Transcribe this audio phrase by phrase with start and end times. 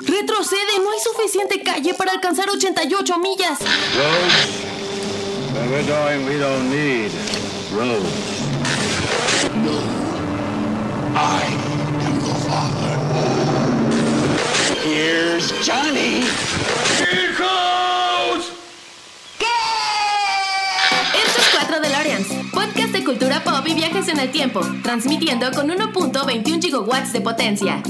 [0.00, 3.58] Retrocede, no hay suficiente calle para alcanzar 88 millas.
[3.60, 4.68] Roads?
[5.52, 7.10] Where we're going, we don't need
[7.72, 8.38] roads.
[11.14, 11.42] I
[12.04, 12.94] am your father.
[14.84, 16.24] Here's Johnny.
[16.98, 18.52] Here goes!
[21.14, 25.68] Esto es 4 DeLoreans, podcast de cultura pop y viajes en el tiempo, transmitiendo con
[25.68, 27.82] 1.21 gigawatts de potencia.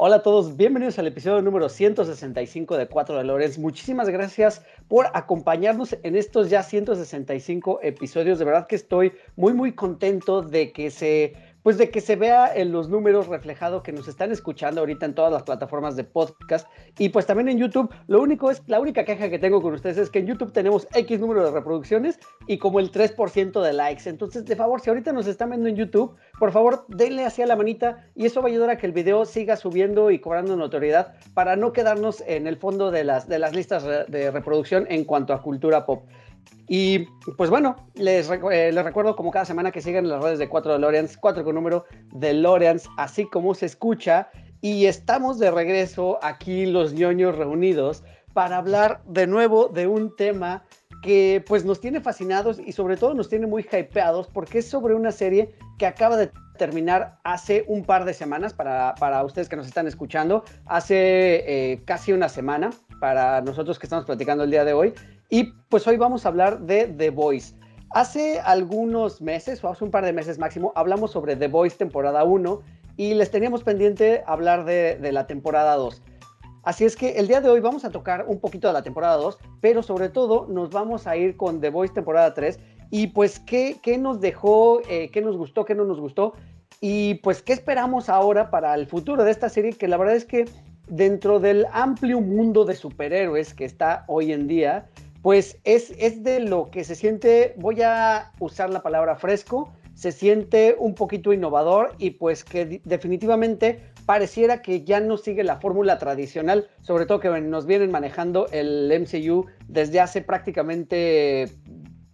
[0.00, 3.58] Hola a todos, bienvenidos al episodio número 165 de 4 de Lorenz.
[3.58, 8.38] Muchísimas gracias por acompañarnos en estos ya 165 episodios.
[8.38, 12.54] De verdad que estoy muy muy contento de que se pues de que se vea
[12.54, 16.66] en los números reflejado que nos están escuchando ahorita en todas las plataformas de podcast
[16.98, 17.92] y pues también en YouTube.
[18.06, 20.86] Lo único es, la única queja que tengo con ustedes es que en YouTube tenemos
[20.94, 24.08] X número de reproducciones y como el 3% de likes.
[24.08, 27.56] Entonces, de favor, si ahorita nos están viendo en YouTube, por favor, denle hacia la
[27.56, 31.14] manita y eso va a ayudar a que el video siga subiendo y cobrando notoriedad
[31.34, 35.32] para no quedarnos en el fondo de las, de las listas de reproducción en cuanto
[35.32, 36.04] a cultura pop.
[36.68, 40.48] Y pues bueno, les, eh, les, recuerdo como cada semana que sigan las redes de
[40.48, 44.30] 4 DeLoreans, 4 con número DeLoreans, así como se escucha.
[44.60, 48.02] Y estamos de regreso aquí los ñoños reunidos
[48.34, 50.64] para hablar de nuevo de un tema
[51.02, 54.94] que pues nos tiene fascinados y sobre todo nos tiene muy hypeados porque es sobre
[54.94, 59.56] una serie que acaba de terminar hace un par de semanas para, para ustedes que
[59.56, 64.64] nos están escuchando, hace eh, casi una semana para nosotros que estamos platicando el día
[64.64, 64.92] de hoy.
[65.30, 67.54] Y pues hoy vamos a hablar de The Voice.
[67.90, 72.24] Hace algunos meses, o hace un par de meses máximo, hablamos sobre The Voice temporada
[72.24, 72.62] 1
[72.96, 76.02] y les teníamos pendiente hablar de, la temporada 2.
[76.62, 79.16] Así es que el día de hoy vamos a tocar un poquito de la temporada
[79.16, 82.58] 2, pero sobre todo nos vamos a ir con The Voice temporada 3
[82.90, 86.32] y pues qué, qué nos dejó, eh, qué nos gustó, qué no nos gustó
[86.80, 90.24] y pues qué esperamos ahora para el futuro de esta serie que la verdad es
[90.24, 90.46] que
[90.88, 94.86] dentro del amplio mundo de superhéroes que está hoy en día,
[95.28, 100.10] pues es, es de lo que se siente, voy a usar la palabra fresco, se
[100.10, 105.98] siente un poquito innovador y pues que definitivamente pareciera que ya no sigue la fórmula
[105.98, 111.50] tradicional, sobre todo que nos vienen manejando el MCU desde hace prácticamente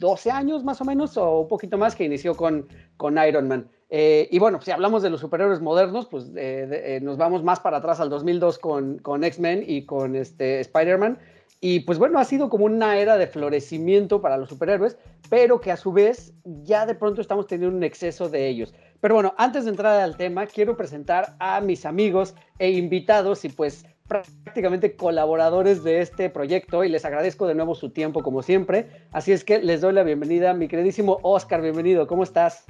[0.00, 3.68] 12 años más o menos, o un poquito más, que inició con, con Iron Man.
[3.90, 7.60] Eh, y bueno, si hablamos de los superhéroes modernos, pues eh, eh, nos vamos más
[7.60, 11.18] para atrás al 2002 con, con X-Men y con este, Spider-Man.
[11.60, 14.98] Y pues bueno, ha sido como una era de florecimiento para los superhéroes,
[15.30, 18.74] pero que a su vez ya de pronto estamos teniendo un exceso de ellos.
[19.00, 23.48] Pero bueno, antes de entrar al tema, quiero presentar a mis amigos e invitados y
[23.48, 29.06] pues prácticamente colaboradores de este proyecto y les agradezco de nuevo su tiempo como siempre.
[29.12, 32.66] Así es que les doy la bienvenida, mi queridísimo Oscar, bienvenido, ¿cómo estás?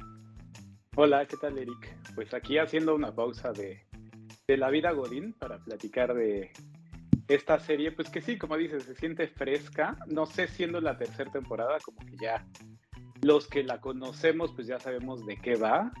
[0.95, 1.97] Hola, ¿qué tal Eric?
[2.15, 3.81] Pues aquí haciendo una pausa de,
[4.47, 6.51] de la vida Godín para platicar de,
[7.27, 9.97] esta serie, pues que sí, como dices, se siente fresca.
[10.07, 12.45] No sé, siendo la tercera temporada, como que ya
[13.21, 15.91] los que la conocemos, pues ya sabemos de qué va.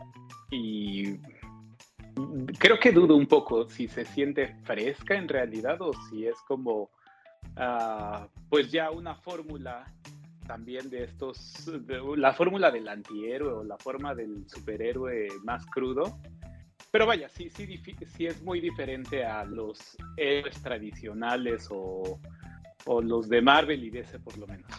[0.51, 1.17] Y
[2.59, 6.91] creo que dudo un poco si se siente fresca en realidad o si es como,
[7.57, 9.91] uh, pues ya una fórmula
[10.45, 11.67] también de estos,
[12.17, 16.19] la fórmula del antihéroe o la forma del superhéroe más crudo
[16.95, 17.67] pero vaya, sí, sí,
[18.15, 22.21] sí es muy diferente a los héroes tradicionales o,
[22.85, 24.71] o los de Marvel y DC por lo menos.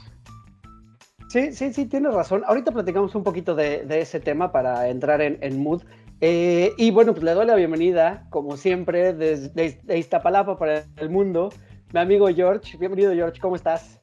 [1.28, 2.42] Sí, sí, sí, tienes razón.
[2.46, 5.82] Ahorita platicamos un poquito de, de ese tema para entrar en, en mood.
[6.22, 10.84] Eh, y bueno, pues le doy la bienvenida, como siempre, desde de, de Iztapalapa para
[10.96, 11.52] el mundo,
[11.92, 12.78] mi amigo George.
[12.78, 14.00] Bienvenido, George, ¿cómo estás?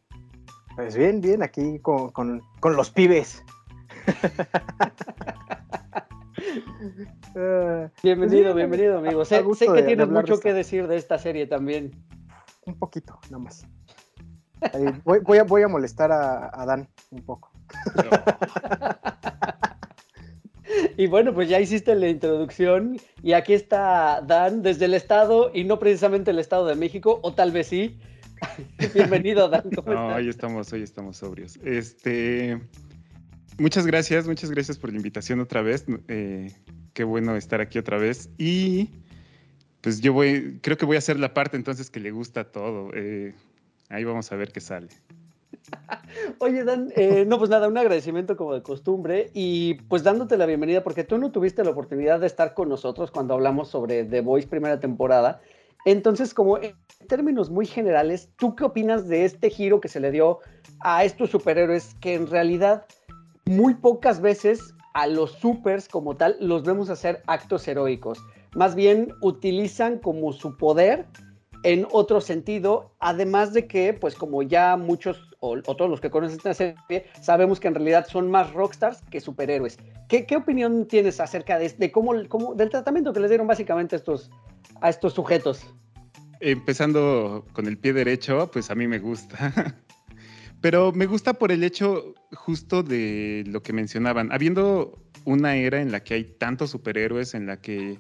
[0.76, 3.44] Pues bien, bien, aquí con, con, con los pibes.
[7.36, 9.26] Uh, bienvenido, sí, bienvenido, amigo.
[9.26, 11.92] Sé, sé que de, tienes de mucho de que decir de esta serie también.
[12.66, 13.66] Un poquito, nada más.
[14.74, 17.52] Ahí, voy, voy, a, voy, a, molestar a, a Dan un poco.
[20.98, 25.64] y bueno, pues ya hiciste la introducción y aquí está Dan desde el estado y
[25.64, 28.00] no precisamente el estado de México, o tal vez sí.
[28.94, 29.72] Bienvenido, Dan.
[29.76, 30.18] ¿Cómo no, estás?
[30.18, 31.58] hoy estamos, hoy estamos sobrios.
[31.64, 32.62] Este,
[33.60, 35.86] muchas gracias, muchas gracias por la invitación otra vez.
[36.08, 36.52] Eh,
[36.94, 38.30] qué bueno estar aquí otra vez.
[38.38, 38.90] Y
[39.82, 42.92] pues yo voy, creo que voy a hacer la parte entonces que le gusta todo.
[42.94, 43.34] Eh,
[43.90, 44.90] ahí vamos a ver qué sale.
[46.40, 50.46] Oye, Dan, eh, no, pues nada, un agradecimiento como de costumbre y pues dándote la
[50.46, 54.22] bienvenida porque tú no tuviste la oportunidad de estar con nosotros cuando hablamos sobre The
[54.22, 55.42] Voice primera temporada.
[55.86, 56.76] Entonces, como en
[57.08, 60.40] términos muy generales, ¿tú qué opinas de este giro que se le dio
[60.80, 62.86] a estos superhéroes que en realidad
[63.46, 68.20] muy pocas veces a los supers como tal los vemos hacer actos heroicos.
[68.56, 71.08] más bien utilizan como su poder
[71.64, 76.38] en otro sentido, además de que, pues como ya muchos o, todos los que conocen
[76.38, 79.78] esta serie, sabemos que en realidad son más rockstars que superhéroes.
[80.08, 82.14] ¿Qué, opinión tienes acerca de, cómo,
[82.56, 83.96] del tratamiento que les dieron básicamente
[84.82, 85.66] a estos sujetos?
[86.40, 89.76] Empezando con el pie derecho, pues a mí me gusta.
[90.64, 94.32] Pero me gusta por el hecho justo de lo que mencionaban.
[94.32, 98.00] Habiendo una era en la que hay tantos superhéroes, en la que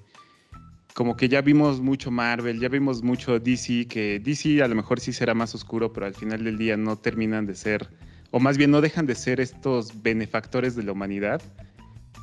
[0.94, 5.02] como que ya vimos mucho Marvel, ya vimos mucho DC, que DC a lo mejor
[5.02, 7.90] sí será más oscuro, pero al final del día no terminan de ser,
[8.32, 11.42] o más bien no dejan de ser estos benefactores de la humanidad.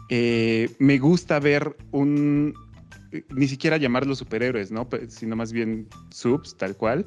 [0.08, 2.54] Eh, me gusta ver un,
[3.28, 4.88] ni siquiera llamarlos superhéroes, ¿no?
[5.08, 7.04] Sino más bien subs, tal cual,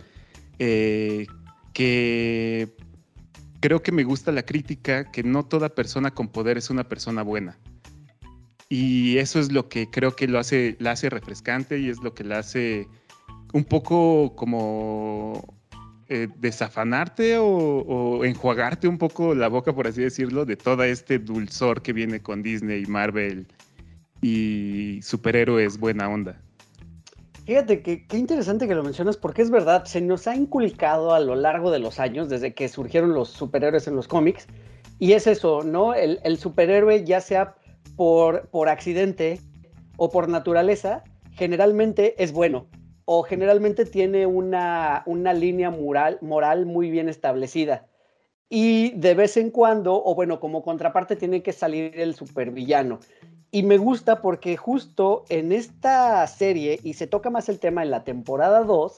[0.60, 1.26] eh,
[1.74, 2.72] que
[3.64, 7.24] creo que me gusta la crítica que no toda persona con poder es una persona
[7.24, 7.58] buena.
[8.68, 12.14] Y eso es lo que creo que lo hace, la hace refrescante y es lo
[12.14, 12.90] que la hace
[13.54, 15.56] un poco como
[16.10, 21.82] eh, desafanarte o, enjuagarte un poco la boca, por así decirlo, de todo este dulzor
[21.82, 23.48] que viene con Disney, Marvel
[24.22, 26.43] y superhéroes buena onda.
[27.46, 31.20] Fíjate que qué interesante que lo mencionas porque es verdad, se nos ha inculcado a
[31.20, 34.48] lo largo de los años, desde que surgieron los superhéroes en los cómics,
[34.98, 35.94] y es eso, ¿no?
[35.94, 37.56] El, el superhéroe ya sea
[37.98, 39.42] por, por accidente
[39.98, 42.68] o por naturaleza, generalmente es bueno
[43.06, 47.88] o generalmente tiene una, una línea moral, moral muy bien establecida.
[48.50, 53.00] Y de vez en cuando, o bueno, como contraparte, tiene que salir el supervillano.
[53.54, 57.92] Y me gusta porque justo en esta serie, y se toca más el tema en
[57.92, 58.98] la temporada 2,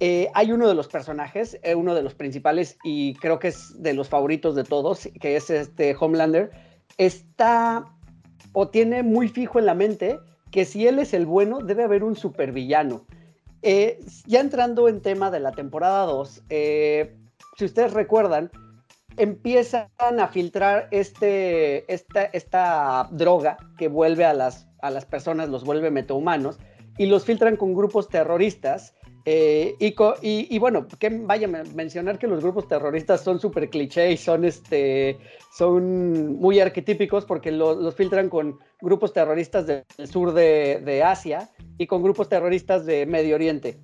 [0.00, 3.82] eh, hay uno de los personajes, eh, uno de los principales, y creo que es
[3.82, 6.52] de los favoritos de todos, que es este Homelander,
[6.96, 7.84] está
[8.54, 10.18] o tiene muy fijo en la mente
[10.50, 13.04] que si él es el bueno, debe haber un supervillano.
[13.60, 17.14] Eh, ya entrando en tema de la temporada 2, eh,
[17.58, 18.50] si ustedes recuerdan,
[19.16, 25.64] empiezan a filtrar este, esta, esta droga que vuelve a las, a las personas, los
[25.64, 26.58] vuelve metahumanos,
[26.98, 28.94] y los filtran con grupos terroristas
[29.24, 34.16] eh, y, bueno, que vaya a mencionar que los grupos terroristas son súper cliché y
[34.16, 35.18] son, este,
[35.56, 42.02] son muy arquetípicos porque los filtran con grupos terroristas del sur de, Asia y con
[42.02, 43.78] grupos terroristas de Medio Oriente.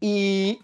[0.00, 0.60] Y,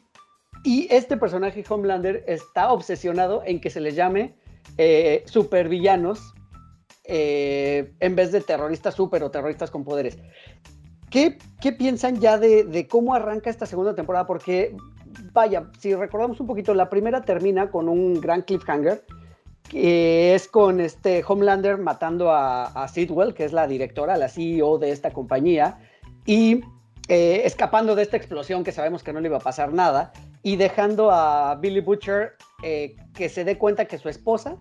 [0.65, 4.35] este personaje Homelander está obsesionado en que se les llame
[4.79, 6.35] eh, supervillanos
[7.05, 10.19] eh, en vez de terroristas super o terroristas con poderes.
[11.11, 11.37] ¿Qué,
[11.77, 14.27] piensan ya de, cómo arranca esta segunda temporada?
[14.27, 14.75] Porque,
[15.33, 19.05] vaya, si recordamos un poquito, la primera termina con un gran cliffhanger,
[19.69, 24.91] que es con este Homelander matando a, Sidwell, que es la directora, la CEO de
[24.91, 25.81] esta compañía,
[26.25, 26.63] y
[27.09, 30.57] eh, escapando de esta explosión que sabemos que no le iba a pasar nada, y
[30.57, 34.57] dejando a Billy Butcher eh, que se dé cuenta que su esposa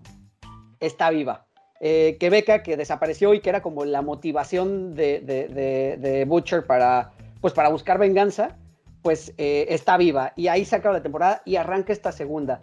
[0.80, 1.46] está viva.
[1.80, 7.52] Eh, que Beca, que desapareció y que era como la motivación de, Butcher para, pues
[7.52, 8.56] para buscar venganza,
[9.02, 10.32] pues eh, está viva.
[10.36, 12.62] Y ahí se acaba la temporada y arranca esta segunda.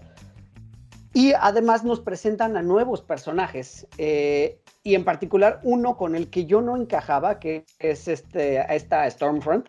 [1.13, 3.87] Y además nos presentan a nuevos personajes.
[3.97, 9.67] Y en particular uno con el que yo no encajaba, que es este, esta Stormfront,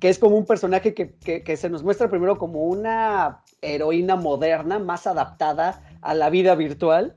[0.00, 4.78] que es como un personaje que, que se nos muestra primero como una heroína moderna,
[4.78, 7.16] más adaptada a la vida virtual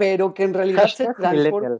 [0.00, 1.78] pero que en realidad se transforma.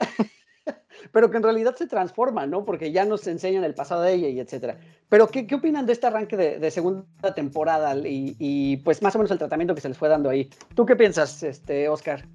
[1.10, 2.66] pero que en realidad se transforma, ¿no?
[2.66, 4.78] Porque ya nos enseñan el pasado de ella y etcétera.
[5.08, 9.30] Pero, ¿qué, qué opinan de este arranque de, segunda temporada y, pues más o menos
[9.30, 10.50] el tratamiento que se les fue dando ahí?
[10.74, 12.28] ¿Tú qué piensas, este, Oscar?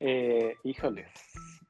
[0.00, 1.08] Eh, híjoles,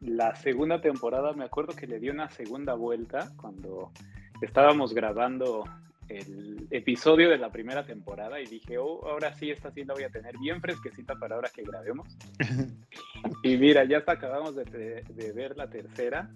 [0.06, 3.92] la segunda temporada me acuerdo que le di una segunda vuelta cuando
[4.40, 5.64] estábamos grabando
[6.08, 10.04] el episodio de la primera temporada y dije, oh, ahora sí, esta sí la voy
[10.04, 12.16] a tener bien fresquecita para ahora que grabemos.
[13.42, 15.02] y mira, ya hasta acabamos de,
[15.34, 16.30] ver la tercera.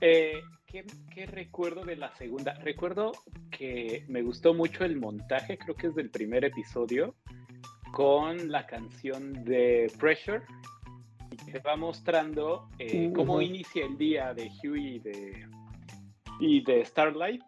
[0.00, 2.54] Eh, ¿qué, ¿qué, recuerdo de la segunda?
[2.54, 3.12] Recuerdo
[3.50, 7.14] que me gustó mucho el montaje, creo que es del primer episodio,
[7.92, 10.42] con la canción de Pressure.
[11.34, 15.46] Y que va mostrando eh, cómo inicia el día de Huey de,
[16.40, 17.42] y de Starlight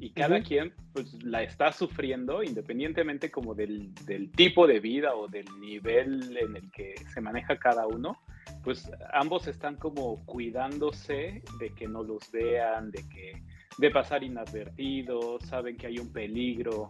[0.00, 3.92] y cada quien pues la está sufriendo independientemente como del,
[4.34, 8.18] tipo de vida o del nivel en el que se maneja cada uno,
[8.64, 13.42] pues ambos están como cuidándose de que no los vean, de que
[13.78, 16.88] de pasar inadvertidos, saben que hay un peligro,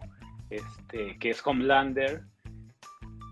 [0.49, 2.23] este, que es Homelander.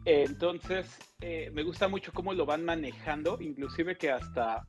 [0.05, 4.65] Entonces, eh, me gusta mucho cómo lo van manejando, inclusive que hasta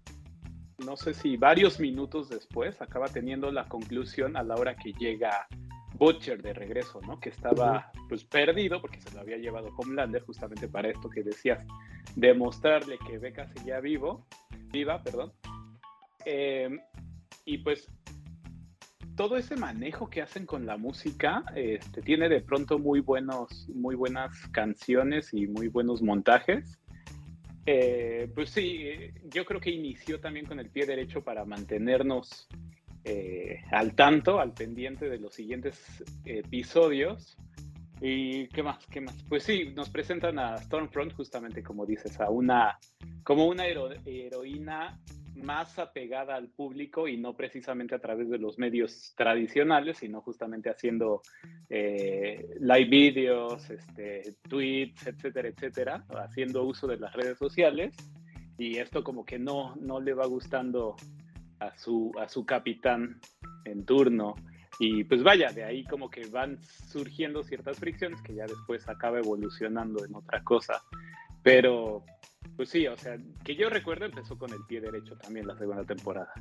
[0.85, 5.47] no sé si varios minutos después, acaba teniendo la conclusión a la hora que llega
[5.95, 7.21] Butcher de regreso, ¿no?
[7.21, 11.65] Que estaba pues perdido porque se lo había llevado Homelander justamente para esto que decías,
[12.17, 14.27] demostrarle que Becca seguía vivo,
[14.73, 15.33] viva, perdón.
[16.25, 16.79] Eh,
[17.45, 17.89] y pues
[19.17, 23.95] todo ese manejo que hacen con la música, este, tiene de pronto muy buenos, muy
[23.95, 26.79] buenas canciones y muy buenos montajes.
[27.67, 28.85] Eh, pues sí,
[29.25, 32.49] yo creo que inició también con el pie derecho para mantenernos
[33.05, 37.37] eh, al tanto, al pendiente de los siguientes episodios.
[38.01, 38.85] ¿Y qué más?
[38.87, 39.15] ¿Qué más?
[39.29, 42.79] Pues sí, nos presentan a Stormfront, justamente como dices, a una,
[43.23, 45.01] como una heroína
[45.35, 50.71] más apegada al público y no precisamente a través de los medios tradicionales, sino justamente
[50.71, 51.23] haciendo
[51.69, 57.95] eh, live videos, este, tweets, etcétera, etcétera, haciendo uso de las redes sociales.
[58.59, 60.97] Y esto como que no, no le va gustando
[61.59, 63.21] a su, a su capitán
[63.65, 64.35] en turno.
[64.79, 66.59] Y pues vaya, de ahí como que van
[66.89, 70.83] surgiendo ciertas fricciones que ya después acaba evolucionando en otra cosa.
[71.43, 72.05] Pero
[72.57, 75.85] pues sí, o sea, que yo recuerdo empezó con el pie derecho también la segunda
[75.85, 76.33] temporada.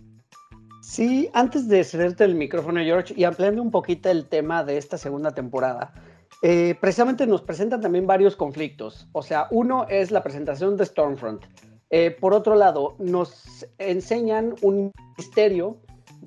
[0.81, 4.97] Sí, antes de cederte el micrófono, George, y ampliando un poquito el tema de esta
[4.97, 5.93] segunda temporada,
[6.41, 9.07] eh, precisamente nos presentan también varios conflictos.
[9.11, 11.45] O sea, uno es la presentación de Stormfront.
[11.91, 15.77] Eh, por otro lado, nos enseñan un misterio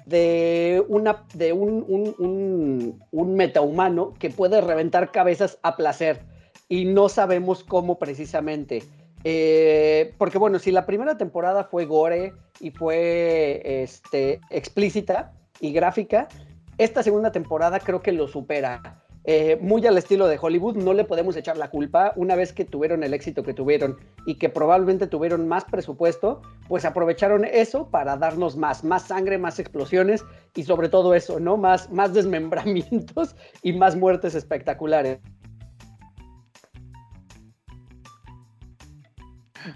[0.06, 6.24] de, una, de un, un, un, un metahumano que puede reventar cabezas a placer
[6.68, 8.82] y no sabemos cómo precisamente.
[9.24, 16.28] Eh, porque bueno, si la primera temporada fue gore y fue este, explícita y gráfica,
[16.76, 19.00] esta segunda temporada creo que lo supera.
[19.26, 22.12] Eh, muy al estilo de Hollywood, no le podemos echar la culpa.
[22.14, 26.84] Una vez que tuvieron el éxito que tuvieron y que probablemente tuvieron más presupuesto, pues
[26.84, 30.22] aprovecharon eso para darnos más, más sangre, más explosiones
[30.54, 31.56] y sobre todo eso, ¿no?
[31.56, 35.20] Más, más desmembramientos y más muertes espectaculares.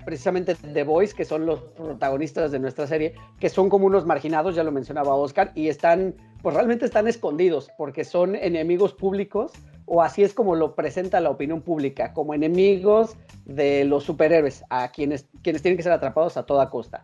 [0.08, 4.54] Precisamente The Boys, que son los protagonistas de nuestra serie, que son como unos marginados,
[4.54, 9.52] ya lo mencionaba Oscar, y están, pues realmente están escondidos, porque son enemigos públicos,
[9.84, 14.90] o así es como lo presenta la opinión pública, como enemigos de los superhéroes, a
[14.92, 17.02] quienes, quienes tienen que ser atrapados a toda costa.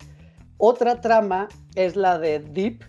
[0.56, 2.84] Otra trama es la de Deep,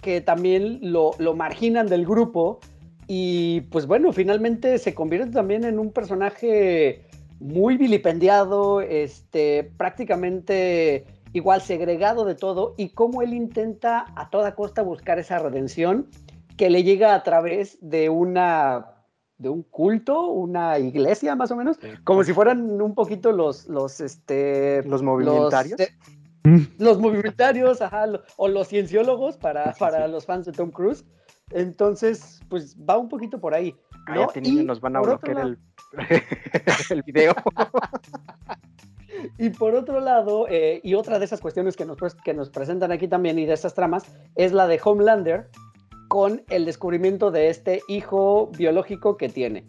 [0.00, 2.60] que también lo, lo marginan del grupo,
[3.08, 7.05] y pues bueno, finalmente se convierte también en un personaje
[7.40, 14.82] muy vilipendiado, este, prácticamente igual segregado de todo, y cómo él intenta a toda costa
[14.82, 16.08] buscar esa redención
[16.56, 18.92] que le llega a través de una
[19.38, 24.00] de un culto, una iglesia más o menos, como si fueran un poquito los los
[24.00, 25.78] este los movimentarios.
[26.78, 31.04] Los, movimentarios, ajá, o los cienciólogos para, para los fans de Tom Cruise.
[31.50, 33.74] Entonces, pues va un poquito por ahí.
[34.14, 34.28] ¿no?
[34.40, 35.58] y nos van a bloquear el,
[36.90, 37.34] el, video.
[39.38, 42.92] y por otro lado, eh, y otra de esas cuestiones que nos, que nos presentan
[42.92, 45.48] aquí también y de esas tramas, es la de Homelander
[46.08, 49.64] con el descubrimiento de este hijo biológico que tiene.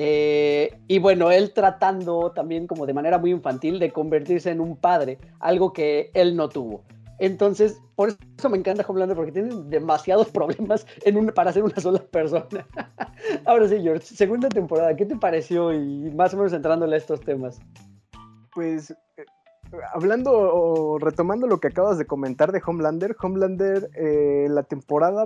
[0.00, 4.76] Eh, y bueno, él tratando también como de manera muy infantil de convertirse en un
[4.76, 6.84] padre, algo que él no tuvo.
[7.18, 10.86] Entonces, por eso me encanta Homelander, porque tiene demasiados problemas
[11.34, 12.66] para ser una sola persona.
[13.44, 15.72] Ahora sí, George, segunda temporada, ¿qué te pareció?
[15.72, 17.60] Y más o menos entrándole a estos temas.
[18.54, 19.24] Pues, eh,
[19.92, 25.24] hablando o retomando lo que acabas de comentar de Homelander, Homelander, eh, la temporada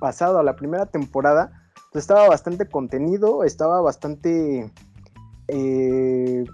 [0.00, 4.70] pasada, la primera temporada, pues estaba bastante contenido, estaba bastante...
[5.48, 6.44] Eh,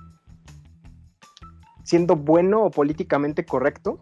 [1.85, 4.00] siendo bueno o políticamente correcto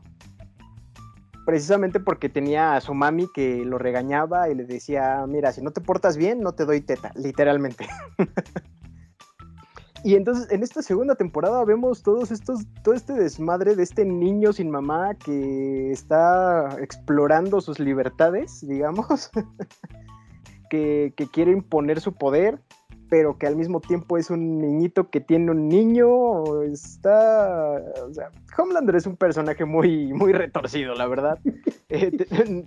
[1.49, 5.71] precisamente porque tenía a su mami que lo regañaba y le decía, mira, si no
[5.71, 7.89] te portas bien, no te doy teta, literalmente.
[10.05, 14.53] y entonces en esta segunda temporada vemos todos estos, todo este desmadre de este niño
[14.53, 19.31] sin mamá que está explorando sus libertades, digamos,
[20.69, 22.61] que, que quiere imponer su poder
[23.09, 27.83] pero que al mismo tiempo es un niñito que tiene un niño, está...
[28.09, 31.39] O sea, Homelander es un personaje muy, muy retorcido, la verdad.
[31.91, 32.13] Eh,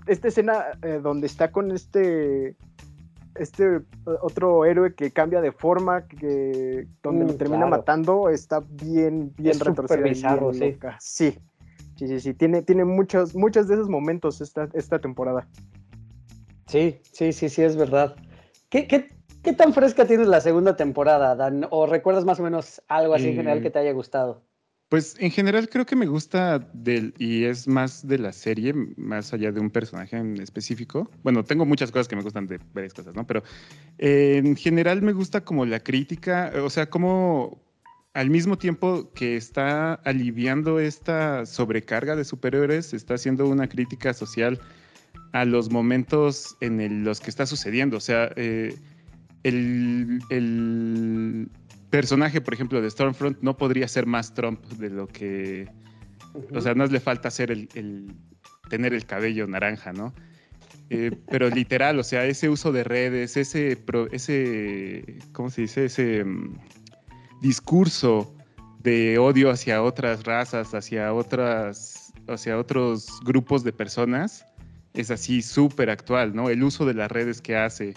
[0.08, 2.56] esta escena eh, donde está con este...
[3.36, 3.82] Este eh,
[4.22, 9.60] otro héroe que cambia de forma, que donde lo mm, termina matando, está bien, bien
[9.60, 10.54] retorcido.
[10.54, 10.76] sí.
[11.00, 11.38] sí.
[12.08, 15.48] Sí, sí, Tiene, tiene muchos, muchos de esos momentos esta, esta temporada.
[16.66, 18.16] Sí, sí, sí, sí, es verdad.
[18.70, 19.08] ¿Qué, qué,
[19.44, 21.68] ¿Qué tan fresca tienes la segunda temporada, Dan?
[21.72, 24.44] ¿O recuerdas más o menos algo así en general que te haya gustado?
[24.90, 29.34] Pues en general creo que me gusta del, y es más de la serie, más
[29.34, 31.10] allá de un personaje en específico.
[31.24, 33.26] Bueno, tengo muchas cosas que me gustan de varias cosas, ¿no?
[33.26, 33.42] Pero
[33.98, 37.62] eh, en general me gusta como la crítica, o sea, como
[38.14, 44.60] al mismo tiempo que está aliviando esta sobrecarga de superhéroes, está haciendo una crítica social
[45.32, 47.98] a los momentos en los que está sucediendo.
[47.98, 48.76] O sea, eh,
[49.44, 51.50] el, el
[51.92, 55.68] personaje, por ejemplo, de Stormfront no podría ser más Trump de lo que.
[56.56, 57.68] O sea, no le falta ser el,
[58.70, 60.14] tener el cabello naranja, ¿no?
[60.90, 63.78] Eh, pero literal, o sea, ese uso de redes, ese,
[64.12, 65.86] ese ¿cómo se dice?
[65.86, 66.58] Ese mm,
[67.42, 68.34] discurso
[68.80, 74.46] de odio hacia otras razas, hacia otras, hacia otros grupos de personas,
[74.94, 76.50] es así súper actual, ¿no?
[76.50, 77.94] El uso de las redes que hace,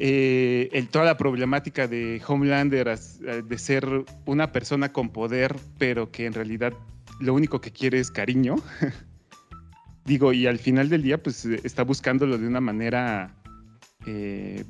[0.00, 6.12] eh, el, toda la problemática de Homelander eh, de ser una persona con poder, pero
[6.12, 6.72] que en realidad
[7.18, 8.56] lo único que quiere es cariño.
[10.04, 13.34] Digo, y al final del día, pues eh, está buscándolo de una manera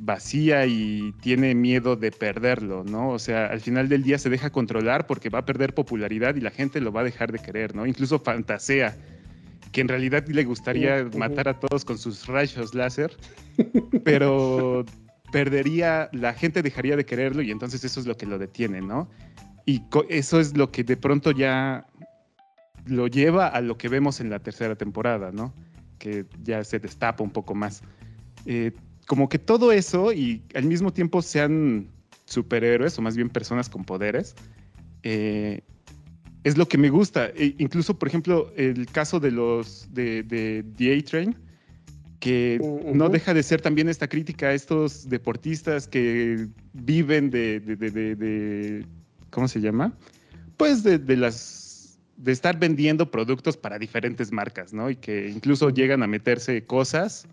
[0.00, 3.10] vacía y tiene miedo de perderlo, ¿no?
[3.10, 6.40] O sea, al final del día se deja controlar porque va a perder popularidad y
[6.40, 7.86] la gente lo va a dejar de querer, ¿no?
[7.86, 8.96] Incluso fantasea
[9.70, 13.16] que en realidad le gustaría matar a todos con sus rayos láser,
[14.02, 14.84] pero
[15.32, 19.08] perdería, la gente dejaría de quererlo y entonces eso es lo que lo detiene, ¿no?
[19.66, 21.86] Y eso es lo que de pronto ya
[22.86, 25.52] lo lleva a lo que vemos en la tercera temporada, ¿no?
[25.98, 27.82] Que ya se destapa un poco más.
[28.46, 28.72] Eh,
[29.06, 31.88] como que todo eso y al mismo tiempo sean
[32.26, 34.34] superhéroes o más bien personas con poderes,
[35.02, 35.62] eh,
[36.44, 37.26] es lo que me gusta.
[37.34, 41.36] E incluso, por ejemplo, el caso de los de, The A-Train,
[42.20, 42.60] que
[42.92, 48.84] no deja de ser también esta crítica a estos deportistas que viven de,
[49.30, 49.92] ¿cómo se llama?
[50.56, 54.90] Pues de, las de estar vendiendo productos para diferentes marcas, ¿no?
[54.90, 57.26] Y que incluso llegan a meterse cosas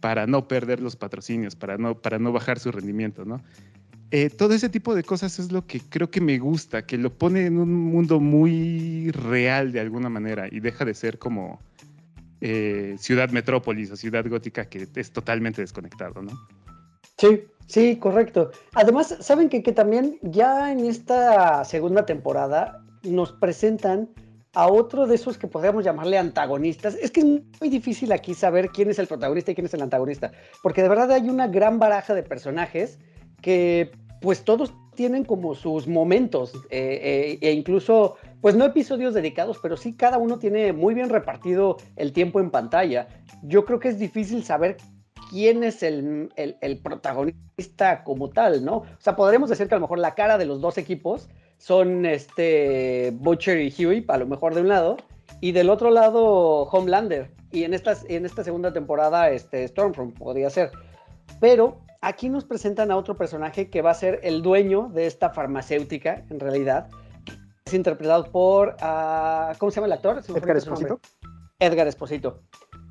[0.00, 3.40] para no perder los patrocinios, para no, para no bajar su rendimiento, ¿no?
[4.10, 7.12] Eh, todo ese tipo de cosas es lo que creo que me gusta, que lo
[7.12, 11.60] pone en un mundo muy real de alguna manera y deja de ser como
[12.40, 16.32] eh, ciudad metrópolis o ciudad gótica que es totalmente desconectado, ¿no?
[17.16, 18.52] Sí, sí, correcto.
[18.74, 24.08] Además, saben que, que también ya en esta segunda temporada nos presentan
[24.54, 26.94] a otro de esos que podríamos llamarle antagonistas.
[26.94, 29.82] Es que es muy difícil aquí saber quién es el protagonista y quién es el
[29.82, 32.98] antagonista, porque de verdad hay una gran baraja de personajes
[33.42, 39.58] que pues todos tienen como sus momentos eh, eh, e incluso, pues no episodios dedicados,
[39.62, 43.08] pero sí cada uno tiene muy bien repartido el tiempo en pantalla.
[43.42, 44.76] Yo creo que es difícil saber
[45.30, 46.30] quién es el,
[46.82, 48.78] protagonista como tal, ¿no?
[48.78, 51.28] O sea, podríamos decir que a lo mejor la cara de los dos equipos
[51.58, 54.96] son este Butcher y Huey, a lo mejor de un lado,
[55.40, 57.30] y del otro lado Homelander.
[57.50, 60.70] Y en, esta, en esta segunda temporada, este Stormfront podría ser.
[61.40, 65.30] Pero aquí nos presentan a otro personaje que va a ser el dueño de esta
[65.30, 66.88] farmacéutica, en realidad.
[67.64, 70.22] Es interpretado por, uh, ¿cómo se llama el actor?
[70.28, 71.00] Edgar Esposito.
[71.58, 72.42] Edgar Esposito.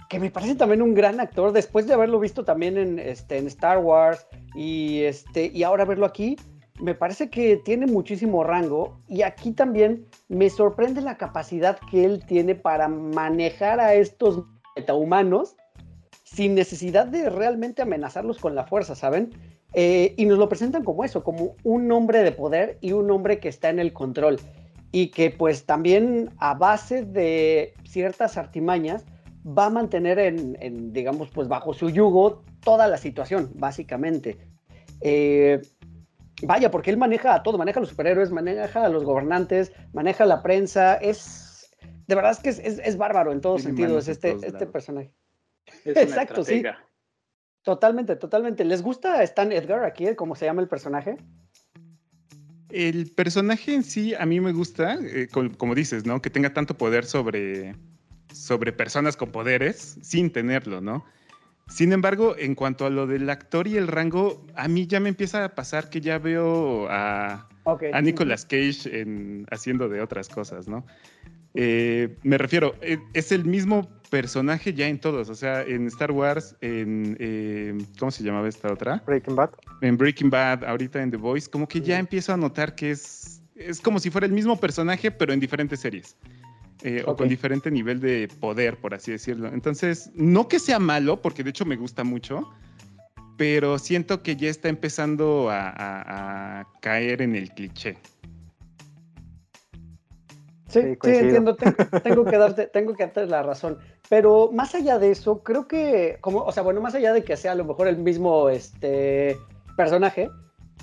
[0.10, 3.48] Que me parece también un gran actor, después de haberlo visto también en, este, en
[3.48, 6.38] Star Wars y, este, y ahora verlo aquí,
[6.80, 12.24] me parece que tiene muchísimo rango y aquí también me sorprende la capacidad que él
[12.26, 14.44] tiene para manejar a estos
[14.76, 15.58] metahumanos
[16.34, 19.32] sin necesidad de realmente amenazarlos con la fuerza, ¿saben?
[19.74, 23.40] Eh, y nos lo presentan como eso, como un hombre de poder y un hombre
[23.40, 24.40] que está en el control.
[24.92, 29.06] Y que pues también a base de ciertas artimañas
[29.46, 34.38] va a mantener en, digamos, pues bajo su yugo toda la situación, básicamente.
[35.00, 35.62] Eh,
[36.44, 40.26] vaya, porque él maneja a todo, maneja a los superhéroes, maneja a los gobernantes, maneja
[40.26, 41.72] a la prensa, es,
[42.08, 45.14] de verdad es que es, bárbaro en todos sentidos este, este personaje.
[45.86, 46.64] Exacto, sí.
[47.64, 48.64] Totalmente, totalmente.
[48.64, 51.18] ¿Les gusta Stan Edgar aquí, cómo se llama el personaje?
[52.70, 56.22] El personaje en sí a mí me gusta, eh, como, dices, ¿no?
[56.22, 57.76] Que tenga tanto poder sobre,
[58.34, 61.06] sobre personas con poderes sin tenerlo, ¿no?
[61.68, 65.10] Sin embargo, en cuanto a lo del actor y el rango, a mí ya me
[65.10, 70.70] empieza a pasar que ya veo a, a Nicolas Cage en, haciendo de otras cosas,
[70.70, 70.86] ¿no?
[71.54, 76.12] Eh, me refiero, eh, es el mismo personaje ya en todos, o sea, en Star
[76.12, 79.04] Wars, en, eh, ¿cómo se llamaba esta otra?
[79.06, 79.52] Breaking Bad.
[79.82, 83.42] En Breaking Bad, ahorita en The Voice, como que ya empiezo a notar que es,
[83.56, 86.16] es como si fuera el mismo personaje, pero en diferentes series.
[87.06, 89.48] O con diferente nivel de poder, por así decirlo.
[89.48, 92.48] Entonces, no que sea malo, porque de hecho me gusta mucho,
[93.36, 97.98] pero siento que ya está empezando a caer en el cliché.
[100.70, 101.56] Sí, sí, entiendo,
[102.04, 103.78] tengo, que darte, tengo que darte la razón.
[104.10, 107.36] Pero más allá de eso, creo que, como, o sea, bueno, más allá de que
[107.36, 109.38] sea a lo mejor el mismo este,
[109.76, 110.30] personaje,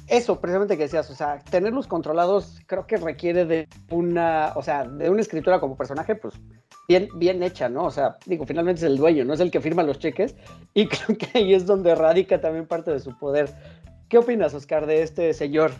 [0.08, 4.84] eso precisamente que decías, o sea, tenerlos controlados creo que requiere de una, o sea,
[4.84, 6.34] de una escritura como personaje, pues
[6.88, 7.84] bien, bien hecha, ¿no?
[7.84, 10.36] O sea, digo, finalmente es el dueño, no es el que firma los cheques,
[10.74, 13.48] y creo que ahí es donde radica también parte de su poder.
[14.08, 15.72] ¿Qué opinas, Oscar, de este señor?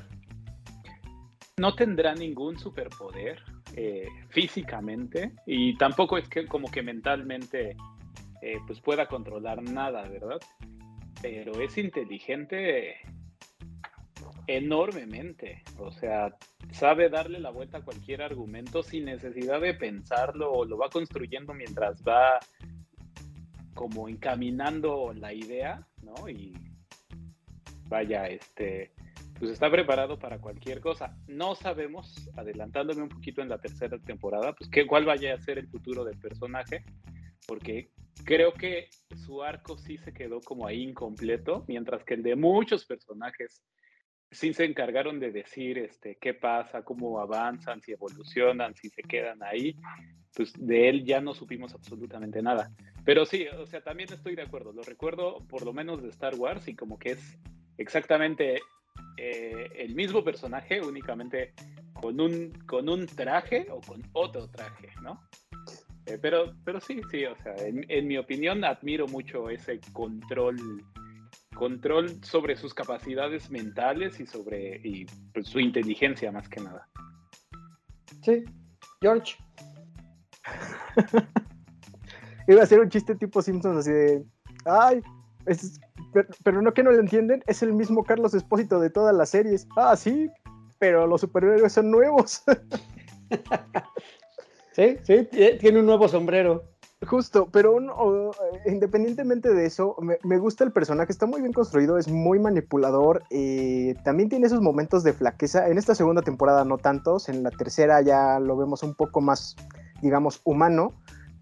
[1.57, 3.41] No tendrá ningún superpoder
[3.77, 7.77] eh, físicamente y tampoco es que como que mentalmente
[8.43, 10.41] eh, pues pueda controlar nada, ¿verdad?
[11.23, 12.97] Pero es inteligente
[14.47, 16.37] enormemente, o sea,
[16.73, 21.55] sabe darle la vuelta a cualquier argumento sin necesidad de pensarlo o lo va construyendo
[21.55, 22.39] mientras va
[23.75, 26.29] como encaminando la idea, ¿no?
[26.29, 26.55] Y
[27.89, 28.93] vaya, este,
[29.39, 31.17] pues está preparado para cualquier cosa.
[31.27, 35.59] No sabemos, adelantándome un poquito en la tercera temporada, pues qué, cuál vaya a ser
[35.59, 36.85] el futuro del personaje,
[37.47, 37.91] porque
[38.25, 42.87] creo que su arco sí se quedó como ahí incompleto, mientras que el de muchos
[42.87, 43.63] personajes
[44.31, 49.43] sí se encargaron de decir este, qué pasa, cómo avanzan, si evolucionan, si se quedan
[49.43, 49.77] ahí.
[50.35, 52.73] Pues de él ya no supimos absolutamente nada.
[53.05, 54.73] Pero sí, o sea, también estoy de acuerdo.
[54.73, 57.39] Lo recuerdo por lo menos de Star Wars y como que es
[57.79, 58.61] exactamente
[59.17, 61.55] eh, el mismo personaje, únicamente
[61.95, 65.21] con un, con un traje o con otro traje, ¿no?
[66.07, 70.85] Eh, pero, pero sí, sí, o sea, en, mi opinión admiro mucho ese control,
[71.55, 76.87] control sobre sus capacidades mentales y sobre y, pues, su inteligencia más que nada.
[78.23, 78.45] Sí,
[79.01, 79.37] George.
[82.49, 84.25] Iba a ser un chiste tipo Simpsons así de,
[84.67, 85.01] ay,
[85.47, 85.81] es,
[86.43, 89.67] pero, no que no lo entienden, es el mismo Carlos Espósito de todas las series.
[89.77, 90.31] Ah, sí,
[90.79, 92.43] pero los superhéroes son nuevos.
[94.73, 95.29] sí, sí,
[95.61, 96.75] tiene un nuevo sombrero.
[97.07, 97.77] Justo, pero
[98.67, 103.95] independientemente de eso, me, gusta el personaje, está muy bien construido, es muy manipulador, eh,
[104.05, 108.01] también tiene esos momentos de flaqueza, en esta segunda temporada no tantos, en la tercera
[108.01, 109.57] ya lo vemos un poco más,
[110.01, 110.95] digamos, humano,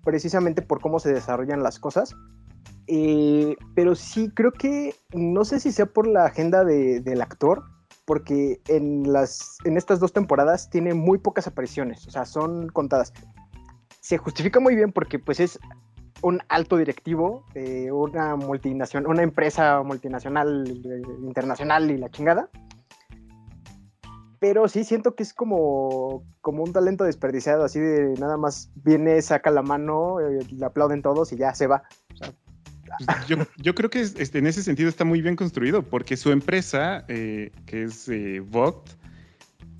[0.04, 2.16] precisamente por cómo se desarrollan las cosas,
[2.87, 7.64] eh, pero sí, creo que no sé si sea por la agenda del actor,
[8.05, 13.12] porque en, las, en estas dos temporadas tiene muy pocas apariciones, o sea, son contadas.
[14.01, 15.59] Se justifica muy bien porque pues es
[16.23, 22.49] un alto directivo de una multinacional, una empresa multinacional eh, internacional y la chingada.
[24.38, 29.23] Pero sí siento que es como, como un talento desperdiciado, así de nada más viene,
[29.23, 31.85] saca la mano, eh, le aplauden todos y ya se va.
[32.12, 32.33] O sea,
[32.98, 33.09] pues,
[33.57, 37.52] yo, creo que este, en ese sentido está muy bien construido, porque su empresa, eh,
[37.66, 38.90] que es eh, Vogt,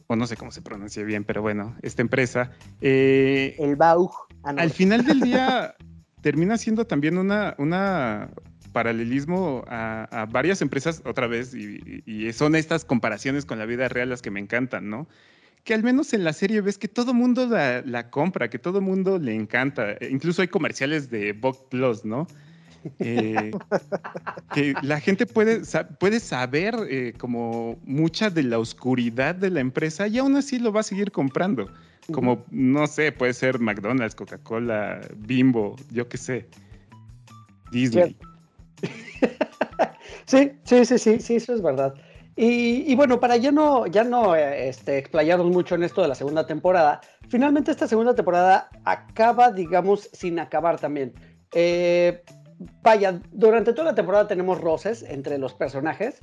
[0.07, 2.53] o no sé cómo se pronuncia bien, pero bueno, esta empresa.
[2.81, 4.13] Eh, El Baug.
[4.45, 5.75] Ah, al final del día
[6.21, 8.31] termina siendo también una, una
[8.73, 14.23] paralelismo a, varias empresas otra vez, y, son estas comparaciones con la vida real las
[14.23, 15.09] que me encantan, ¿no?
[15.65, 18.81] que al menos en la serie ves que todo mundo la, la compra, que todo
[18.81, 19.97] mundo le encanta.
[20.11, 22.27] Incluso hay comerciales de Vogue Plus, ¿no?
[22.99, 23.53] Eh,
[24.55, 25.63] que la gente puede,
[25.99, 30.73] puede saber eh, como mucha de la oscuridad de la empresa y aún así lo
[30.73, 31.69] va a seguir comprando.
[32.13, 36.49] Como, no sé, puede ser McDonald's, Coca-Cola, Bimbo, yo qué sé.
[37.71, 38.17] Disney.
[40.27, 41.95] Sí, sí, sí, sí, sí, eso es verdad.
[42.35, 46.15] Y, bueno, para ya no, ya no eh, este, explayarnos mucho en esto de la
[46.15, 51.13] segunda temporada, finalmente esta segunda temporada acaba, digamos, sin acabar también.
[51.53, 52.23] Eh,
[52.83, 56.21] vaya, durante toda la temporada tenemos roces entre los personajes,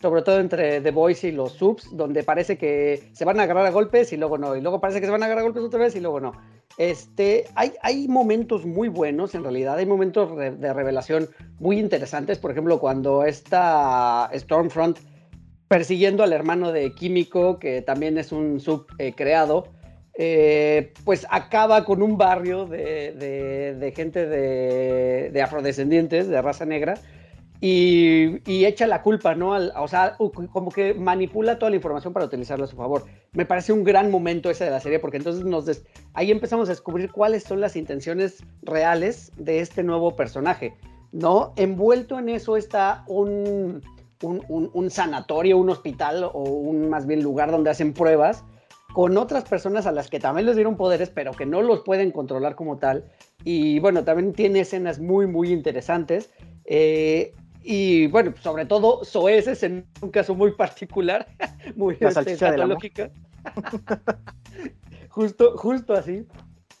[0.00, 3.66] sobre todo entre The Boys y los subs, donde parece que se van a agarrar
[3.66, 5.62] a golpes y luego no, y luego parece que se van a agarrar a golpes
[5.62, 6.32] otra vez y luego no.
[6.78, 12.50] Este, hay, hay momentos muy buenos, en realidad, hay momentos de revelación muy interesantes, por
[12.50, 14.98] ejemplo, cuando está Stormfront
[15.70, 19.68] persiguiendo al hermano de Químico, que también es un sub eh, creado,
[20.22, 26.98] eh, pues acaba con un barrio de, gente de, afrodescendientes, de raza negra,
[27.58, 29.52] y, echa la culpa, ¿no?
[29.52, 30.18] o sea,
[30.52, 33.06] como que manipula toda la información para utilizarla a su favor.
[33.32, 35.64] Me parece un gran momento ese de la serie, porque entonces nos
[36.12, 40.76] ahí empezamos a descubrir cuáles son las intenciones reales de este nuevo personaje,
[41.12, 41.54] ¿no?
[41.56, 43.80] Envuelto en eso está un,
[44.20, 48.44] un, un sanatorio, un hospital o un más bien lugar donde hacen pruebas
[48.92, 52.10] con otras personas a las que también les dieron poderes, pero que no los pueden
[52.10, 53.04] controlar como tal.
[53.44, 56.30] Y bueno, también tiene escenas muy, muy interesantes.
[56.64, 61.26] Eh, y bueno, sobre todo Soez es en un caso muy particular,
[61.76, 63.12] muy la este,
[65.08, 66.26] justo, justo así.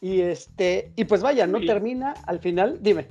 [0.00, 3.08] Y este, y pues vaya, no termina al final, dime.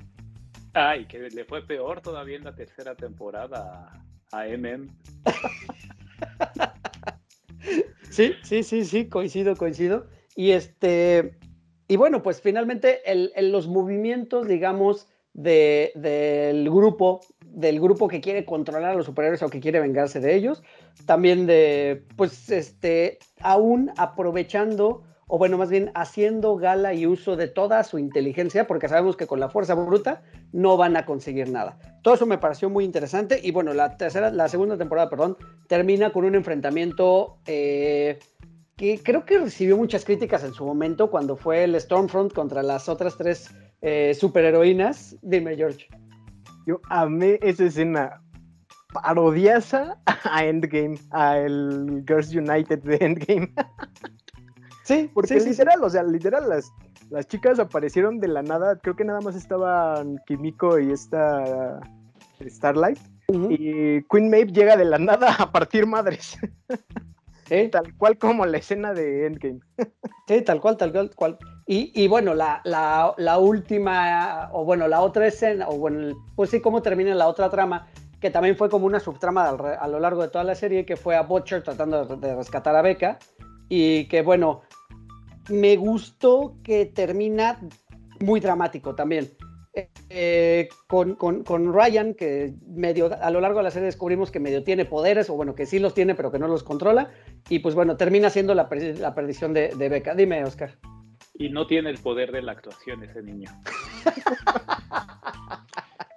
[0.73, 3.91] Ay, que le fue peor todavía en la tercera temporada
[4.31, 4.89] a, a MM.
[8.09, 10.07] Sí, sí, sí, sí, coincido, coincido.
[10.35, 11.37] Y este,
[11.87, 18.45] y bueno, pues finalmente el- los movimientos, digamos, de- del grupo, del grupo que quiere
[18.45, 20.63] controlar a los superhéroes o que quiere vengarse de ellos,
[21.05, 27.47] también de, pues, este, aún aprovechando, o bueno, más bien haciendo gala y uso de
[27.47, 31.77] toda su inteligencia, porque sabemos que con la fuerza bruta no van a conseguir nada.
[32.01, 35.37] Todo eso me pareció muy interesante y bueno, la tercera, la segunda temporada, perdón,
[35.67, 38.17] termina con un enfrentamiento eh,
[38.75, 42.89] que creo que recibió muchas críticas en su momento cuando fue el Stormfront contra las
[42.89, 45.15] otras tres eh, superheroínas.
[45.21, 45.87] Dime, George.
[46.65, 48.19] Yo amé esa escena
[48.93, 53.53] parodiaza a Endgame, a el Girls United de Endgame.
[54.89, 55.49] Sí, Porque sí, sí, sí.
[55.51, 56.73] literal, o sea, literal, las,
[57.11, 58.79] las chicas aparecieron de la nada.
[58.79, 61.79] Creo que nada más estaban Kimiko y esta
[62.43, 62.97] Starlight.
[63.27, 63.51] Ujú.
[63.51, 66.39] Y Queen Maeve llega de la nada a partir madres.
[67.47, 69.59] Sí, Tal cual como la escena de Endgame.
[70.27, 71.37] Sí, tal cual, tal cual, cual.
[71.67, 76.49] Y, y bueno, la, la, la última, o bueno, la otra escena, o bueno, pues
[76.49, 77.87] sí, cómo termina la otra trama,
[78.19, 81.15] que también fue como una subtrama a lo largo de toda la serie, que fue
[81.15, 83.19] a Butcher tratando de rescatar a Becca,
[83.67, 84.61] y que bueno,
[85.49, 87.59] me gustó que termina
[88.19, 89.29] muy dramático también.
[90.09, 94.39] Eh, con, con- con Ryan, que medio a lo largo de la serie descubrimos que
[94.39, 97.11] medio tiene poderes, o bueno, que sí los tiene, pero que no los controla,
[97.47, 100.15] y pues bueno, termina siendo la, perdi- la perdición de, de Becca.
[100.15, 100.77] Dime, Oscar.
[101.35, 103.49] Y no tiene el poder de la actuación ese niño.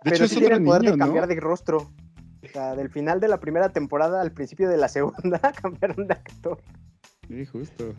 [0.05, 1.35] De Pero hecho, sí es tiene otro el poder niño, de cambiar ¿no?
[1.35, 1.77] de rostro.
[2.43, 6.15] O sea, del final de la primera temporada al principio de la segunda cambiaron de
[6.15, 6.61] actor.
[7.29, 7.95] Sí, justo.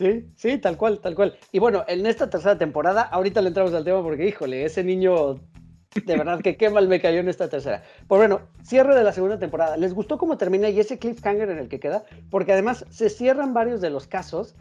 [0.00, 1.36] Sí, sí, tal cual, tal cual.
[1.52, 5.34] Y bueno, en esta tercera temporada, ahorita le entramos al tema porque, híjole, ese niño,
[5.34, 7.82] de verdad que qué mal me cayó en esta tercera.
[8.08, 9.76] Pues bueno, cierre de la segunda temporada.
[9.76, 12.04] ¿Les gustó cómo termina y ese cliffhanger en el que queda?
[12.30, 14.54] Porque además se cierran varios de los casos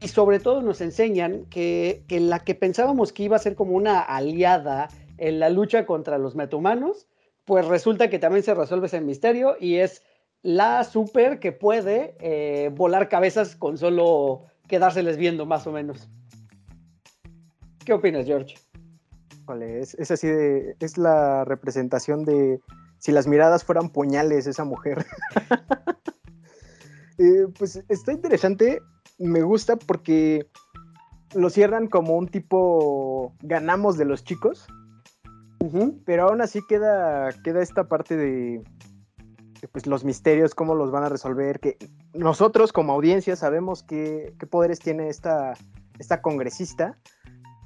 [0.00, 3.76] y sobre todo nos enseñan que, que la que pensábamos que iba a ser como
[3.76, 7.08] una aliada en la lucha contra los metahumanos,
[7.44, 10.02] pues resulta que también se resuelve ese misterio y es
[10.40, 16.08] la super que puede eh, volar cabezas con solo quedárseles viendo más o menos.
[17.84, 18.54] ¿Qué opinas, George?
[19.42, 20.76] Híjole, es, es así de.
[20.80, 22.58] Es la representación de.
[22.96, 25.04] Si las miradas fueran puñales, esa mujer.
[27.18, 28.80] Eh, pues está interesante.
[29.18, 30.46] Me gusta porque
[31.34, 33.34] lo cierran como un tipo.
[33.42, 34.66] Ganamos de los chicos.
[36.06, 38.64] Pero aún así queda, queda esta parte de,
[39.70, 41.76] pues, los misterios, cómo los van a resolver, que
[42.14, 45.54] nosotros como audiencia sabemos qué, qué poderes tiene esta,
[45.98, 46.98] esta congresista,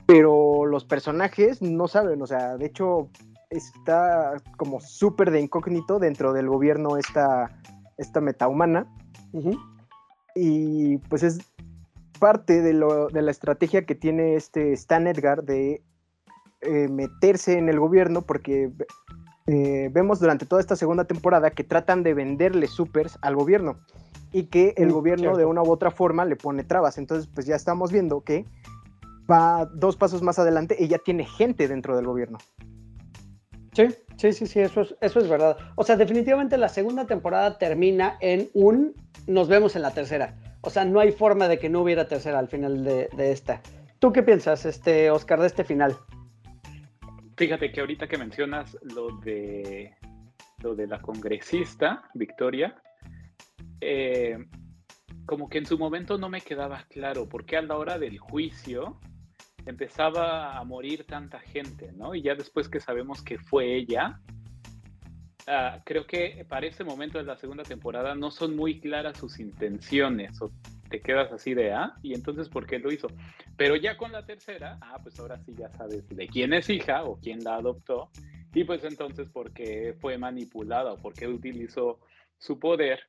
[0.06, 3.10] pero los personajes no saben, o sea, de hecho
[3.50, 7.50] está como súper de incógnito dentro del gobierno esta,
[7.96, 8.86] esta metahumana,
[10.34, 11.38] y pues es
[12.18, 15.82] parte de, lo, de la estrategia que tiene este Stan Edgar de
[16.62, 18.70] eh, meterse en el gobierno porque
[19.46, 23.78] eh, vemos durante toda esta segunda temporada que tratan de venderle supers al gobierno
[24.32, 25.38] y que el Mm, gobierno cierto.
[25.38, 26.98] de una u otra forma le pone trabas.
[26.98, 28.44] Entonces, pues ya estamos viendo que
[29.30, 32.38] va dos pasos más adelante y ya tiene gente dentro del gobierno.
[33.72, 35.56] Sí, sí, sí, sí, eso es, eso es verdad.
[35.74, 38.94] O sea, definitivamente la segunda temporada termina en un
[39.26, 40.34] nos vemos en la tercera.
[40.62, 43.60] O sea, no hay forma de que no hubiera tercera al final de, de esta.
[43.98, 45.96] ¿Tú qué piensas, este, Oscar, de este final?
[47.36, 49.94] Fíjate que ahorita que mencionas lo de
[50.62, 52.80] lo de la congresista, Victoria,
[53.80, 54.38] eh,
[55.26, 58.18] como que en su momento no me quedaba claro por qué a la hora del
[58.18, 58.98] juicio
[59.66, 62.14] empezaba a morir tanta gente, ¿no?
[62.14, 64.18] Y ya después que sabemos que fue ella,
[65.46, 69.38] ah, creo que para ese momento de la segunda temporada no son muy claras sus
[69.40, 70.40] intenciones
[70.88, 73.08] te quedas así de, ah, y entonces ¿por qué lo hizo?
[73.56, 77.04] Pero ya con la tercera, ah, pues ahora sí ya sabes de quién es hija
[77.04, 78.10] o quién la adoptó.
[78.54, 82.00] Y pues entonces por qué fue manipulada o por qué utilizó
[82.38, 83.00] su poder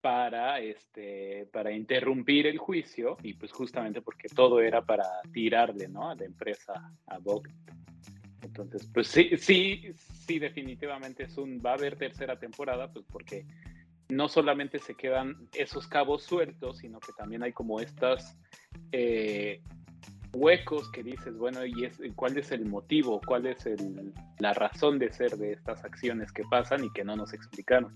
[0.00, 6.10] para, este, para interrumpir el juicio y pues justamente porque todo era para tirarle, ¿no?
[6.10, 7.50] A la empresa, a Vogue.
[8.42, 13.46] Entonces, pues sí, sí, sí, definitivamente es un, va a haber tercera temporada, pues porque
[14.08, 18.36] no solamente se quedan esos cabos sueltos, sino que también hay como estas
[18.92, 19.62] eh,
[20.32, 23.20] huecos que dices, bueno, ¿y es, cuál es el motivo?
[23.24, 27.16] ¿Cuál es el, la razón de ser de estas acciones que pasan y que no
[27.16, 27.92] nos explicaron?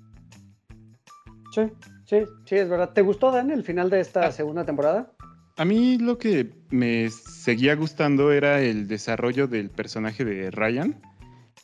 [1.53, 1.63] Sí,
[2.05, 2.93] sí, sí, es verdad.
[2.93, 5.13] ¿Te gustó, Dan, el final de esta segunda temporada?
[5.57, 11.01] A mí lo que me seguía gustando era el desarrollo del personaje de Ryan,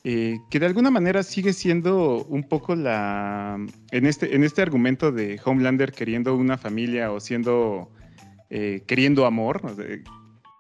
[0.05, 3.59] eh, que de alguna manera sigue siendo un poco la.
[3.91, 7.91] En este, en este argumento de Homelander queriendo una familia o siendo.
[8.51, 9.61] Eh, queriendo amor,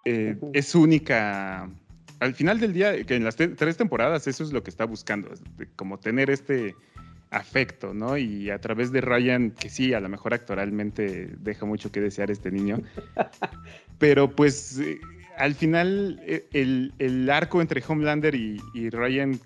[0.04, 1.70] eh, es única.
[2.20, 5.30] Al final del día, que en las tres temporadas, eso es lo que está buscando,
[5.76, 6.74] como tener este
[7.30, 8.18] afecto, ¿no?
[8.18, 12.30] Y a través de Ryan, que sí, a lo mejor actualmente deja mucho que desear
[12.30, 12.82] este niño,
[13.98, 14.80] pero pues
[15.38, 19.38] al final eh, el, arco entre Homelander y, Ryan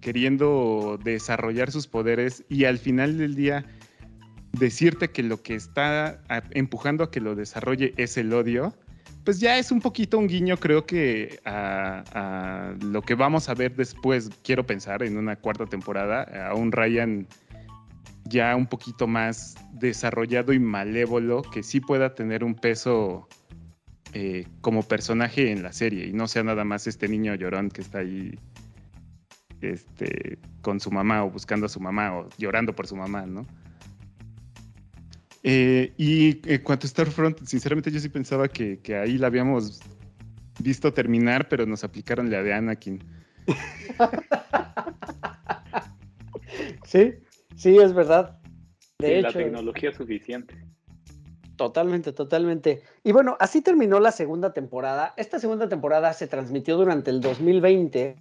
[0.00, 3.64] queriendo desarrollar sus poderes y al final del día
[4.52, 8.74] decirte que lo que está empujando a que lo desarrolle es el odio,
[9.24, 13.74] pues ya es un poquito un guiño, creo que a, lo que vamos a ver
[13.74, 17.26] después, quiero pensar, en una cuarta temporada, a un Ryan
[18.24, 23.28] ya un poquito más desarrollado y malévolo, que sí pueda tener un peso
[24.18, 27.82] eh, como personaje en la serie y no sea nada más este niño llorón que
[27.82, 28.38] está ahí
[29.60, 33.46] este, con su mamá o buscando a su mamá o llorando por su mamá, ¿no?
[35.42, 39.82] Eh, y en cuanto a Starfront, sinceramente yo sí pensaba que, ahí la habíamos
[40.60, 43.04] visto terminar, pero nos aplicaron la de Anakin.
[46.86, 47.16] sí,
[47.54, 48.40] sí, es verdad.
[48.98, 50.65] De hecho, la tecnología suficiente.
[51.56, 52.82] Totalmente, totalmente.
[53.02, 55.14] Y bueno, así terminó la segunda temporada.
[55.16, 58.16] Esta segunda temporada se transmitió durante el 2020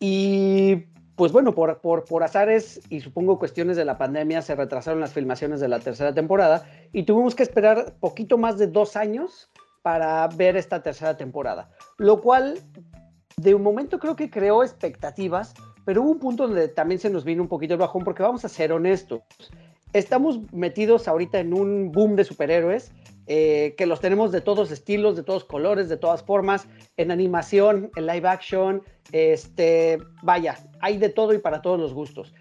[0.00, 5.12] y pues bueno, por, por, azares y supongo cuestiones de la pandemia se retrasaron las
[5.12, 9.50] filmaciones de la tercera temporada y tuvimos que esperar poquito más de dos años
[9.82, 12.58] para ver esta tercera temporada, lo cual
[13.36, 17.24] de un momento creo que creó expectativas, pero hubo un punto donde también se nos
[17.24, 19.22] vino un poquito el bajón porque vamos a ser honestos,
[19.94, 22.92] estamos metidos ahorita en un boom de superhéroes
[23.26, 27.90] eh, que los tenemos de todos estilos, de todos colores, de todas formas, en animación,
[27.96, 32.34] en live action, este, vaya, hay de todo y para todos los gustos.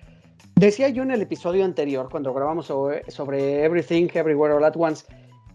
[0.56, 5.06] Decía yo en el episodio anterior, cuando grabamos sobre, sobre Everything, Everywhere, All at Once,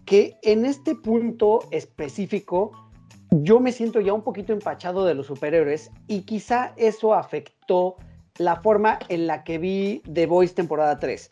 [0.05, 2.71] que en este punto específico
[3.29, 7.97] yo me siento ya un poquito empachado de los superhéroes y quizá eso afectó
[8.39, 11.31] la forma en la que vi The Voice temporada 3.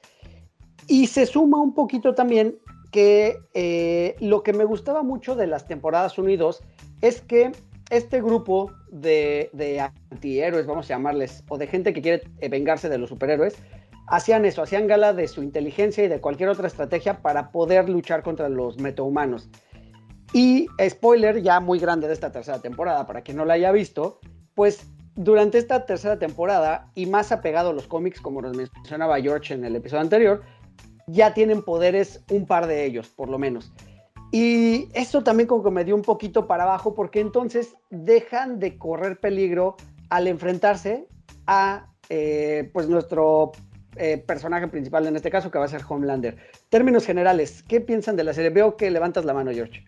[0.87, 2.57] Y se suma un poquito también
[2.91, 6.63] que eh, lo que me gustaba mucho de las temporadas 1 y 2
[7.01, 7.51] es que
[7.89, 9.49] este grupo de,
[10.11, 13.55] antihéroes, vamos a llamarles, o de gente que quiere eh, vengarse de los superhéroes,
[14.07, 18.23] hacían eso, hacían gala de su inteligencia y de cualquier otra estrategia para poder luchar
[18.23, 19.49] contra los metahumanos.
[20.33, 24.19] Y spoiler ya muy grande de esta tercera temporada, para quien no la haya visto,
[24.55, 29.53] pues durante esta tercera temporada, y más apegado a los cómics, como nos mencionaba George
[29.53, 30.43] en el episodio anterior,
[31.07, 33.73] ya tienen poderes un par de ellos, por lo menos.
[34.31, 38.77] Y eso también como que me dio un poquito para abajo porque entonces dejan de
[38.77, 39.77] correr peligro
[40.09, 41.07] al enfrentarse
[41.47, 43.53] a eh, pues nuestro
[43.95, 46.37] eh, personaje principal en este caso que va a ser Homelander.
[46.69, 48.49] Términos generales, ¿qué piensan de la serie?
[48.49, 49.85] Veo que levantas la mano, George.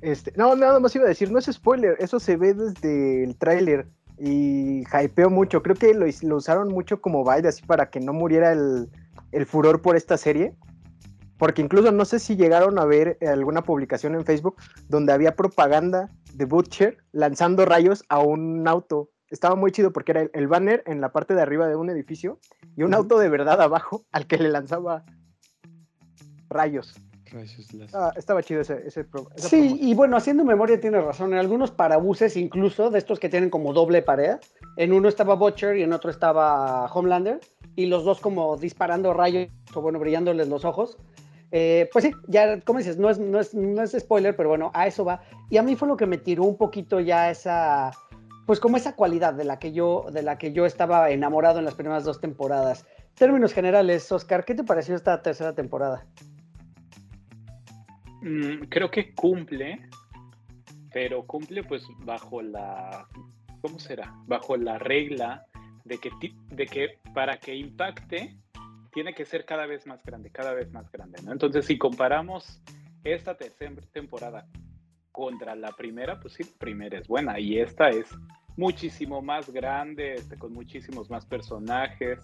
[0.00, 3.36] Este, no, nada más iba a decir, no es spoiler, eso se ve desde el
[3.36, 3.86] tráiler
[4.18, 5.62] y hypeó mucho.
[5.62, 8.88] Creo que lo, usaron mucho como baile así para que no muriera el,
[9.34, 10.54] el furor por esta serie.
[11.38, 14.56] Porque incluso no sé si llegaron a ver alguna publicación en Facebook
[14.88, 19.10] donde había propaganda de Butcher lanzando rayos a un auto.
[19.30, 22.38] Estaba muy chido porque era el, banner en la parte de arriba de un edificio
[22.76, 25.04] y un auto de verdad abajo al que le lanzaba
[26.48, 26.94] rayos.
[27.92, 31.32] Ah, estaba chido ese, ese Sí, y bueno, haciendo memoria tiene razón.
[31.32, 34.36] En algunos parabuses, incluso de estos que tienen como doble pared,
[34.76, 37.40] en uno estaba Butcher y en otro estaba Homelander,
[37.76, 40.96] y los dos como disparando rayos o bueno, brillándoles los ojos.
[41.50, 44.70] Eh, pues sí, ya, como dices, no es, no, es, no es spoiler, pero bueno,
[44.74, 45.22] a eso va.
[45.50, 47.92] Y a mí fue lo que me tiró un poquito ya esa,
[48.46, 51.64] pues como esa cualidad de la que yo, de la que yo estaba enamorado en
[51.64, 52.86] las primeras dos temporadas.
[53.14, 56.04] Términos generales, Oscar, ¿qué te pareció esta tercera temporada?
[58.24, 59.86] Mm, creo que cumple,
[60.90, 63.06] pero cumple pues bajo la,
[63.60, 64.14] ¿cómo será?
[64.26, 65.44] Bajo la regla
[65.84, 66.10] de que,
[66.48, 68.34] de que para que impacte
[68.94, 71.32] tiene que ser cada vez más grande, cada vez más grande, ¿no?
[71.32, 72.62] Entonces, si comparamos
[73.02, 74.46] esta tercera temporada
[75.12, 78.08] contra la primera, pues sí, la primera es buena y esta es
[78.56, 82.18] muchísimo más grande, este, con muchísimos más personajes.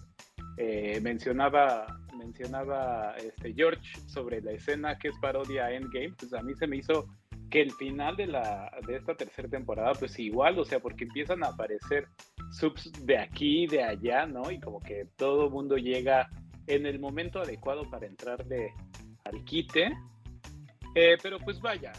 [0.57, 6.41] Eh, mencionaba mencionaba este George sobre la escena que es parodia a Endgame, pues a
[6.41, 7.07] mí se me hizo
[7.49, 11.43] que el final de, la, de esta tercera temporada, pues igual, o sea, porque empiezan
[11.43, 12.07] a aparecer
[12.51, 14.49] subs de aquí, de allá, ¿no?
[14.49, 16.29] Y como que todo mundo llega
[16.67, 18.71] en el momento adecuado para entrar de,
[19.25, 19.91] al quite.
[20.95, 21.91] Eh, pero pues vaya,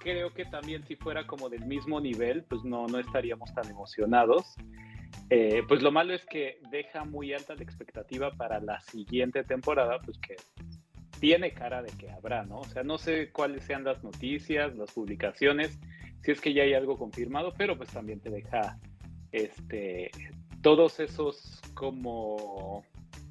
[0.00, 4.54] creo que también si fuera como del mismo nivel, pues no, no estaríamos tan emocionados.
[5.28, 10.00] Eh, pues lo malo es que deja muy alta la expectativa para la siguiente temporada,
[10.00, 10.36] pues que
[11.20, 12.60] tiene cara de que habrá, ¿no?
[12.60, 15.78] O sea, no sé cuáles sean las noticias, las publicaciones,
[16.22, 18.78] si es que ya hay algo confirmado, pero pues también te deja
[19.30, 20.10] este,
[20.62, 22.84] todos esos como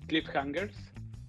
[0.08, 0.76] cliffhangers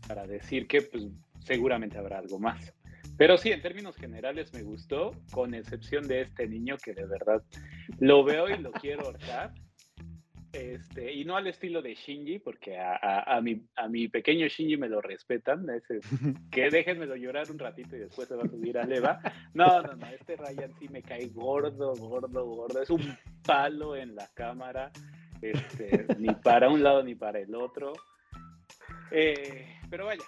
[0.06, 1.04] para decir que pues
[1.40, 2.72] seguramente habrá algo más.
[3.16, 7.42] Pero sí, en términos generales me gustó, con excepción de este niño que de verdad
[7.98, 9.52] lo veo y lo quiero ahorcar.
[10.52, 14.48] Este, y no al estilo de Shinji, porque a, a, a, mi, a mi pequeño
[14.48, 16.00] Shinji me lo respetan, ese,
[16.50, 19.20] que déjenmelo llorar un ratito y después se va a subir a leva.
[19.54, 24.16] No, no, no, este Ryan sí me cae gordo, gordo, gordo, es un palo en
[24.16, 24.90] la cámara,
[25.40, 27.92] este, ni para un lado ni para el otro.
[29.12, 30.24] Eh, pero vaya,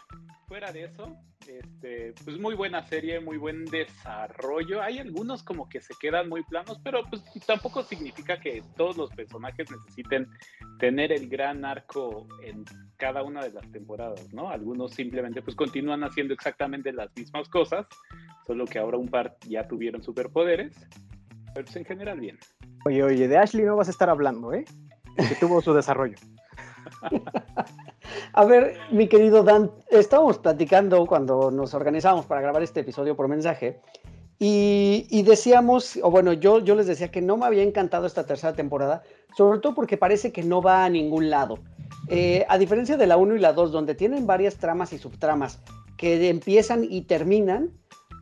[0.46, 1.16] fuera de eso,
[1.48, 4.82] este, pues muy buena serie, muy buen desarrollo.
[4.82, 9.10] Hay algunos como que se quedan muy planos, pero pues tampoco significa que todos los
[9.10, 10.28] personajes necesiten
[10.78, 12.64] tener el gran arco en
[12.96, 14.50] cada una de las temporadas, ¿no?
[14.50, 17.86] Algunos simplemente pues continúan haciendo exactamente las mismas cosas,
[18.46, 20.74] solo que ahora un par ya tuvieron superpoderes,
[21.54, 22.38] pero pues en general bien.
[22.84, 24.64] Oye, oye, de Ashley no vas a estar hablando, ¿eh?
[25.16, 26.16] Que tuvo su desarrollo.
[28.34, 33.28] A ver, mi querido Dan, estábamos platicando cuando nos organizamos para grabar este episodio por
[33.28, 33.80] mensaje
[34.38, 38.54] y, decíamos, o bueno, yo, yo les decía que no me había encantado esta tercera
[38.54, 39.02] temporada,
[39.36, 41.58] sobre todo porque parece que no va a ningún lado.
[42.08, 45.60] Eh, a diferencia de la 1 y la 2, donde tienen varias tramas y subtramas
[45.96, 47.70] que empiezan y terminan,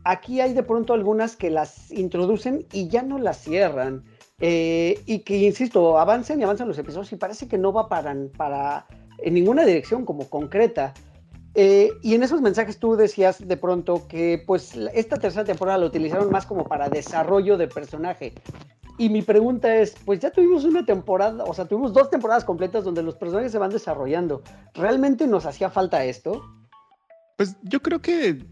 [0.03, 4.03] aquí hay de pronto algunas que las introducen y ya no las cierran.
[4.41, 8.15] Eh, y que, insisto, avancen y avanzan los episodios y parece que no va para,
[8.37, 8.85] para
[9.21, 10.93] en ninguna dirección como concreta.
[11.53, 15.87] Eh, y en esos mensajes tú decías de pronto que pues esta tercera temporada lo
[15.87, 18.33] utilizaron más como para desarrollo de personaje.
[18.97, 22.83] Y mi pregunta es, pues ya tuvimos una temporada, o sea, tuvimos dos temporadas completas
[22.83, 24.43] donde los personajes se van desarrollando.
[24.73, 26.41] ¿Realmente nos hacía falta esto?
[27.35, 28.45] Pues yo creo que,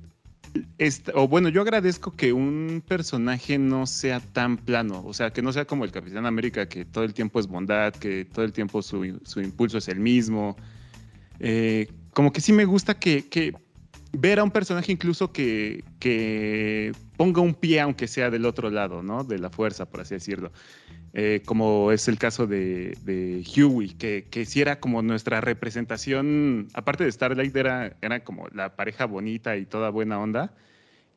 [1.14, 5.54] o bueno, yo agradezco que un personaje no sea tan plano, o sea, que no
[5.54, 8.82] sea como el Capitán América, que todo el tiempo es bondad, que todo el tiempo
[8.82, 10.56] su, su impulso es el mismo.
[11.40, 13.54] Eh, como que sí me gusta que,
[14.12, 19.04] ver a un personaje incluso que, que, ponga un pie, aunque sea del otro lado,
[19.04, 19.24] ¿no?
[19.24, 20.52] De la fuerza, por así decirlo.
[21.14, 26.68] Eh, como es el caso de, de Huey, que, que sí era como nuestra representación,
[26.74, 30.54] aparte de Starlight, era, era como la pareja bonita y toda buena onda.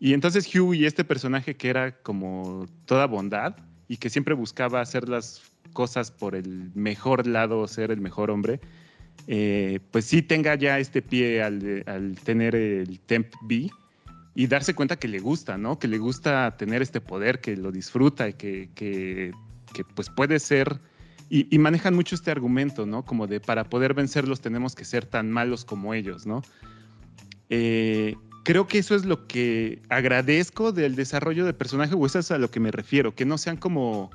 [0.00, 5.08] Y entonces Huey, este personaje que era como toda bondad y que siempre buscaba hacer
[5.08, 8.60] las cosas por el mejor lado, ser el mejor hombre,
[9.26, 13.70] eh, pues sí tenga ya este pie al, al, tener el Temp B
[14.34, 15.78] y darse cuenta que le gusta, ¿no?
[15.78, 19.32] Que le gusta tener este poder, que lo disfruta y que, que,
[19.72, 20.80] que pues puede ser...
[21.34, 23.06] Y, manejan mucho este argumento, ¿no?
[23.06, 26.42] Como de para poder vencerlos tenemos que ser tan malos como ellos, ¿no?
[27.48, 32.30] Eh, creo que eso es lo que agradezco del desarrollo de personaje, o eso es
[32.32, 34.10] a lo que me refiero, que no sean como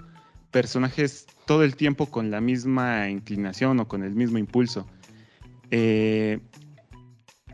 [0.51, 4.87] personajes todo el tiempo con la misma inclinación o con el mismo impulso.
[5.71, 6.39] Eh,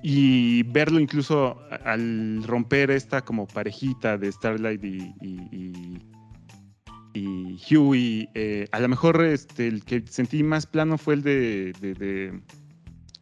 [0.05, 5.99] y verlo incluso al romper esta como parejita de Starlight y,
[7.13, 11.73] y Huey, eh, a lo mejor este, el que sentí más plano fue el de,
[11.79, 12.41] de, de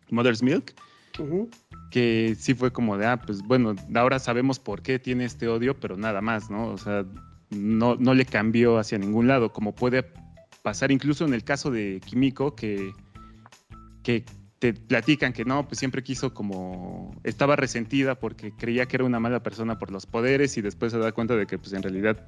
[0.09, 0.73] Mother's Milk,
[1.19, 1.49] uh -huh.
[1.89, 5.79] que sí fue como de, ah, pues bueno, ahora sabemos por qué tiene este odio,
[5.79, 6.67] pero nada más, ¿no?
[6.67, 7.05] O sea,
[7.49, 10.05] no, no le cambió hacia ningún lado, como puede
[10.63, 12.93] pasar incluso en el caso de Kimiko, que,
[14.03, 14.23] que
[14.59, 19.19] te platican que no, pues siempre quiso como, estaba resentida porque creía que era una
[19.19, 22.27] mala persona por los poderes y después se da cuenta de que pues en realidad,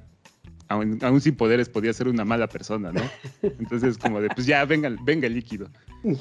[0.74, 3.02] aún, aún sin poderes, podía ser una mala persona, ¿no?
[3.42, 5.68] Entonces como de, pues ya, venga, venga el líquido.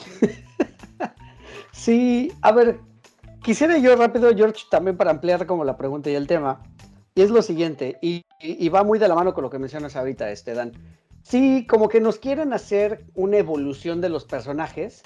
[1.72, 2.80] Sí, a ver,
[3.44, 6.62] quisiera yo rápido, George, también para ampliar como la pregunta y el tema,
[7.16, 9.58] y es lo siguiente, y, y, y va muy de la mano con lo que
[9.58, 10.72] mencionas ahorita, este, Dan.
[11.24, 15.02] Sí, como que nos quieren hacer una evolución de los personajes,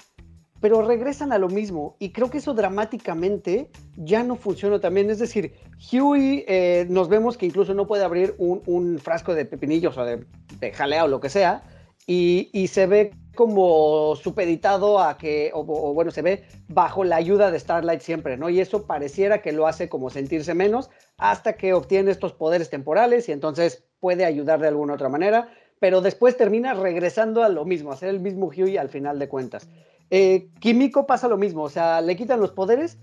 [0.60, 5.10] pero regresan a lo mismo y creo que eso dramáticamente ya no funciona también.
[5.10, 5.54] Es decir,
[5.92, 10.24] Huey eh, nos vemos que incluso no puede abrir un, frasco de pepinillos o de,
[10.58, 11.62] de, jalea o lo que sea
[12.06, 17.14] y, y se ve como supeditado a que, o, o, bueno, se ve bajo la
[17.14, 18.50] ayuda de Starlight siempre, ¿no?
[18.50, 23.28] Y eso pareciera que lo hace como sentirse menos hasta que obtiene estos poderes temporales
[23.28, 27.92] y entonces puede ayudar de alguna otra manera, pero después termina regresando a lo mismo,
[27.92, 29.68] a ser el mismo Huey al final de cuentas.
[30.10, 32.98] Eh, Kimiko pasa lo mismo, o sea, le quitan los poderes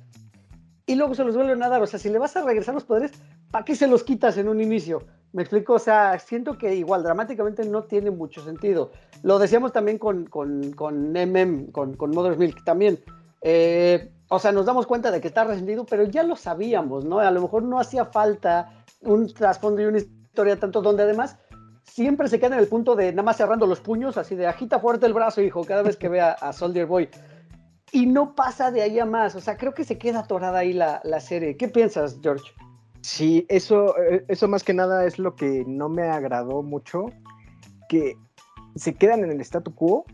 [0.85, 1.81] y luego se los vuelven a dar.
[1.81, 3.11] O sea, si le vas a regresar los poderes,
[3.51, 5.03] ¿para qué se los quitas en un inicio?
[5.33, 8.91] Me explico, o sea, siento que igual dramáticamente no tiene mucho sentido.
[9.21, 12.99] Lo decíamos también con, con, con MM, con, con Mother's Milk también.
[13.41, 17.19] Eh, o sea, nos damos cuenta de que está resentido, pero ya lo sabíamos, ¿no?
[17.19, 21.37] A lo mejor no hacía falta un trasfondo y una historia tanto donde además
[21.85, 24.79] siempre se queda en el punto de nada más cerrando los puños, así de agita
[24.79, 27.09] fuerte el brazo, hijo, cada vez que vea a Soldier Boy.
[27.91, 30.73] Y no pasa de ahí a más, o sea, creo que se queda atorada ahí
[30.73, 31.55] la, la serie.
[31.55, 32.43] ¿Qué piensas, George?
[33.01, 37.05] Sí, eso, eh, eso más que nada es lo que no me agradó mucho,
[37.87, 38.17] que
[38.75, 40.05] se quedan en el statu quo.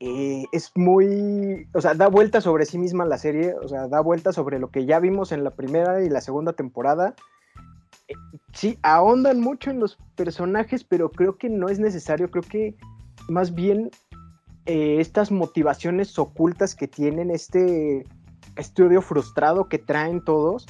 [0.00, 4.00] eh, es muy, o sea, da vuelta sobre sí misma la serie, o sea, da
[4.00, 7.14] vuelta sobre lo que ya vimos en la primera y la segunda temporada.
[8.52, 12.76] Sí, ahondan mucho en los personajes, pero creo que no es necesario, creo que
[13.28, 13.90] más bien
[14.66, 18.04] eh, estas motivaciones ocultas que tienen, este
[18.56, 20.66] estudio frustrado que traen todos,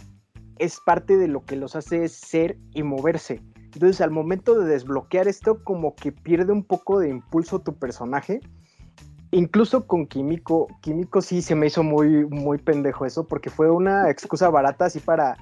[0.59, 3.43] es parte de lo que los hace ser y moverse.
[3.73, 8.41] Entonces, al momento de desbloquear esto, como que pierde un poco de impulso tu personaje.
[9.31, 14.11] Incluso con Kimiko, Kimiko sí se me hizo muy, muy pendejo eso, porque fue una
[14.11, 15.37] excusa barata así para,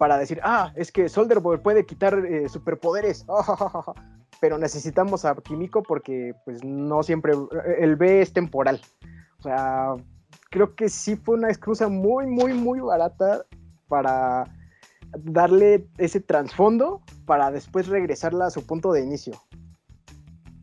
[0.00, 3.26] para decir, ah, es que Soldier Boy puede quitar eh, superpoderes,
[4.40, 7.34] pero necesitamos a Kimiko porque pues no siempre,
[7.78, 8.80] el B es temporal.
[9.40, 9.94] O sea,
[10.48, 13.44] creo que sí fue una excusa muy, muy, muy barata
[13.88, 14.44] para
[15.18, 19.34] darle ese trasfondo para después regresarla a su punto de inicio.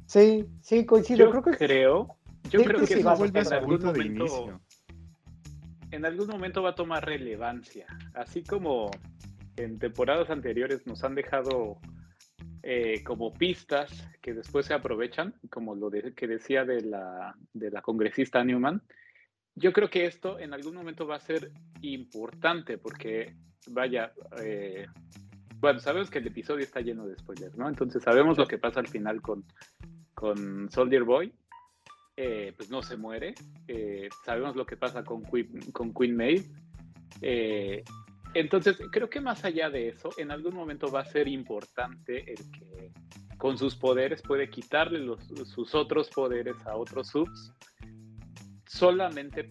[0.07, 1.25] Sí, sí, coincido.
[1.25, 2.07] Yo creo que creo,
[2.49, 3.93] yo Sí, creo que que sí, eso va a vuelve a en su algún punto
[3.93, 4.61] de momento, inicio.
[5.91, 7.85] en algún momento va a tomar relevancia,
[8.15, 8.89] así como
[9.57, 11.79] en temporadas anteriores nos han dejado
[12.63, 17.71] eh, como pistas que después se aprovechan, como lo de- que decía de la, de
[17.71, 18.81] la congresista Newman.
[19.55, 21.51] Yo creo que esto en algún momento va a ser
[21.81, 23.35] importante porque,
[23.69, 24.85] vaya, eh,
[25.59, 27.67] bueno, sabemos que el episodio está lleno de spoilers, ¿no?
[27.67, 29.43] Entonces sabemos lo que pasa al final con,
[30.13, 31.33] con Soldier Boy.
[32.19, 33.33] Eh, pues no se muere.
[33.67, 36.43] Eh, sabemos lo que pasa con Queen, con Queen Maeve.
[37.21, 37.83] Eh,
[38.39, 42.51] entonces, creo que más allá de eso, en algún momento va a ser importante el
[42.51, 42.91] que
[43.37, 47.53] con sus poderes puede quitarle los, sus otros poderes a otros subs.
[48.65, 49.49] Solamente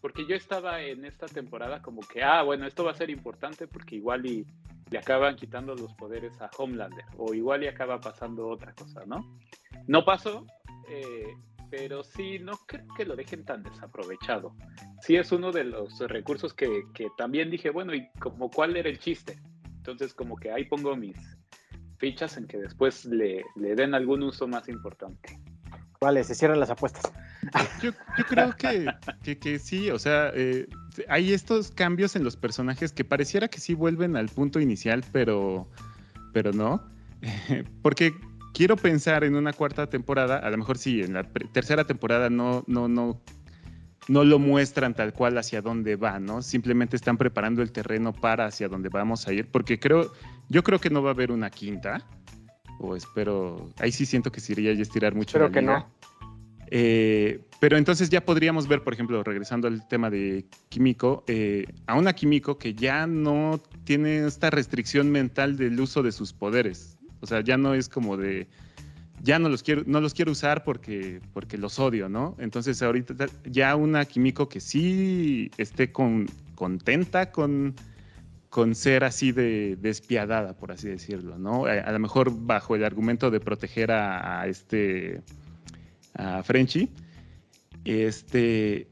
[0.00, 3.66] porque yo estaba en esta temporada como que, ah, bueno, esto va a ser importante
[3.66, 4.46] porque igual y
[4.90, 9.38] le acaban quitando los poderes a Homelander o igual y acaba pasando otra cosa, ¿no?
[9.86, 10.46] No pasó,
[10.88, 11.34] eh,
[11.70, 14.54] pero sí, no creo que lo dejen tan desaprovechado.
[15.02, 18.88] Sí es uno de los recursos que, que también dije, bueno, ¿y como cuál era
[18.88, 19.38] el chiste?
[19.76, 21.16] Entonces como que ahí pongo mis
[21.98, 25.38] fichas en que después le, le den algún uso más importante.
[26.00, 27.12] Vale, se cierran las apuestas.
[27.82, 28.86] Yo, yo creo que,
[29.22, 30.68] que, que sí, o sea, eh,
[31.08, 35.68] hay estos cambios en los personajes que pareciera que sí vuelven al punto inicial, pero,
[36.32, 36.88] pero no.
[37.82, 38.12] Porque
[38.52, 42.64] quiero pensar en una cuarta temporada, a lo mejor sí, en la tercera temporada no,
[42.66, 43.20] no, no,
[44.08, 46.42] no lo muestran tal cual hacia dónde va, ¿no?
[46.42, 50.12] Simplemente están preparando el terreno para hacia dónde vamos a ir, porque creo,
[50.48, 52.06] yo creo que no va a haber una quinta,
[52.80, 55.36] o espero, ahí sí siento que sería ya estirar mucho.
[55.36, 55.80] Espero que liga.
[55.80, 55.98] no.
[56.70, 61.96] Eh, pero entonces ya podríamos ver, por ejemplo, regresando al tema de Kimiko, eh, a
[61.96, 66.97] una Kimiko que ya no tiene esta restricción mental del uso de sus poderes.
[67.20, 68.48] O sea, ya no es como de,
[69.22, 72.36] ya no los quiero, no los quiero usar porque, porque los odio, ¿no?
[72.38, 77.74] Entonces ahorita ya una Kimiko que sí esté con, contenta con,
[78.48, 81.66] con ser así de despiadada, por así decirlo, ¿no?
[81.66, 85.22] A, a lo mejor bajo el argumento de proteger a, a este
[86.14, 86.90] a Frenchy.
[87.84, 88.88] Este,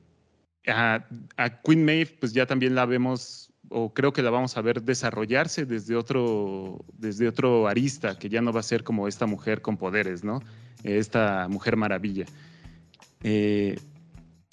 [0.66, 1.04] a,
[1.36, 4.82] a Queen Maeve, pues ya también la vemos, o creo que la vamos a ver
[4.82, 9.62] desarrollarse desde otro, desde otro arista, que ya no va a ser como esta mujer
[9.62, 10.40] con poderes, ¿no?
[10.82, 12.26] Esta mujer maravilla.
[13.22, 13.76] Eh,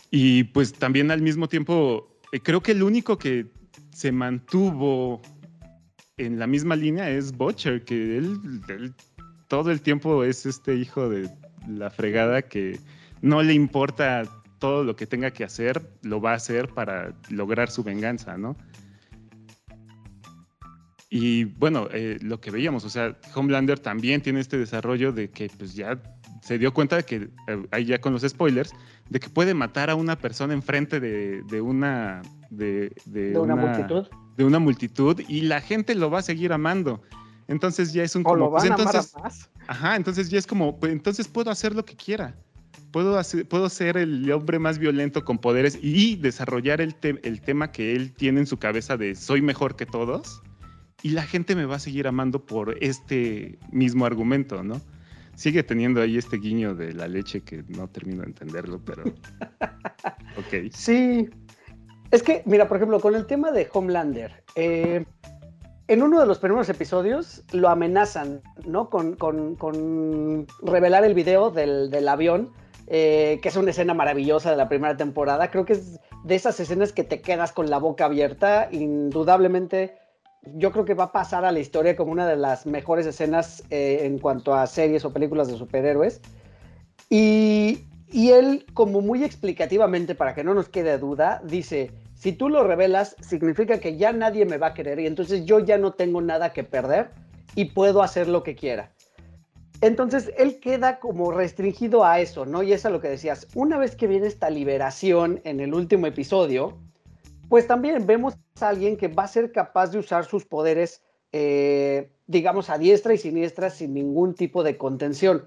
[0.09, 3.47] y pues también al mismo tiempo, eh, creo que el único que
[3.91, 5.21] se mantuvo
[6.17, 8.93] en la misma línea es Butcher, que él, él
[9.47, 11.29] todo el tiempo es este hijo de
[11.67, 12.79] la fregada que
[13.21, 14.23] no le importa
[14.59, 18.55] todo lo que tenga que hacer, lo va a hacer para lograr su venganza, ¿no?
[21.15, 25.47] Y bueno, eh, lo que veíamos, o sea, Homelander también tiene este desarrollo de que
[25.57, 26.01] pues ya
[26.41, 27.15] se dio cuenta de que,
[27.47, 28.71] eh, ahí ya con los spoilers,
[29.11, 32.23] de que puede matar a una persona enfrente de, de una...
[32.49, 34.07] De, de de una, multitud.
[34.37, 37.01] de una multitud y la gente lo va a seguir amando.
[37.47, 39.49] Entonces ya es un O como, lo pues van a amar entonces, a más.
[39.67, 42.35] Ajá, entonces ya es como, pues entonces puedo hacer lo que quiera.
[42.91, 47.41] Puedo, hacer, puedo ser el hombre más violento con poderes y desarrollar el, te- el
[47.41, 50.41] tema que él tiene en su cabeza de soy mejor que todos
[51.03, 54.81] y la gente me va a seguir amando por este mismo argumento, ¿no?
[55.35, 59.03] Sigue teniendo ahí este guiño de la leche que no termino de entenderlo, pero...
[60.37, 60.71] ok.
[60.71, 61.29] Sí.
[62.11, 65.03] Es que, mira, por ejemplo, con el tema de Homelander, eh,
[65.87, 68.89] en uno de los primeros episodios lo amenazan, ¿no?
[68.89, 72.51] Con, con- con revelar el video del, del avión,
[72.87, 75.49] eh, que es una escena maravillosa de la primera temporada.
[75.49, 78.69] Creo que es de esas escenas que te quedas con la boca abierta.
[78.71, 79.95] Indudablemente,
[80.45, 83.63] yo creo que va a pasar a la historia como una de las mejores escenas
[83.69, 86.21] eh, en cuanto a series o películas de superhéroes.
[87.09, 92.49] Y, y él, como muy explicativamente, para que no nos quede duda, dice, si tú
[92.49, 95.93] lo revelas, significa que ya nadie me va a querer y entonces yo ya no
[95.93, 97.11] tengo nada que perder
[97.55, 98.91] y puedo hacer lo que quiera.
[99.81, 102.63] Entonces él queda como restringido a eso, ¿no?
[102.63, 103.47] Y es a lo que decías.
[103.53, 106.77] Una vez que viene esta liberación en el último episodio,
[107.49, 112.11] pues también vemos a alguien que va a ser capaz de usar sus poderes, eh,
[112.27, 115.43] digamos, a diestra y siniestra sin ningún tipo de contención.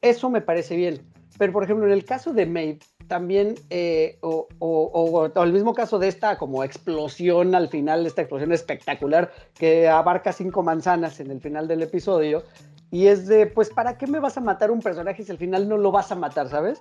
[0.00, 1.00] Eso me parece bien.
[1.38, 5.72] Pero, por ejemplo, en el caso de Maeve, también, eh, o, o- o- el mismo
[5.72, 11.30] caso de esta como explosión al final, esta explosión espectacular que abarca cinco manzanas en
[11.30, 12.42] el final del episodio,
[12.90, 15.68] y es de, pues, ¿para qué me vas a matar un personaje si al final
[15.68, 16.80] no lo vas a matar, ¿sabes?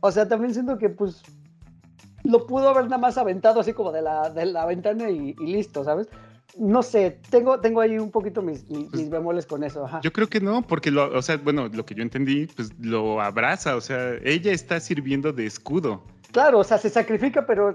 [0.00, 1.22] O sea, también siento que, pues,
[2.26, 5.46] lo pudo haber nada más aventado así como de la, de la ventana y, y
[5.46, 6.08] listo, ¿sabes?
[6.58, 9.84] No sé, tengo, tengo ahí un poquito mis, mis, mis bemoles con eso.
[9.84, 10.00] Ajá.
[10.02, 13.20] Yo creo que no, porque, lo, o sea, bueno, lo que yo entendí, pues lo
[13.20, 16.02] abraza, o sea, ella está sirviendo de escudo.
[16.32, 17.72] Claro, o sea, se sacrifica, pero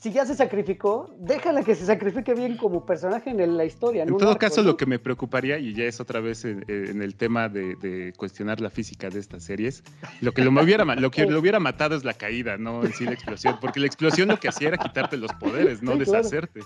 [0.00, 4.04] si ya se sacrificó, déjala que se sacrifique bien como personaje en la historia.
[4.04, 4.68] En todo arco, caso, ¿no?
[4.68, 8.12] lo que me preocuparía, y ya es otra vez en, en el tema de, de
[8.16, 9.82] cuestionar la física de estas series,
[10.20, 12.84] lo que lo, me hubiera, ma- lo que lo hubiera matado es la caída, no
[12.84, 15.92] en sí la explosión, porque la explosión lo que hacía era quitarte los poderes, no
[15.92, 16.18] Sí, claro.
[16.22, 16.60] deshacerte.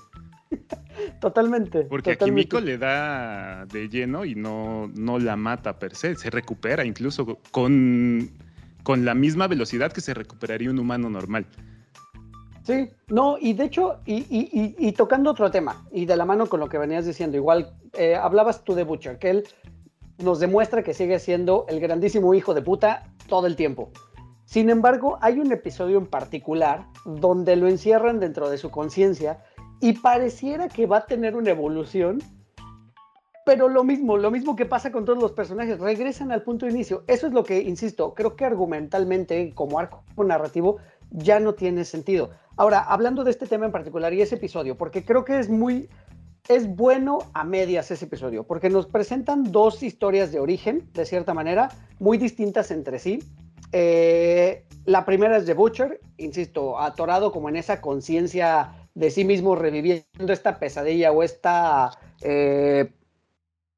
[1.20, 1.82] Totalmente.
[1.84, 2.16] Porque a.
[2.16, 7.38] Kimiko le da de lleno y no, no la mata per se, se recupera incluso
[7.50, 8.30] con,
[8.82, 11.46] con la misma velocidad que se recuperaría un humano normal.
[12.64, 16.68] Sí, no, y de hecho, y, tocando otro tema, y de la mano con lo
[16.68, 19.48] que venías diciendo, igual eh, hablabas tú de Butcher, que él
[20.18, 23.90] nos demuestra que sigue siendo el grandísimo hijo de puta todo el tiempo.
[24.44, 29.42] Sin embargo, hay un episodio en particular donde lo encierran dentro de su conciencia
[29.80, 32.20] y pareciera que va a tener una evolución,
[33.44, 36.72] pero lo mismo, lo mismo que pasa con todos los personajes, regresan al punto de
[36.72, 37.02] inicio.
[37.08, 40.76] Eso es lo que, insisto, creo que argumentalmente, como arco narrativo,
[41.10, 42.30] ya no tiene sentido.
[42.56, 45.88] Ahora, hablando de este tema en particular y ese episodio, porque creo que es muy,
[46.48, 51.32] es bueno a medias ese episodio, porque nos presentan dos historias de origen, de cierta
[51.32, 53.20] manera, muy distintas entre sí.
[53.72, 59.56] Eh, la primera es de Butcher, insisto, atorado como en esa conciencia de sí mismo,
[59.56, 62.92] reviviendo esta pesadilla o esta, eh,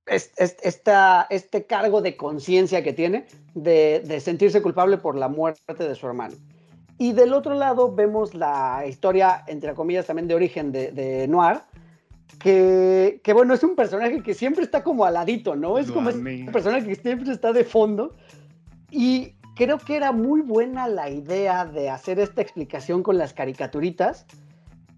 [0.07, 6.35] este cargo de conciencia que tiene de sentirse culpable por la muerte de su hermano.
[6.99, 11.61] Y del otro lado vemos la historia, entre comillas, también de origen de, de Noir,
[12.39, 15.79] que, que, bueno, es un personaje que siempre está como aladito, ¿no?
[15.79, 18.15] Es como un personaje que siempre está de fondo.
[18.91, 24.27] Y creo que era muy buena la idea de hacer esta explicación con las caricaturitas,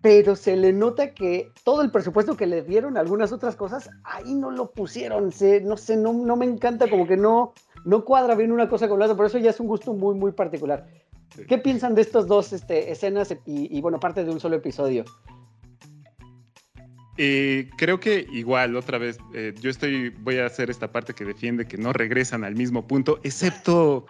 [0.02, 3.90] pero se le nota que todo el presupuesto que le dieron a algunas otras cosas,
[4.04, 5.32] ahí no lo pusieron.
[5.32, 8.88] Se, no sé, no, no me encanta, como que no, no cuadra bien una cosa
[8.88, 10.86] con la otra, por eso ya es un gusto muy, muy particular.
[11.48, 15.04] ¿Qué piensan de estas dos este, escenas y, y, bueno, parte de un solo episodio?
[17.18, 21.24] Eh, creo que igual, otra vez, eh, yo estoy, voy a hacer esta parte que
[21.24, 24.04] defiende que no regresan al mismo punto, excepto,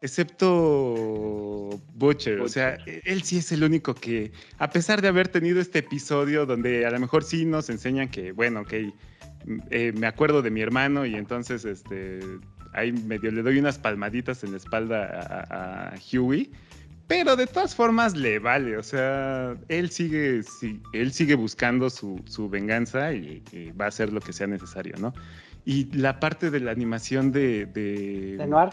[0.00, 2.40] excepto Butcher.
[2.40, 6.46] O sea, él sí es el único que, a pesar de haber tenido este episodio
[6.46, 8.72] donde a lo mejor sí nos enseñan que, bueno, ok,
[9.70, 12.20] eh, me acuerdo de mi hermano y entonces, este,
[12.76, 15.04] ahí medio le doy unas palmaditas en la espalda
[15.50, 16.50] a, a Huey.
[17.08, 22.20] Pero de todas formas le vale, o sea, él sigue, sí, él sigue buscando su,
[22.26, 25.14] su venganza y, y, va a hacer lo que sea necesario, ¿no?
[25.64, 27.66] Y la parte de la animación de...
[27.66, 28.70] De, ¿De Noir?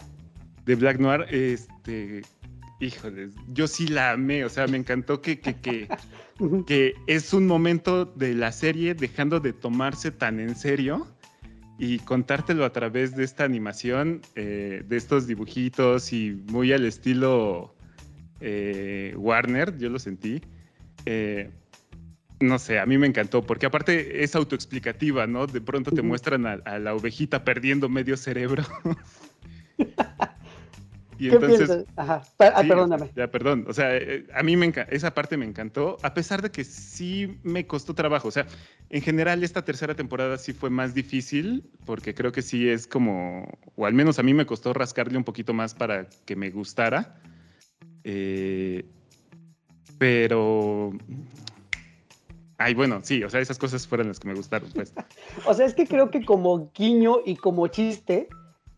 [0.65, 2.23] De Black Noir, este...
[2.79, 5.87] Híjoles, yo sí la amé, o sea, me encantó que, que, que,
[6.67, 11.07] que es un momento de la serie dejando de tomarse tan en serio
[11.77, 17.75] y contártelo a través de esta animación, eh, de estos dibujitos y muy al estilo
[18.39, 20.41] eh, Warner, yo lo sentí.
[21.05, 21.49] Eh,
[22.39, 25.47] no sé, a mí me encantó, porque aparte es autoexplicativa, ¿no?
[25.47, 28.63] De pronto te muestran a, a la ovejita perdiendo medio cerebro.
[31.23, 31.85] Y ¿Qué entonces, piensas?
[31.95, 32.21] Ajá.
[32.39, 33.11] Ah, Sí, perdóname.
[33.15, 33.65] Ya, perdón.
[33.69, 37.39] O sea, eh, a mí me esa parte me encantó, a pesar de que sí
[37.43, 38.27] me costó trabajo.
[38.27, 38.45] O sea,
[38.89, 43.47] en general esta tercera temporada sí fue más difícil, porque creo que sí es como,
[43.77, 47.15] o al menos a mí me costó rascarle un poquito más para que me gustara.
[48.03, 48.83] Eh,
[49.97, 50.91] pero...
[52.57, 54.93] Ay, bueno, sí, o sea, esas cosas fueron las que me gustaron, pues.
[55.45, 58.27] O sea, es que creo que como guiño y como chiste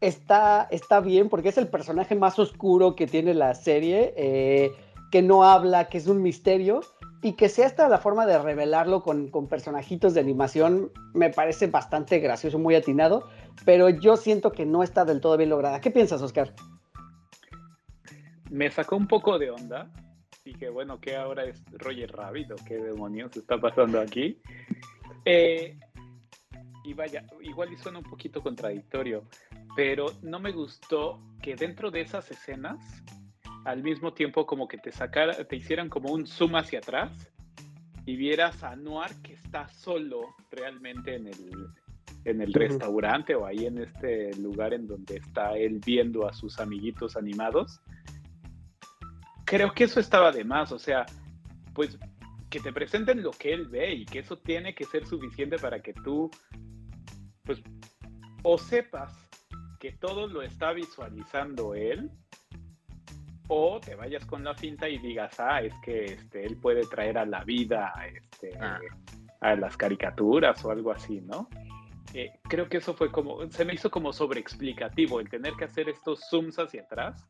[0.01, 4.71] está, está bien porque es el personaje más oscuro que tiene la serie, eh,
[5.11, 6.81] que no habla, que es un misterio
[7.21, 11.67] y que sea esta la forma de revelarlo con, con personajitos de animación me parece
[11.67, 13.27] bastante gracioso, muy atinado,
[13.65, 15.81] pero yo siento que no está del todo bien lograda.
[15.81, 16.53] ¿Qué piensas, Oscar?
[18.51, 19.89] Me sacó un poco de onda.
[20.43, 24.39] Dije, bueno, ¿qué ahora es Roger Rabbit o qué demonios está pasando aquí?
[25.25, 25.79] Eh,
[26.83, 29.23] y vaya, igual y suena un poquito contradictorio,
[29.76, 32.80] pero no me gustó que dentro de esas escenas,
[33.65, 37.32] al mismo tiempo como que te sacara, te hicieran como un zoom hacia atrás
[38.05, 41.67] y vieras a Noir que está solo realmente en el,
[42.23, 46.59] en el restaurante o ahí en este lugar en donde está él viendo a sus
[46.59, 47.82] amiguitos animados.
[49.45, 51.05] Creo que eso estaba de más, o sea,
[51.73, 51.97] pues
[52.49, 55.82] que te presenten lo que él ve y que eso tiene que ser suficiente para
[55.82, 56.32] que tú,
[57.43, 57.61] pues,
[58.43, 59.24] o sepas
[59.80, 62.11] que todo lo está visualizando él,
[63.47, 67.17] o te vayas con la finta y digas, ah, es que este, él puede traer
[67.17, 68.80] a la vida este, Ah.
[69.41, 71.47] a las caricaturas o algo así, ¿no?
[72.13, 75.89] Eh, creo que eso fue como, se me hizo como sobreexplicativo el tener que hacer
[75.89, 77.28] estos zooms hacia atrás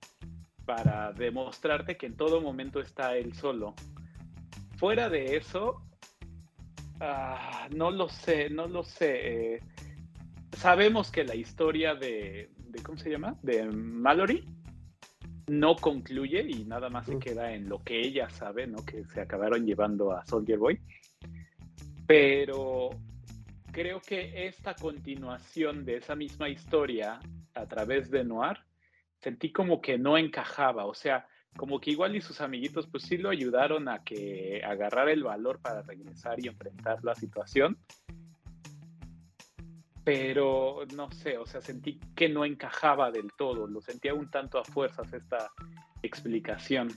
[0.65, 3.73] para demostrarte que en todo momento está él solo.
[4.77, 5.81] Fuera de eso,
[7.01, 9.55] ah, no lo sé, no lo sé.
[9.55, 9.59] eh,
[10.53, 13.37] sabemos que la historia de, de, ¿cómo se llama?
[13.41, 14.45] De Mallory
[15.47, 17.19] no concluye y nada más se Mm.
[17.19, 18.83] queda en lo que ella sabe, ¿no?
[18.85, 20.79] Que se acabaron llevando a Soldier Boy.
[22.07, 22.89] Pero
[23.71, 27.19] creo que esta continuación de esa misma historia
[27.53, 28.57] a través de Noir,
[29.21, 33.17] sentí como que no encajaba, o sea, como que igual y sus amiguitos pues sí
[33.17, 37.77] lo ayudaron a que agarrar el valor para regresar y enfrentar la situación.
[40.05, 44.59] Pero no sé, o sea, sentí que no encajaba del todo, lo sentía un tanto
[44.59, 45.49] a fuerzas esta
[46.03, 46.93] explicación.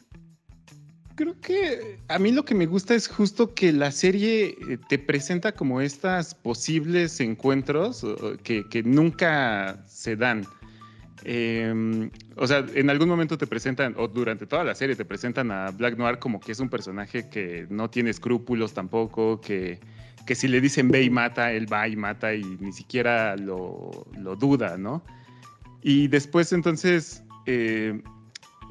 [1.14, 4.98] Creo que a mí lo que me gusta es justo que la serie eh, te
[4.98, 8.06] presenta como estas posibles encuentros
[8.44, 10.44] que, nunca se dan.
[11.24, 15.50] Eh, o sea, en algún momento te presentan, o durante toda la serie te presentan
[15.50, 19.80] a Black Noir como que es un personaje que no tiene escrúpulos tampoco, que,
[20.28, 24.06] que si le dicen ve y mata, él va y mata y ni siquiera lo,
[24.18, 25.02] lo duda, ¿no?
[25.82, 28.02] Y después entonces eh,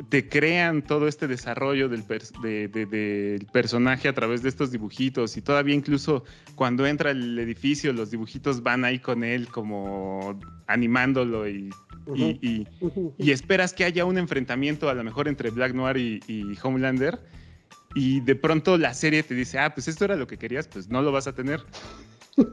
[0.10, 2.04] te crean todo este desarrollo del,
[2.44, 7.40] de- de- del personaje a través de estos dibujitos y todavía incluso cuando entra al
[7.40, 11.72] edificio los dibujitos van ahí con él como animándolo y,
[12.14, 13.16] y- y- Ujú.
[13.18, 17.18] y esperas que haya un enfrentamiento a lo mejor entre Black Noir y, y Homelander
[17.98, 20.88] y de pronto la serie te dice, ah, pues esto era lo que querías, pues
[20.88, 21.64] no lo vas a tener.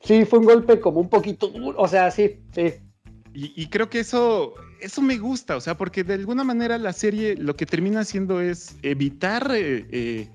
[0.00, 2.74] Sí, fue un golpe como un poquito duro, o sea, sí, sí.
[3.34, 6.92] Y, y creo que eso, eso me gusta, o sea, porque de alguna manera la
[6.92, 10.28] serie lo que termina haciendo es evitar eh, eh,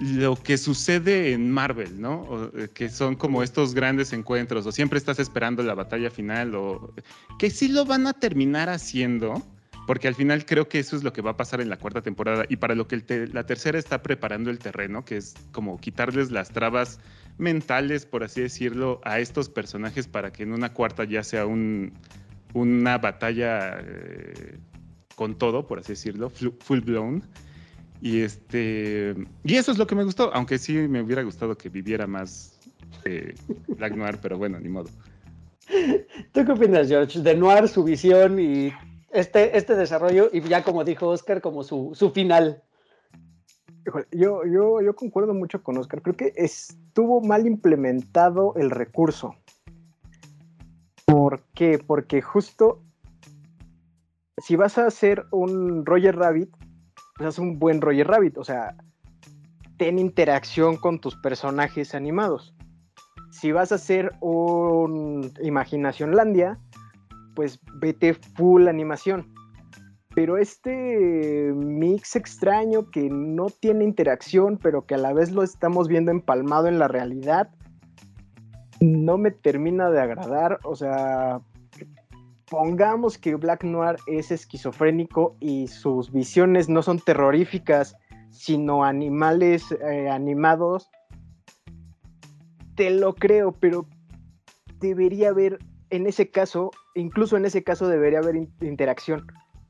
[0.00, 2.22] lo que sucede en Marvel, ¿no?
[2.22, 6.56] O, eh, que son como estos grandes encuentros, o siempre estás esperando la batalla final,
[6.56, 6.92] o
[7.38, 9.42] que sí lo van a terminar haciendo,
[9.86, 12.02] porque al final creo que eso es lo que va a pasar en la cuarta
[12.02, 16.30] temporada, y para lo que la tercera está preparando el terreno, que es como quitarles
[16.30, 16.98] las trabas
[17.38, 21.92] mentales, por así decirlo, a estos personajes para que en una cuarta ya sea un,
[22.54, 24.58] una batalla eh,
[25.14, 27.22] con todo, por así decirlo, full blown.
[28.02, 31.70] Y este y eso es lo que me gustó, aunque sí me hubiera gustado que
[31.70, 32.58] viviera más
[33.04, 33.34] eh,
[33.68, 34.90] Black Noir, pero bueno, ni modo.
[36.32, 37.20] ¿Tú qué opinas, George?
[37.20, 38.72] De Noir, su visión y
[39.18, 42.62] este, este desarrollo, y ya como dijo Oscar, como su, su final.
[44.10, 46.02] Yo, yo, yo concuerdo mucho con Oscar.
[46.02, 49.36] Creo que estuvo mal implementado el recurso.
[51.04, 51.78] ¿Por qué?
[51.78, 52.82] Porque justo
[54.38, 56.50] si vas a hacer un Roger Rabbit,
[57.16, 58.38] pues haz un buen Roger Rabbit.
[58.38, 58.76] O sea,
[59.78, 62.54] ten interacción con tus personajes animados.
[63.30, 66.58] Si vas a hacer un Imaginación Landia,
[67.36, 69.32] pues vete full animación
[70.16, 75.88] pero este mix extraño que no tiene interacción, pero que a la vez lo estamos
[75.88, 77.50] viendo empalmado en la realidad,
[78.80, 80.58] no me termina de agradar.
[80.64, 81.42] O sea,
[82.48, 87.94] pongamos que Black Noir es esquizofrénico y sus visiones no son terroríficas,
[88.30, 90.88] sino animales eh, animados,
[92.74, 93.86] te lo creo, pero
[94.80, 95.58] debería haber,
[95.90, 99.26] en ese caso, incluso en ese caso debería haber in- interacción.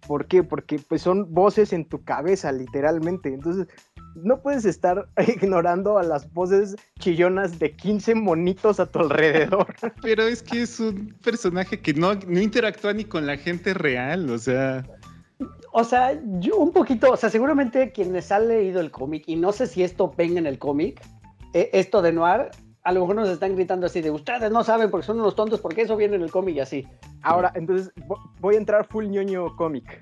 [0.07, 0.43] ¿Por qué?
[0.43, 3.29] Porque pues son voces en tu cabeza, literalmente.
[3.29, 3.67] Entonces,
[4.15, 9.75] no puedes estar ignorando a las voces chillonas de 15 monitos a tu alrededor.
[10.03, 14.31] Pero es que es un personaje que no, no interactúa ni con la gente real,
[14.31, 14.87] o sea.
[15.73, 19.53] O sea, yo un poquito, o sea, seguramente quienes han leído el cómic, y no
[19.53, 21.03] sé si esto venga en el cómic,
[21.53, 22.51] eh, esto de Noir,
[22.87, 25.61] a lo mejor nos están gritando así de ustedes no saben porque son unos tontos,
[25.61, 26.87] porque eso viene en el cómic y así.
[27.21, 30.01] Ahora, entonces vo- voy a entrar full ñoño cómic.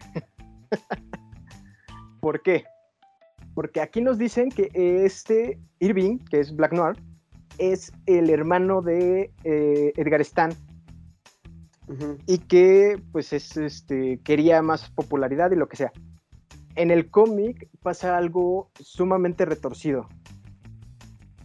[2.20, 2.64] ¿Por qué?
[3.55, 6.97] Porque aquí nos dicen que este Irving, que es Black Noir,
[7.57, 10.53] es el hermano de eh, Edgar Stan
[12.26, 15.93] y que pues es este quería más popularidad y lo que sea.
[16.76, 20.07] En el cómic pasa algo sumamente retorcido.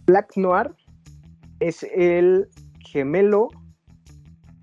[0.06, 0.76] Black Noir
[1.60, 2.48] es el
[2.80, 3.50] gemelo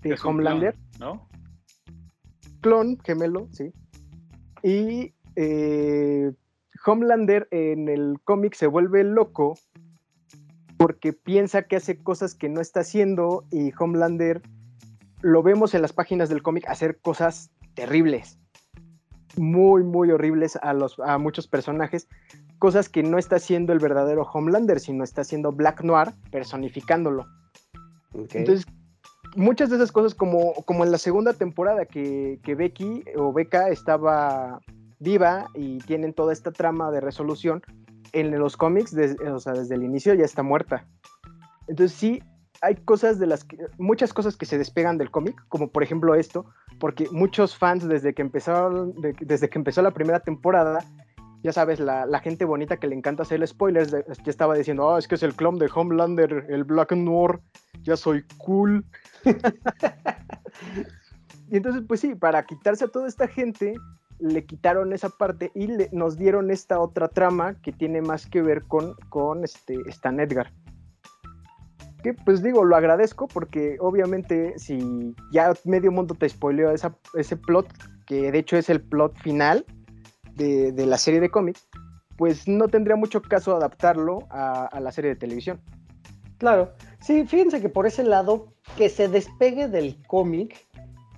[0.03, 1.29] de Es Homelander clon, ¿No?
[2.61, 3.73] clon gemelo, sí.
[4.63, 6.33] Y eh,
[6.85, 9.55] Homelander en el cómic se vuelve loco
[10.77, 14.43] porque piensa que hace cosas que no está haciendo y Homelander
[15.21, 18.39] lo vemos en las páginas del cómic hacer cosas terribles,
[19.37, 22.09] muy, muy horribles a, los, a muchos personajes,
[22.59, 27.27] cosas que no está haciendo el verdadero Homelander, sino está haciendo Black Noir personificándolo.
[28.13, 28.35] Ok.
[28.35, 28.67] Entonces,
[29.35, 33.69] muchas de esas cosas, como, como en la segunda temporada, que, que Becky o Becca
[33.69, 34.61] estaba
[34.99, 37.63] viva y tienen toda esta trama de resolución,
[38.13, 40.87] en los cómics, des- o sea, desde el inicio ya está muerta.
[41.69, 42.23] Entonces, sí,
[42.63, 46.15] hay cosas de las que, muchas cosas que se despegan del cómic, como por ejemplo
[46.15, 46.47] esto,
[46.81, 50.83] porque muchos fans desde que empezaron, de- desde que empezó la primera temporada,
[51.47, 55.07] ya sabes, la, gente bonita que le encanta hacer spoilers, de- estaba diciendo, ah, es
[55.07, 57.39] que es el clon de Homelander, el Black Noir,
[57.85, 58.85] ya soy cool.
[61.49, 63.75] y entonces, pues sí, para quitarse a toda esta gente,
[64.19, 68.65] le quitaron esa parte y nos dieron esta otra trama que tiene más que ver
[68.65, 70.53] con, este, Stan Edgar.
[72.03, 77.69] Que pues digo, lo agradezco porque obviamente si ya medio mundo te spoileó ese plot,
[78.05, 79.65] que de hecho es el plot final
[80.37, 81.67] de, la serie de cómics,
[82.17, 85.61] pues no tendría mucho caso adaptarlo a- a la serie de televisión.
[86.39, 86.73] Claro.
[87.01, 90.67] Sí, fíjense que por ese lado, que se despegue del cómic,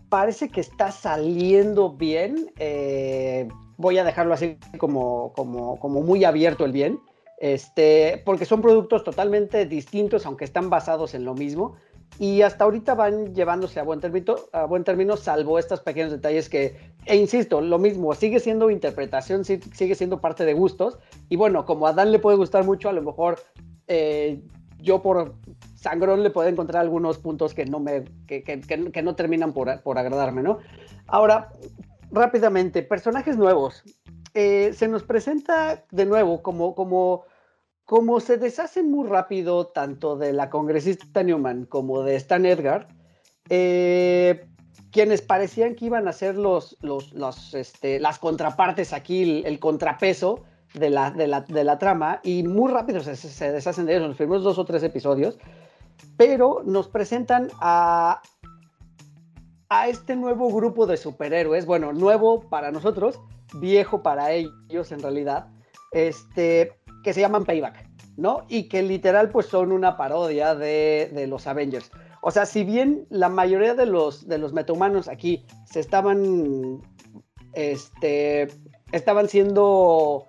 [0.08, 2.50] parece que está saliendo bien.
[2.58, 6.98] eh, voy a dejarlo así como, como, como muy abierto el bien.
[7.40, 11.76] Este, porque son productos totalmente distintos, aunque están basados en lo mismo.
[12.18, 16.48] Y hasta ahorita van llevándose a buen término, a buen término salvo estos pequeños detalles
[16.48, 20.98] que, e insisto, lo mismo, sigue siendo interpretación, sigue siendo parte de gustos.
[21.28, 23.38] Y bueno, como a Dan le puede gustar mucho, a lo mejor
[23.86, 24.42] eh,
[24.80, 25.34] yo por
[25.76, 29.52] sangrón le puedo encontrar algunos puntos que no me que, que- que- que no terminan
[29.52, 30.58] por, por agradarme, ¿no?
[31.06, 31.52] Ahora,
[32.10, 33.84] rápidamente, personajes nuevos.
[34.34, 37.24] Eh, se nos presenta de nuevo como, como,
[37.88, 42.88] como se deshacen muy rápido tanto de la congresista Newman como de Stan Edgar,
[43.48, 44.46] eh,
[44.92, 46.76] quienes parecían que iban a ser los,
[47.54, 52.42] este, las contrapartes aquí, el, el contrapeso de la, de, la, de la trama, y
[52.42, 55.38] muy rápido se, se deshacen de ellos en los primeros dos o tres episodios,
[56.18, 58.20] pero nos presentan a,
[59.70, 63.18] a este nuevo grupo de superhéroes, bueno, nuevo para nosotros,
[63.54, 65.48] viejo para ellos en realidad,
[65.92, 68.44] este, que se llaman Payback, ¿no?
[68.48, 71.90] Y que literal pues son una parodia de, de los Avengers.
[72.20, 76.80] O sea, si bien la mayoría de los, de los metahumanos aquí se estaban,
[77.52, 78.48] este,
[78.92, 80.26] estaban siendo,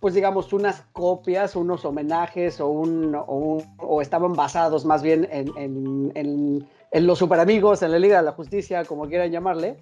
[0.00, 5.28] pues digamos, unas copias, unos homenajes o, un, o, un- o estaban basados más bien
[5.30, 9.76] en, en- en- en los superamigos, en la Liga de la Justicia, como quieran llamarle,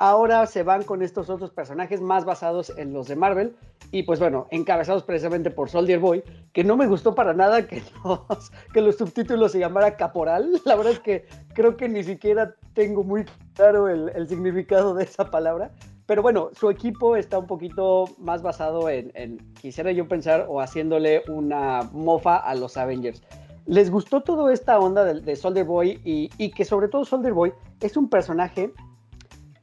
[0.00, 3.54] ahora se van con estos otros personajes más basados en los de Marvel
[3.92, 6.24] y pues bueno, encabezados precisamente por Soldier Boy,
[6.54, 10.58] que no me gustó para nada que los, que los subtítulos se llamara Caporal.
[10.64, 15.30] La verdad es que creo que ni siquiera tengo muy claro el, significado de esa
[15.30, 15.70] palabra.
[16.06, 21.22] Pero bueno, su equipo está un poquito más basado en, quisiera yo pensar, o haciéndole
[21.28, 23.22] una mofa a los Avengers.
[23.66, 26.00] ¿Les gustó toda esta onda de, Soldier Boy?
[26.02, 28.72] Y que sobre todo Soldier Boy es un personaje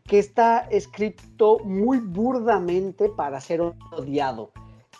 [0.08, 4.52] que está escrito muy burdamente para ser odiado.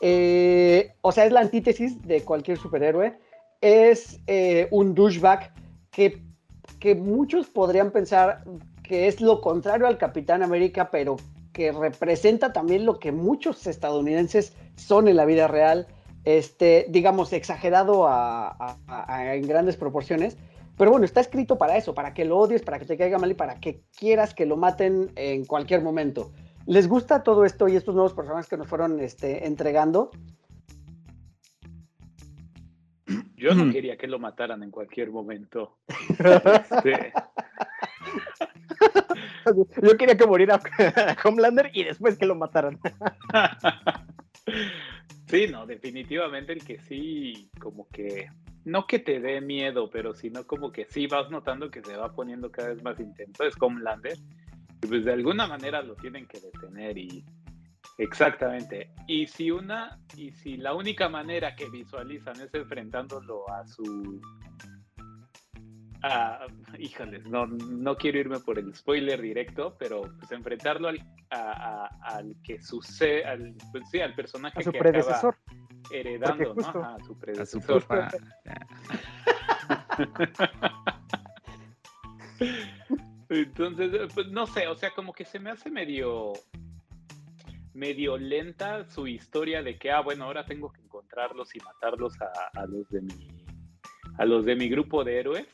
[0.02, 3.18] Eh, o sea, es la antítesis de cualquier superhéroe.
[3.62, 5.54] Es eh, un douchebag
[5.92, 6.22] que,
[6.80, 8.44] que muchos podrían pensar
[8.84, 11.18] que es lo contrario al Capitán América, pero
[11.54, 15.88] que representa también lo que muchos estadounidenses son en la vida real,
[16.24, 18.08] este, digamos, exagerado
[19.10, 20.38] en grandes proporciones.
[20.78, 23.32] Pero bueno, está escrito para eso, para que lo odies, para que te caiga mal
[23.32, 26.32] y para que quieras que lo maten en cualquier momento.
[26.66, 30.12] ¿Les gusta todo esto y estos nuevos personajes que nos fueron este, entregando?
[33.36, 35.78] Yo no quería que lo mataran en cualquier momento.
[36.20, 37.14] Este,
[39.82, 40.60] Yo quería que muriera
[41.24, 42.80] Homelander y después que lo mataran.
[45.28, 48.30] Sí, no, definitivamente el que sí, como que,
[48.68, 52.14] no que te dé miedo, pero sino como que sí vas notando que se va
[52.14, 54.18] poniendo cada vez más intenso, es Homelander.
[54.84, 57.24] Y pues de alguna manera lo tienen que detener y
[57.98, 58.92] exactamente.
[59.08, 64.22] Y si una, y si la única manera que visualizan es enfrentándolo a su
[66.04, 66.46] Ah,
[66.78, 72.62] híjoles, no, no quiero irme por el spoiler directo, pero pues enfrentarlo al, al que
[72.62, 75.36] sucede, al, pues, sí, al personaje su que predecesor.
[75.36, 76.64] acaba heredando, ¿no?
[76.64, 78.08] justo- a su A su predecesor.
[83.30, 86.34] Entonces, eh, pues no sé, o sea, como que se me hace medio
[87.74, 92.32] medio lenta su historia de que, ah, bueno, ahora tengo que encontrarlos y matarlos a,
[92.60, 93.28] a los de mi
[94.18, 95.48] a los de mi grupo de héroes.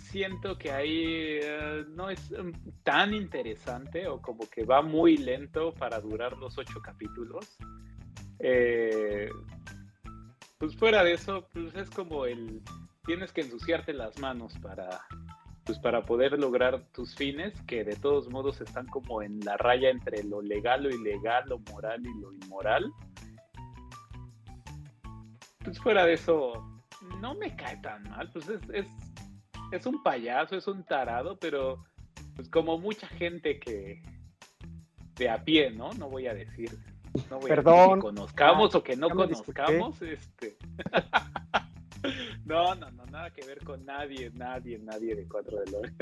[0.00, 5.72] Siento que ahí eh, no es um, tan interesante o como que va muy lento
[5.72, 7.56] para durar los ocho capítulos.
[8.46, 9.30] Eh,
[10.58, 12.60] pues fuera de eso, pues es como el
[13.06, 15.00] tienes que ensuciarte las manos para
[15.64, 19.88] pues para poder lograr tus fines que de todos modos están como en la raya
[19.88, 22.92] entre lo legal, lo ilegal, lo moral y lo inmoral.
[25.60, 26.52] Pues fuera de eso,
[27.22, 28.86] no me cae tan mal, pues es, es,
[29.72, 31.82] es un payaso, es un tarado, pero
[32.36, 34.02] pues como mucha gente que
[35.14, 35.94] de a pie, ¿no?
[35.94, 36.78] No voy a decir,
[37.30, 37.94] no voy a decir Perdón.
[37.94, 40.56] que conozcamos Ah, o que no conozcamos, este.
[42.44, 45.92] no, no, no, nada que ver con nadie, nadie, nadie de Cuatro de Lores.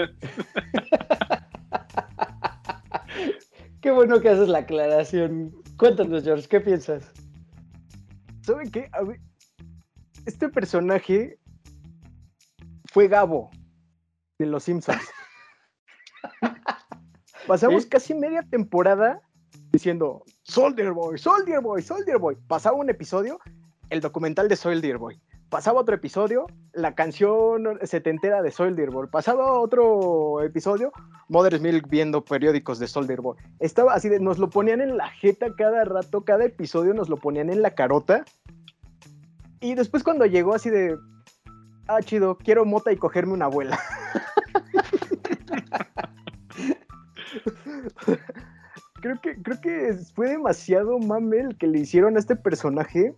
[3.80, 5.52] Qué bueno que haces la aclaración.
[5.76, 7.12] Cuéntanos, George, ¿qué piensas?
[8.42, 8.88] ¿Saben qué?
[8.92, 9.20] A ver,
[10.24, 11.38] este personaje
[12.92, 13.50] fue Gabo
[14.38, 15.02] de Los Simpsons.
[17.46, 17.88] Pasamos ¿Sí?
[17.88, 19.20] casi media temporada
[19.72, 22.36] diciendo Soldier Boy, Soldier Boy, Soldier Boy.
[22.46, 23.38] Pasaba un episodio,
[23.90, 25.20] el documental de Soldier Boy.
[25.48, 29.08] Pasaba otro episodio, la canción setentera de Soldier Boy.
[29.10, 30.92] Pasaba otro episodio,
[31.28, 33.36] Mother's Milk viendo periódicos de Soldier Boy.
[33.58, 37.16] Estaba así de, nos lo ponían en la jeta cada rato, cada episodio nos lo
[37.16, 38.24] ponían en la carota.
[39.60, 40.96] Y después cuando llegó así de,
[41.86, 43.78] ah, chido, quiero mota y cogerme una abuela.
[49.02, 53.14] creo que, creo que fue demasiado mame el que le hicieron a este personaje.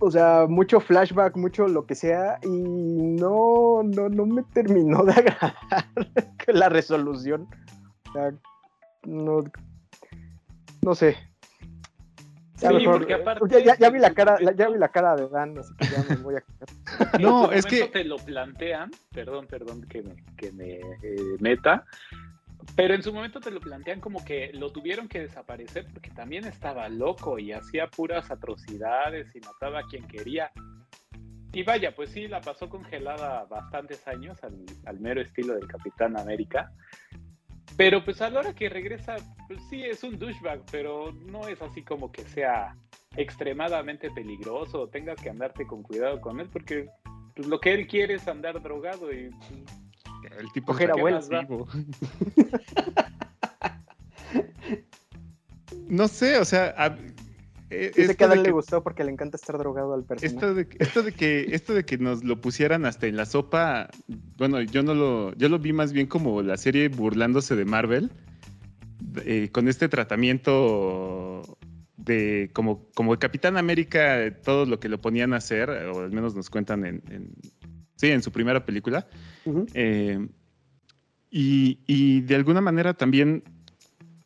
[0.00, 5.12] O sea, mucho flashback, mucho lo que sea, y no, no, no me terminó de
[5.52, 5.86] agradar
[6.46, 7.48] la resolución.
[8.08, 8.32] O sea,
[9.04, 9.42] no,
[10.82, 11.16] no sé.
[12.58, 14.88] Ya Sí, mejor- porque aparte- ya, ya- ya vi la cara, la- ya vi la
[14.88, 17.20] cara de Dan, así que ya me voy a quitar.
[17.20, 21.84] No, es que- te lo plantean, perdón, perdón que me, que me eh, meta,
[22.76, 26.44] pero en su momento te lo plantean como que lo tuvieron que desaparecer porque también
[26.44, 30.50] estaba loco y hacía puras atrocidades y mataba a quien quería.
[31.52, 36.70] Y vaya, pues sí, la pasó congelada bastantes años al, mero estilo del Capitán América.
[37.76, 39.16] Pero pues a la hora que regresa,
[39.46, 42.76] pues sí es un douchebag, pero no es así como que sea
[43.16, 46.88] extremadamente peligroso tengas que andarte con cuidado con él, porque
[47.34, 49.30] pues, lo que él quiere es andar drogado y
[50.38, 51.28] El tipo Coger abuelas.
[55.88, 56.98] No sé, o sea, a-
[57.70, 60.34] eh, Dice que a de Dan le gustó porque le encanta estar drogado al personaje.
[60.36, 63.88] Esto de, esto de que esto de que nos lo pusieran hasta en la sopa,
[64.38, 68.10] bueno, yo no lo yo lo vi más bien como la serie burlándose de Marvel
[69.24, 71.42] eh, con este tratamiento
[71.98, 76.10] de como como Capitán América eh, todo lo que lo ponían a hacer o al
[76.12, 77.34] menos nos cuentan en, en-
[77.98, 79.06] sí en su primera película
[79.74, 80.26] eh,
[81.30, 83.42] y, y de alguna manera también.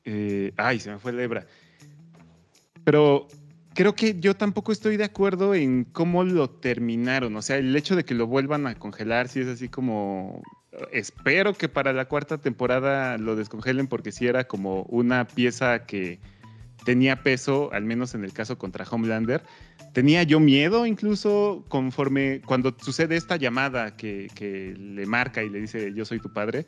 [0.05, 1.47] eh, ay, se me fue la hebra.
[2.85, 3.27] Pero
[3.75, 7.35] creo que yo tampoco estoy de acuerdo en cómo lo terminaron.
[7.37, 10.43] O sea, el hecho de que lo vuelvan a congelar, sí es así como.
[10.91, 16.19] Espero que para la cuarta temporada lo descongelen porque sí era como una pieza que
[16.85, 19.43] tenía peso, al menos en el caso contra Homelander.
[19.93, 25.61] Tenía yo miedo incluso conforme cuando sucede esta llamada que, que le marca y le
[25.61, 26.67] dice yo soy tu padre.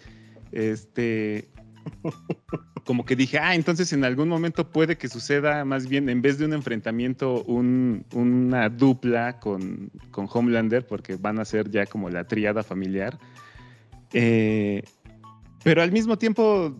[0.52, 1.48] Este,
[2.84, 6.38] como que dije, ah, entonces en algún momento puede que suceda más bien, en vez
[6.38, 12.10] de un enfrentamiento, un, una dupla con, con, Homelander, porque van a ser ya como
[12.10, 13.18] la triada familiar.
[14.12, 14.82] Eh,
[15.62, 16.76] pero al mismo tiempo,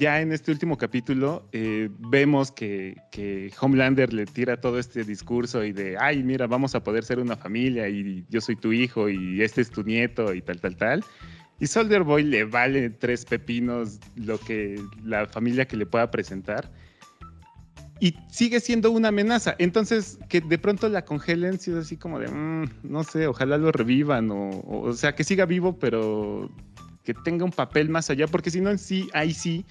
[0.00, 5.62] ya en este último capítulo, eh, vemos que, que, Homelander le tira todo este discurso
[5.62, 9.10] y de, ay, mira, vamos a poder ser una familia y yo soy tu hijo
[9.10, 11.04] y este es tu nieto y tal, tal, tal.
[11.60, 16.72] Y Soldier Boy le vale tres pepinos lo que la familia que le pueda presentar.
[18.00, 19.54] Y sigue siendo una amenaza.
[19.58, 23.58] Entonces, que de pronto la congelen, si es así como de, mm, no sé, ojalá
[23.58, 24.30] lo revivan.
[24.30, 26.50] O, o, sea, que siga vivo, pero
[27.04, 28.26] que tenga un papel más allá.
[28.26, 29.66] Porque si no, en sí, ahí sí,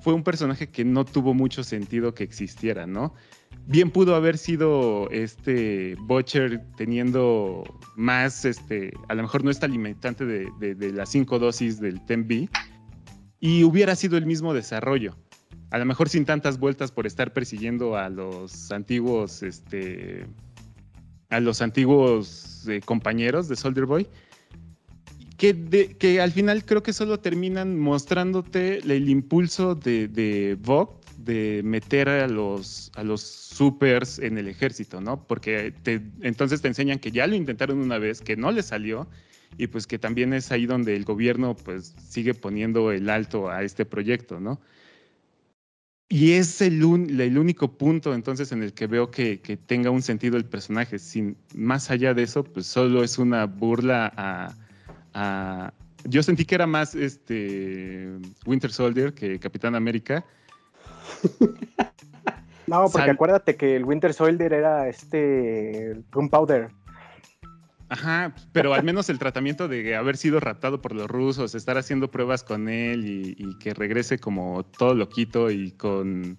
[0.00, 3.14] fue un personaje que no tuvo mucho sentido que existiera, ¿no?
[3.66, 7.62] bien pudo haber sido este Butcher teniendo
[7.96, 12.48] más, este, a lo mejor no está limitante de, de, las cinco dosis del TEMB
[13.38, 15.16] y hubiera sido el mismo desarrollo.
[15.70, 20.26] A lo mejor sin tantas vueltas por estar persiguiendo a los antiguos, este,
[21.28, 24.08] a los antiguos eh, compañeros de Soldier Boy,
[25.40, 31.62] que, que, al final creo que solo terminan mostrándote el impulso de, de Vogue de
[31.64, 35.26] meter a los, a los supers en el ejército, ¿no?
[35.26, 35.72] Porque
[36.20, 39.08] entonces te enseñan que ya lo intentaron una vez, que no le salió,
[39.56, 43.62] y pues que también es ahí donde el gobierno pues sigue poniendo el alto a
[43.62, 44.60] este proyecto, ¿no?
[46.10, 46.82] Y es el,
[47.18, 50.98] el único punto entonces en el que veo que, tenga un sentido el personaje.
[50.98, 54.54] Sin, más allá de eso, pues solo es una burla a,
[55.14, 55.72] a...
[56.04, 58.08] Yo sentí que era más este
[58.46, 60.24] Winter Soldier que Capitán América,
[62.66, 66.70] no, porque acuérdate que el Winter Soldier era este Gunpowder.
[67.88, 72.08] Ajá, pero al menos el tratamiento de haber sido raptado por los rusos, estar haciendo
[72.08, 73.04] pruebas con él
[73.36, 76.38] y, que regrese como todo loquito y con,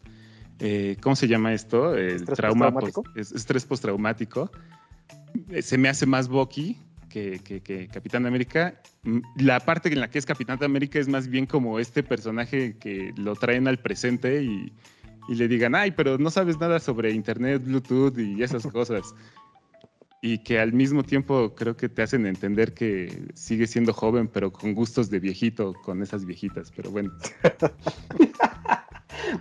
[0.60, 1.96] eh, ¿cómo se llama esto?
[1.98, 2.74] El trauma,
[3.16, 4.50] estrés postraumático.
[5.50, 6.78] Eh, se me hace más Bucky
[7.12, 8.82] que, que, Capitán América.
[9.04, 12.78] Mm, la parte en la que es Capitán América es más bien como este personaje
[12.78, 14.72] que lo traen al presente y,
[15.28, 19.14] y le digan, ay, pero no sabes nada sobre Internet, Bluetooth y esas cosas.
[20.22, 24.52] Y que al mismo tiempo creo que te hacen entender que sigue siendo joven, pero
[24.52, 26.72] con gustos de viejito con esas viejitas.
[26.76, 27.12] Pero bueno.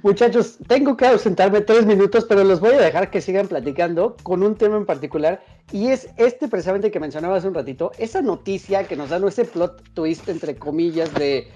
[0.02, 4.42] Muchachos, tengo que ausentarme tres minutos, pero los voy a dejar que sigan platicando con
[4.42, 5.42] un tema en particular.
[5.72, 9.44] Y es este precisamente que mencionaba hace un ratito, esa noticia que nos dan, ese
[9.44, 11.48] plot twist, entre comillas, de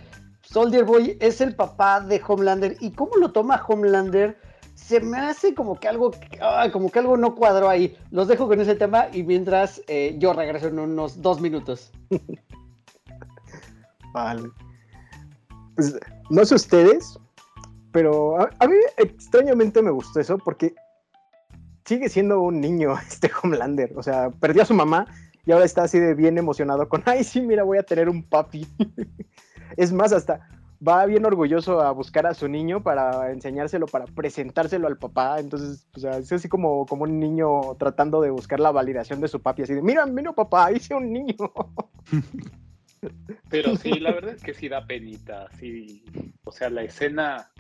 [0.43, 2.77] Soldier Boy es el papá de Homelander.
[2.81, 4.37] ¿Y cómo lo toma Homelander?
[4.75, 6.11] Se me hace como que algo,
[6.73, 7.97] como que algo no cuadró ahí.
[8.11, 11.93] Los dejo con ese tema y mientras eh, yo regreso en unos dos minutos.
[14.13, 14.51] vale.
[15.77, 15.99] Pues
[16.31, 17.19] no sé ustedes,
[17.93, 20.75] pero a, mí extrañamente me gustó eso porque
[21.85, 23.93] sigue siendo un niño este Homelander.
[23.97, 25.07] O sea, perdió a su mamá
[25.47, 28.23] y ahora está así de bien emocionado con, ay, sí, mira, voy a tener un
[28.23, 28.67] papi.
[29.77, 30.49] es más, hasta
[30.87, 35.41] va bien orgulloso a buscar a su niño para enseñárselo, para presentárselo al papá.
[35.41, 39.29] Entonces, o sea, es así como, como un niño tratando de buscar la validación de
[39.29, 41.35] su papi, así de, mira, mira, papá, hice un niño.
[43.51, 46.05] Pero sí, la verdad es que sí da penita, sí.
[46.45, 47.51] O sea, la escena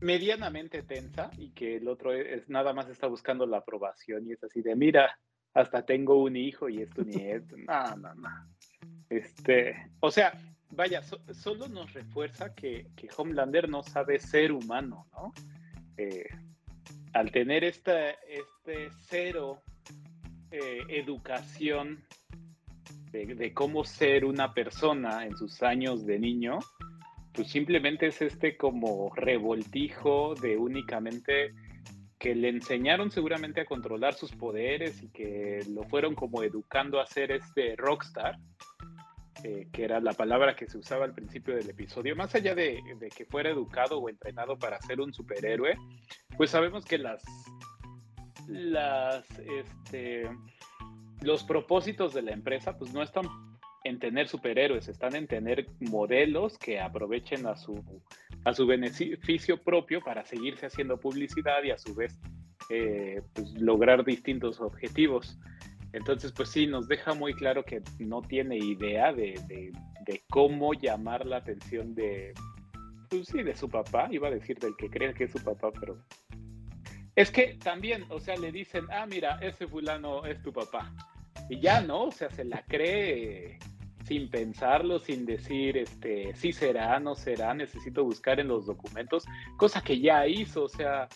[0.00, 4.44] medianamente tensa y que el otro es, nada más está buscando la aprobación y es
[4.44, 5.18] así de, mira,
[5.54, 7.56] hasta tengo un hijo y es tu nieto.
[7.56, 8.28] No, no, no.
[9.08, 10.32] Este, o sea,
[10.70, 11.02] vaya,
[11.32, 15.32] solo nos refuerza que, que, Homelander no sabe ser humano, ¿no?
[15.96, 16.28] Eh,
[17.12, 19.62] al tener esta, este cero
[20.50, 22.04] eh, educación
[23.10, 26.58] de, cómo ser una persona en sus años de niño,
[27.32, 31.54] pues simplemente es este como revoltijo de únicamente
[32.18, 37.06] que le enseñaron seguramente a controlar sus poderes y que lo fueron como educando a
[37.06, 38.38] ser este rockstar,
[39.48, 42.82] eh, que era la palabra que se usaba al principio del episodio, más allá de,
[43.16, 45.78] que fuera educado o entrenado para ser un superhéroe,
[46.36, 47.22] pues sabemos que las,
[48.48, 50.28] las, este,
[51.22, 53.26] los propósitos de la empresa pues no están
[53.84, 57.84] en tener superhéroes, están en tener modelos que aprovechen a su,
[58.44, 62.18] a su beneficio propio para seguirse haciendo publicidad y a su vez
[62.68, 65.38] eh, pues, lograr distintos objetivos.
[65.96, 71.24] Entonces, pues sí, nos deja muy claro que no tiene idea de, de, cómo llamar
[71.24, 72.34] la atención de,
[73.08, 75.72] pues sí, de su papá, iba a decir del que cree que es su papá,
[75.72, 75.98] pero
[77.14, 80.92] Es que también, o sea, le dicen, ah, mira, ese fulano es tu papá.
[81.48, 82.04] Y ya, ¿no?
[82.04, 83.58] O sea, se la cree
[84.04, 89.24] sin pensarlo, sin decir, este, sí será, no será, necesito buscar en los documentos,
[89.56, 91.08] cosa que ya hizo, o sea,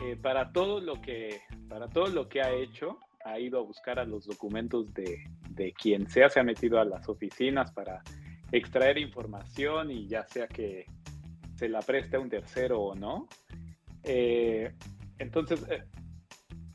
[0.00, 3.98] eh, para todo lo que, para todo lo que ha hecho, ha ido a buscar
[3.98, 8.02] a los documentos de, de quien sea, se ha metido a las oficinas para
[8.52, 10.86] extraer información y ya sea que
[11.56, 13.26] se la preste a un tercero o no.
[14.04, 14.72] Eh,
[15.18, 15.82] entonces, eh,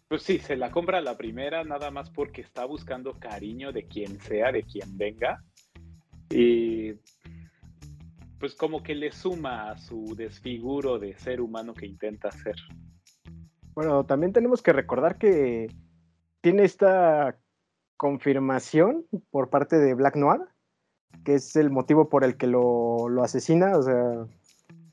[0.08, 4.20] pues sí, se la compra la primera nada más porque está buscando cariño de quien
[4.20, 5.44] sea, de quien venga.
[6.30, 6.94] Y
[8.40, 12.56] pues como que le suma a su desfiguro de ser humano que intenta ser.
[13.74, 15.68] Bueno, también tenemos que recordar que
[16.42, 17.38] tiene esta
[17.98, 20.42] confirmación por parte de Black Noir,
[21.24, 23.78] que es el motivo por el que lo, lo asesina.
[23.78, 24.26] O sea,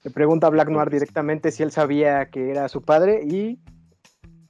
[0.04, 3.58] le pregunta a Black Noir directamente si él sabía que era su padre y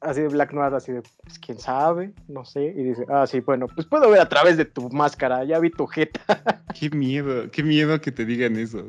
[0.00, 3.40] así de Black Noir, así de, pues quién sabe, no sé, y dice, ah, sí,
[3.40, 6.20] bueno, pues puedo ver a través de tu máscara, ya vi tu jeta.
[6.78, 8.84] Qué miedo, qué miedo que te digan eso.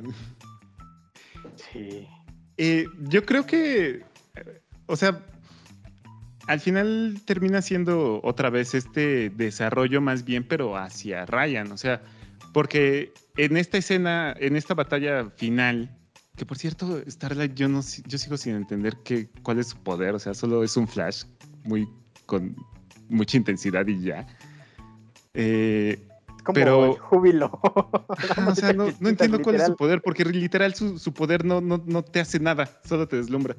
[1.55, 2.07] Sí.
[2.57, 4.03] Eh, yo creo que,
[4.85, 5.19] o sea,
[6.49, 12.01] al final termina siendo otra vez este desarrollo más bien, pero hacia Ryan, o sea,
[12.53, 15.95] porque en esta escena, en esta batalla final,
[16.35, 20.15] que por cierto, Starlight, yo no yo sigo sin entender qué, cuál es su poder.
[20.15, 21.25] O sea, solo es un flash
[21.65, 21.87] muy
[22.25, 22.55] con
[23.09, 24.25] mucha intensidad y ya.
[25.35, 26.03] Eh,
[26.43, 27.59] Como pero, el júbilo.
[28.47, 31.61] o sea, no, no entiendo cuál es su poder, porque literal su, su poder no,
[31.61, 33.55] no, no, te hace nada, solo te deslumbra.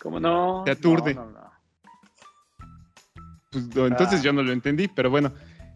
[0.00, 0.62] ¿Cómo no?
[0.64, 1.14] Te aturde.
[1.14, 1.49] No, no, no.
[3.50, 4.22] Pues, entonces Ah.
[4.22, 5.32] yo no lo entendí, pero bueno.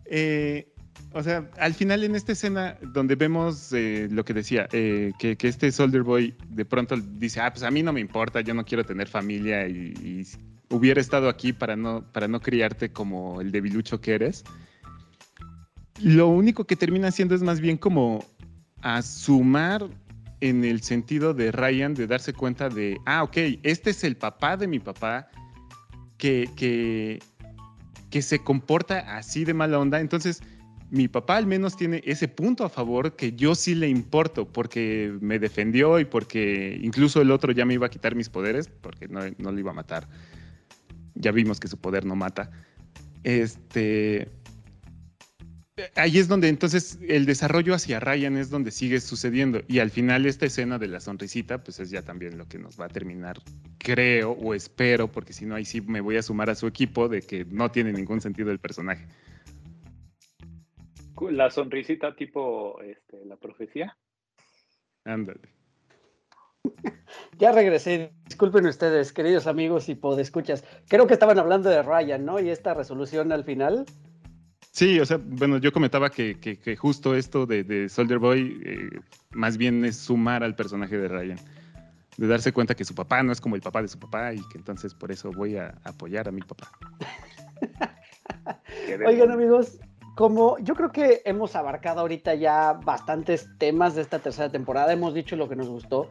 [0.06, 0.70] Eh,
[1.12, 5.36] o sea, al final en esta escena donde vemos eh, lo que decía, eh, que,
[5.36, 8.52] que este Soldier Boy de pronto dice, ah, pues a mí no me importa, yo
[8.54, 10.26] no quiero tener familia y, y
[10.70, 14.44] hubiera estado aquí para no, para no criarte como el debilucho que eres.
[16.00, 18.24] Lo único que termina haciendo es más bien como
[18.82, 19.88] asumar
[20.40, 24.56] en el sentido de Ryan de darse cuenta de, ah, ok, este es el papá
[24.56, 25.28] de mi papá
[26.18, 27.20] que, que,
[28.14, 29.98] que se comporta así de mala onda.
[29.98, 30.40] Entonces,
[30.88, 35.12] mi papá al menos tiene ese punto a favor que yo sí le importo porque
[35.20, 39.08] me defendió y porque incluso el otro ya me iba a quitar mis poderes porque
[39.08, 40.08] no, no le iba a matar.
[41.16, 42.52] Ya vimos que su poder no mata.
[43.24, 44.28] Este.
[45.96, 49.60] Ahí es donde entonces el desarrollo hacia Ryan es donde sigue sucediendo.
[49.66, 52.80] Y al final esta escena de la sonrisita, pues es ya también lo que nos
[52.80, 53.38] va a terminar,
[53.78, 57.08] creo o espero, porque si no ahí sí me voy a sumar a su equipo
[57.08, 59.04] de que no tiene ningún sentido el personaje.
[61.30, 63.96] La sonrisita tipo este, la profecía.
[65.04, 65.40] Ándale.
[67.38, 68.12] Ya regresé.
[68.26, 70.64] Disculpen ustedes, queridos amigos y podescuchas.
[70.88, 72.38] Creo que estaban hablando de Ryan, ¿no?
[72.38, 73.86] Y esta resolución al final.
[74.74, 78.60] Sí, o sea, bueno, yo comentaba que, que, que justo esto de, de Soldier Boy
[78.64, 81.38] eh, más bien es sumar al personaje de Ryan.
[82.16, 84.40] De darse cuenta que su papá no es como el papá de su papá y
[84.48, 86.72] que entonces por eso voy a apoyar a mi papá.
[89.06, 89.78] Oigan, amigos,
[90.16, 95.14] como yo creo que hemos abarcado ahorita ya bastantes temas de esta tercera temporada, hemos
[95.14, 96.10] dicho lo que nos gustó.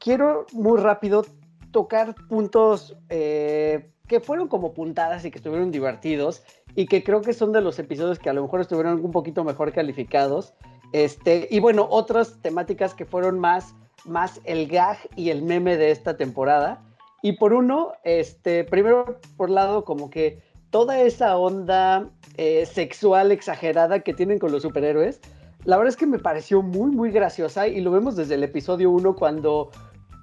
[0.00, 1.24] Quiero muy rápido
[1.70, 6.42] tocar puntos eh, que fueron como puntadas y que estuvieron divertidos
[6.74, 9.44] y que creo que son de los episodios que a lo mejor estuvieron un poquito
[9.44, 10.52] mejor calificados.
[10.92, 13.72] Este, y bueno, otras temáticas que fueron más,
[14.04, 16.82] más el gag y el meme de esta temporada.
[17.22, 24.00] Y por uno, este, primero por lado, como que toda esa onda eh, sexual exagerada
[24.00, 25.20] que tienen con los superhéroes,
[25.62, 28.90] la verdad es que me pareció muy, muy graciosa y lo vemos desde el episodio
[28.90, 29.70] 1 cuando,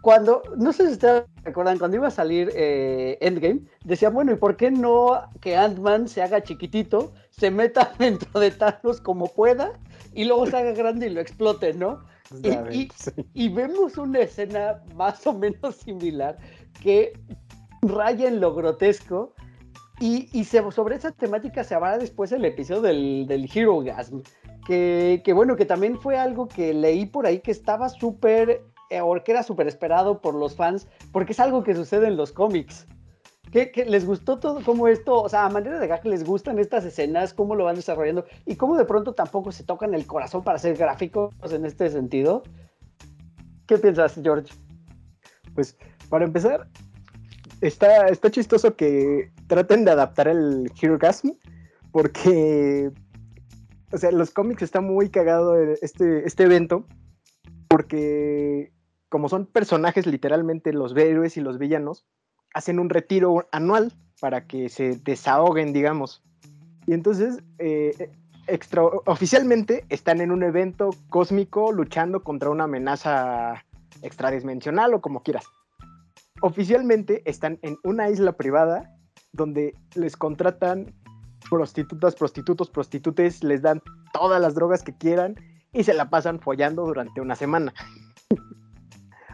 [0.08, 4.36] cuando, no sé si ustedes recuerdan, cuando iba a salir eh, Endgame, decían, bueno, ¿y
[4.36, 9.74] por qué no que Ant-Man se haga chiquitito, se meta dentro de Thanos como pueda
[10.14, 12.06] y luego se haga grande y lo explote, ¿no?
[12.42, 12.88] Y, y-
[13.34, 16.38] y vemos una escena más o menos similar
[16.82, 17.12] que
[17.82, 19.34] raya en lo grotesco
[20.00, 24.20] y, y se- sobre esa temática se hablará después el episodio del, del Hero Gasm,
[24.66, 29.02] que, que bueno, que también fue algo que leí por ahí que estaba súper, eh,
[29.02, 32.32] o que era súper esperado por los fans, porque es algo que sucede en los
[32.32, 32.88] cómics.
[33.52, 36.60] ¿Qué, qué- les gustó todo cómo esto, o sea, a manera de gag, les gustan
[36.60, 40.44] estas escenas, cómo lo van desarrollando y cómo de pronto tampoco se tocan el corazón
[40.44, 42.44] para hacer gráficos en este sentido?
[43.66, 44.54] ¿Qué piensas, George?
[45.56, 45.78] Pues
[46.10, 46.68] para empezar,
[47.62, 51.30] está, está chistoso que traten de adaptar el Herogasm
[51.92, 52.92] porque,
[53.92, 56.86] o sea, los cómics está muy cagado este, este evento
[57.70, 58.72] porque
[59.10, 62.06] como son personajes literalmente los héroes y los villanos,
[62.54, 66.24] hacen un retiro anual para que se desahoguen, digamos.
[66.86, 68.12] Y entonces, eh,
[69.06, 73.66] oficialmente están en un evento cósmico luchando contra una amenaza
[74.02, 75.46] extradimensional o como quieras.
[76.42, 78.96] Oficialmente están en una isla privada
[79.34, 80.94] donde les contratan
[81.50, 83.82] prostitutas, prostitutos, prostitutes, les dan
[84.14, 85.36] todas las drogas que quieran
[85.74, 87.74] y se la pasan follando durante una semana.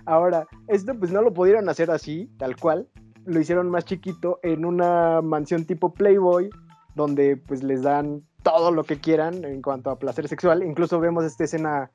[0.05, 2.87] Ahora, esto pues no lo pudieron hacer así, tal cual.
[3.25, 6.49] Lo hicieron más chiquito en una mansión tipo Playboy,
[6.95, 10.63] donde pues les dan todo lo que quieran en cuanto a placer sexual.
[10.63, 11.89] Incluso vemos esta escena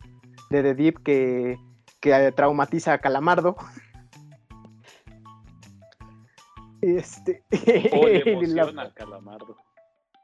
[0.50, 1.58] de The Deep que,
[2.00, 3.56] que traumatiza a Calamardo.
[6.80, 7.42] Este.
[7.92, 9.56] O le emociona a Calamardo.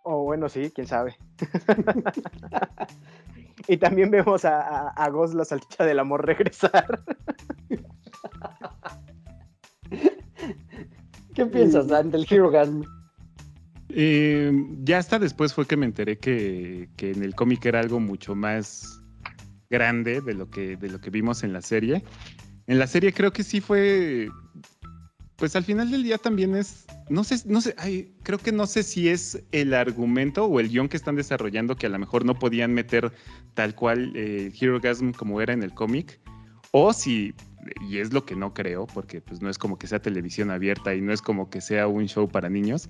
[0.04, 1.16] O bueno, sí, quién sabe.
[3.68, 7.02] y también vemos a, a, a Ghost, la salchicha del amor, regresar.
[11.34, 12.82] ¿Qué piensas, Dan, del Hero Gasm?
[13.88, 18.00] Eh, ya hasta después fue que me enteré que, que en el cómic era algo
[18.00, 19.00] mucho más
[19.70, 22.04] grande de lo, que, de lo que vimos en la serie.
[22.66, 24.28] En la serie creo que sí fue.
[25.36, 26.86] Pues al final del día también es.
[27.08, 30.68] No sé, no sé, ay, creo que no sé si es el argumento o el
[30.68, 33.12] guion que están desarrollando que a lo mejor no podían meter
[33.54, 36.20] tal cual eh, Hero Gasm como era en el cómic.
[36.70, 37.34] O si,
[37.88, 40.94] y es lo que no creo, porque pues no es como que sea televisión abierta
[40.94, 42.88] y no es como que sea un show para niños,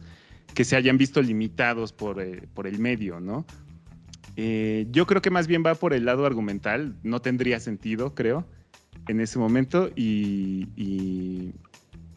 [0.54, 3.44] que se hayan visto limitados por, eh, por el medio, ¿no?
[4.36, 8.46] Eh, yo creo que más bien va por el lado argumental, no tendría sentido, creo,
[9.08, 11.52] en ese momento y, y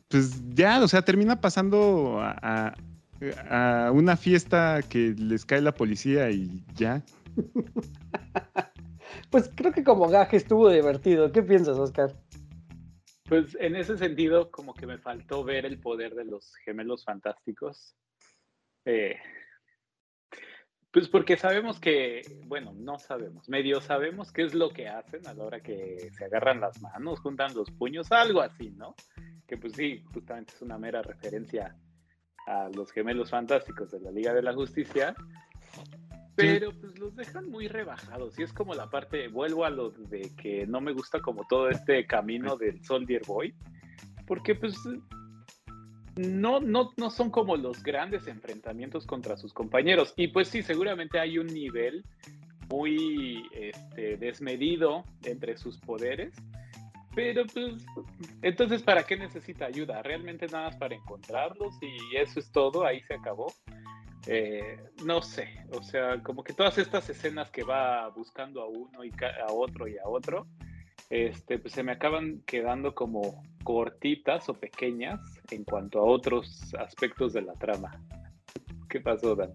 [0.08, 2.74] pues ya, o sea, termina pasando a,
[3.52, 7.04] a, a, una fiesta que les cae la policía y ya.
[9.30, 11.32] Pues creo que como gaje estuvo divertido.
[11.32, 12.14] ¿Qué piensas, Oscar?
[13.28, 17.96] Pues en ese sentido, como que me faltó ver el poder de los gemelos fantásticos.
[18.86, 19.18] Eh,
[20.98, 25.36] pues porque sabemos que, bueno, no sabemos, medio sabemos qué es lo que hacen a
[25.36, 28.96] la hora que se agarran las manos, juntan los puños, algo así, ¿no?
[29.46, 31.78] Que pues sí, justamente es una mera referencia
[32.48, 35.14] a los gemelos fantásticos de la Liga de la Justicia,
[36.36, 40.36] pero pues los dejan muy rebajados y es como la parte, vuelvo a lo de
[40.36, 43.54] que no me gusta como todo este camino del Soldier Boy,
[44.26, 44.76] porque pues
[46.18, 50.14] no, no, no son como los grandes enfrentamientos contra sus compañeros.
[50.16, 52.04] Y pues sí, seguramente hay un nivel
[52.70, 56.34] muy este, desmedido entre sus poderes.
[57.16, 57.84] Pero pues,
[58.42, 60.04] entonces, ¿para qué necesita ayuda?
[60.04, 62.86] ¿Realmente nada más para encontrarlos y eso es todo?
[62.86, 63.52] Ahí se acabó.
[64.28, 69.06] Eh, no sé, o sea, como que todas estas escenas que va buscando a uno
[69.06, 69.12] y
[69.48, 70.48] a otro y a otro,
[71.10, 75.20] este, pues se me acaban quedando como cortitas o pequeñas
[75.52, 77.92] en cuanto a otros aspectos de la trama.
[78.90, 79.54] ¿Qué pasó, Dan?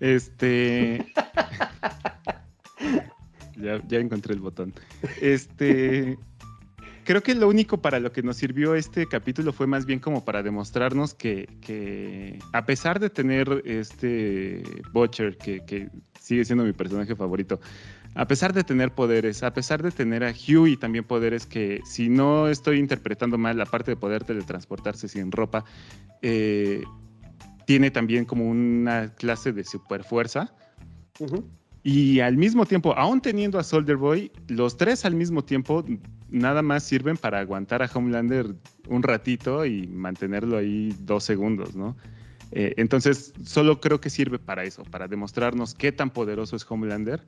[0.00, 0.98] Este.
[3.56, 4.72] ya, ya encontré el botón.
[5.20, 6.18] Este.
[7.04, 10.24] Creo que lo único para lo que nos sirvió este capítulo fue más bien como
[10.24, 14.62] para demostrarnos que, que a pesar de tener este
[14.92, 17.60] Butcher, que, que, sigue siendo mi personaje favorito,
[18.14, 22.08] a pesar de tener poderes, a pesar de tener a Huey también poderes que, si
[22.08, 25.64] no estoy interpretando mal, la parte de poder teletransportarse sin ropa,
[26.22, 26.84] eh,
[27.66, 30.54] tiene también como una clase de superfuerza.
[31.18, 31.44] Uh -huh.
[31.82, 35.84] Y al mismo tiempo, aún teniendo a Soldier Boy, los tres al mismo tiempo
[36.30, 38.54] nada más sirven para aguantar a Homelander
[38.88, 41.94] un ratito y mantenerlo ahí dos segundos, ¿no?
[42.52, 47.22] Eh, entonces, solo creo que sirve para eso, para demostrarnos qué tan poderoso es Homelander.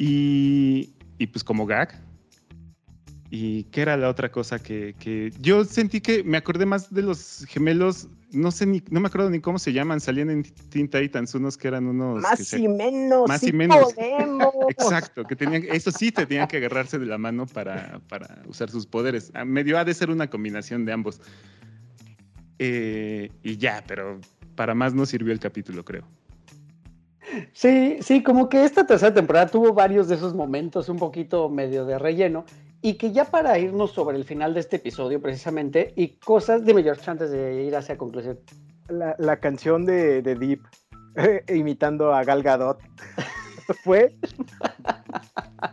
[0.00, 2.02] Y, y pues como gag.
[3.28, 7.02] ¿Y qué era la otra cosa que, que, yo sentí que me acordé más de
[7.02, 8.08] los gemelos?
[8.32, 11.58] No sé ni, no me acuerdo ni cómo se llaman, salían en Teen Titans unos
[11.58, 12.22] que eran unos...
[12.22, 13.92] Más se, y menos, más sí y menos.
[13.92, 14.54] Podemos.
[14.70, 18.70] Exacto, que tenían, eso sí, te tenían que agarrarse de la mano para, para usar
[18.70, 19.30] sus poderes.
[19.34, 21.20] A medio ha de ser una combinación de ambos.
[22.58, 24.18] Eh, y ya, pero
[24.54, 26.08] para más no sirvió el capítulo, creo.
[27.52, 31.84] Sí, sí, como que esta tercera temporada tuvo varios de esos momentos un poquito medio
[31.84, 32.44] de relleno
[32.82, 36.82] y que ya para irnos sobre el final de este episodio precisamente y cosas, dime
[36.82, 38.38] George, antes de ir hacia conclusión.
[38.88, 40.62] La, la canción de, de Deep
[41.16, 42.80] eh, imitando a Gal Gadot
[43.84, 44.16] fue...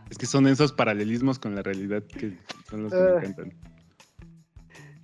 [0.10, 2.38] Es que son esos paralelismos con la realidad que
[2.70, 3.54] son los que uh, me encantan.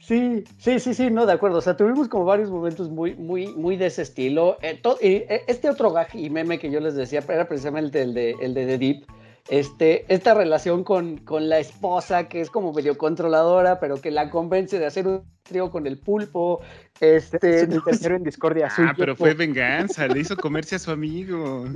[0.05, 1.59] Sí, sí, sí, sí, no, de acuerdo.
[1.59, 4.57] O sea, tuvimos como varios momentos muy, muy, muy de ese estilo.
[4.61, 8.13] Eh, to, eh, este otro gag y meme que yo les decía era precisamente el
[8.13, 9.05] de, el de The Deep.
[9.49, 14.29] este, esta relación con, con la esposa que es como medio controladora, pero que la
[14.29, 16.59] convence de hacer un trío con el pulpo.
[16.99, 18.69] Este, el tercero en discordia.
[18.75, 21.65] soy Ah, pero fue venganza, le hizo comerse a su amigo.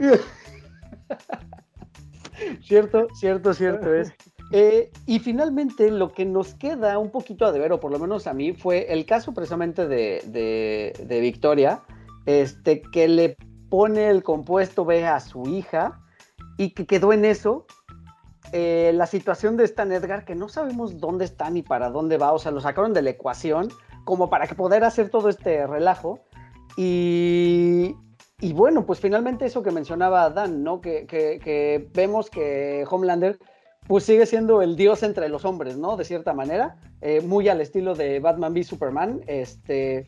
[2.61, 4.13] Cierto, cierto, cierto es.
[4.51, 8.27] Eh, y finalmente lo que nos queda un poquito a deber, o por lo menos
[8.27, 11.81] a mí, fue el caso precisamente de, de- Victoria,
[12.25, 13.35] este, que le
[13.69, 15.99] pone el compuesto B a su hija
[16.57, 17.65] y que quedó en eso.
[18.53, 22.31] Eh, la situación de Stan Edgar, que no sabemos dónde está ni para dónde va,
[22.31, 23.67] o sea, lo sacaron de la ecuación
[24.05, 26.21] como para poder hacer todo este relajo.
[26.77, 27.95] Y,
[28.39, 30.79] y bueno, pues finalmente eso que mencionaba Dan, ¿no?
[30.79, 33.37] Que, que- que vemos que Homelander
[33.87, 35.95] pues sigue siendo el dios entre los hombres, ¿no?
[35.97, 40.07] De cierta manera, eh, muy al estilo de Batman v Superman, este,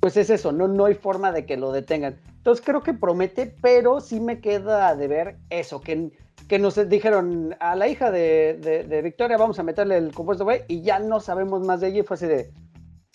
[0.00, 2.16] pues es eso, no, no hay forma de que lo detengan.
[2.38, 6.10] Entonces creo que promete, pero sí me queda de ver eso, que,
[6.48, 10.44] que nos dijeron a la hija de, de- de Victoria vamos a meterle el compuesto
[10.44, 12.50] B y ya no sabemos más de ella y fue así de,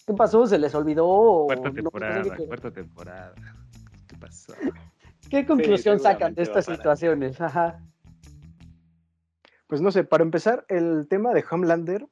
[0.05, 0.45] ¿qué pasó?
[0.47, 1.43] ¿Se les olvidó?
[1.47, 2.45] Cuarta no temporada, qué?
[2.45, 3.33] cuarta temporada.
[4.07, 4.53] ¿Qué pasó?
[5.29, 7.41] ¿Qué conclusión sacan de estas situaciones?
[7.41, 7.79] Ajá.
[9.67, 12.07] Pues no sé, para empezar, el tema de Homelander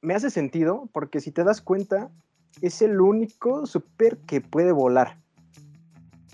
[0.00, 2.10] me hace sentido porque si te das cuenta,
[2.62, 5.18] es el único super que puede volar.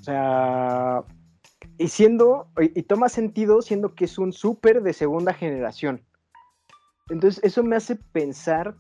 [0.01, 1.05] O sea,
[1.79, 6.03] y siendo, y, toma sentido siendo que es un super de segunda generación.
[7.09, 8.77] Entonces, eso me hace pensar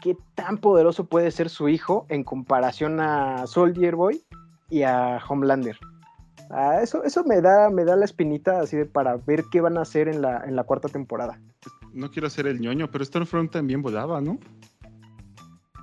[0.00, 4.22] qué tan poderoso puede ser su hijo en comparación a Soldier Boy
[4.70, 5.78] y a Homelander.
[6.50, 9.76] Ah, eso, eso me da, me da la espinita así de para ver qué van
[9.76, 11.38] a hacer en la, en la cuarta temporada.
[11.92, 14.38] No quiero ser el ñoño, pero Stormfront también volaba, ¿no?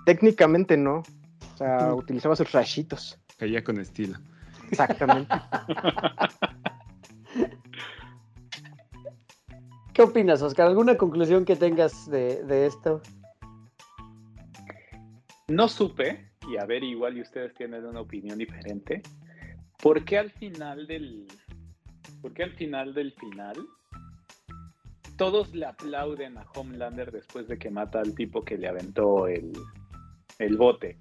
[0.05, 1.03] Técnicamente no.
[1.53, 1.97] O sea, Mm.
[1.97, 3.19] utilizaba sus rayitos.
[3.37, 4.17] Caía con estilo.
[4.71, 5.33] Exactamente.
[9.93, 10.67] ¿Qué opinas, Oscar?
[10.67, 13.01] ¿Alguna conclusión que tengas de, de esto?
[15.47, 19.01] No supe, y a ver, igual y ustedes tienen una opinión diferente.
[19.81, 21.27] ¿Por qué al final del.
[22.21, 23.55] ¿Por qué al final del final?
[25.17, 29.53] Todos le aplauden a Homelander después de que mata al tipo que le aventó el,
[30.39, 30.97] el bote.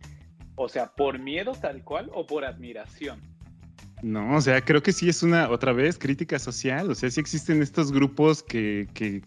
[0.56, 3.20] O sea, ¿por miedo tal cual o por admiración?
[4.02, 6.90] No, o sea, creo que sí es una, otra vez, crítica social.
[6.90, 8.88] O sea, sí existen estos grupos que.
[8.94, 9.22] que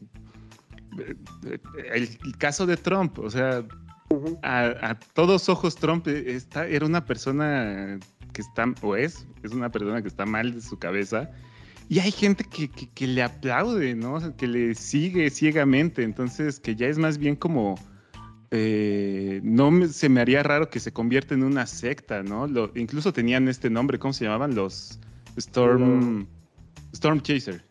[1.00, 1.60] eh,
[1.94, 3.66] el, el caso de Trump, o sea,
[4.44, 8.00] a, a todos ojos Trump eh, está, era una persona
[8.34, 11.30] que está, o es, es una persona que está mal de su cabeza.
[11.90, 14.16] Y hay gente que, que- que le aplaude, ¿no?
[14.16, 16.04] O sea, que le sigue ciegamente.
[16.04, 17.76] Entonces, que ya es más bien como...
[18.52, 22.48] eh, no me- se me haría raro que se convierta en una secta, ¿no?
[22.48, 24.56] Lo- incluso tenían este nombre, ¿cómo se llamaban?
[24.56, 25.00] Los
[25.38, 26.28] Storm...
[26.94, 27.64] Storm Chaser.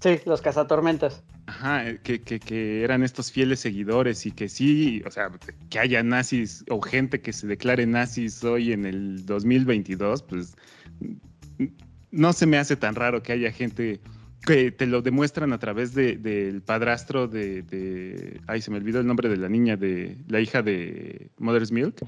[0.00, 1.22] Sí, los cazatormentas.
[1.54, 5.30] Ajá, eh, que, que- que eran estos fieles seguidores y que sí, o sea,
[5.68, 10.56] que haya nazis o gente que se declare nazis hoy en el 2022, pues
[12.10, 14.00] no se me hace tan raro que haya gente
[14.46, 18.98] que te lo demuestran a través de- del padrastro de, de- Ay, se me olvidó
[19.00, 22.00] el nombre de la niña, de la hija de Mother's Milk,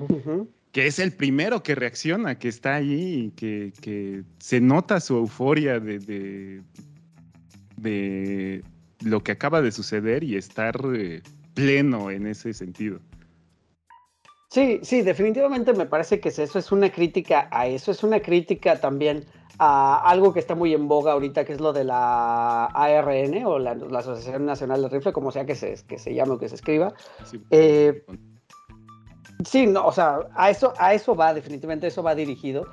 [0.73, 5.17] que es el primero que reacciona, que está ahí y que, que se nota su
[5.17, 6.63] euforia de
[9.05, 11.23] lo que acaba de suceder y estar eh,
[11.55, 12.99] pleno en ese sentido.
[14.51, 18.81] Sí, sí, definitivamente me parece que eso es una crítica a eso, es una crítica
[18.81, 19.25] también
[19.59, 23.59] a algo que está muy en boga ahorita, que es lo de la ARN o
[23.59, 26.49] la, la Asociación Nacional de Rifle, como sea que se, que se llame o que
[26.49, 26.93] se escriba.
[27.21, 28.05] Así, Eh,
[29.45, 32.67] Sí, no, o sea, a eso, a eso va, definitivamente eso va dirigido.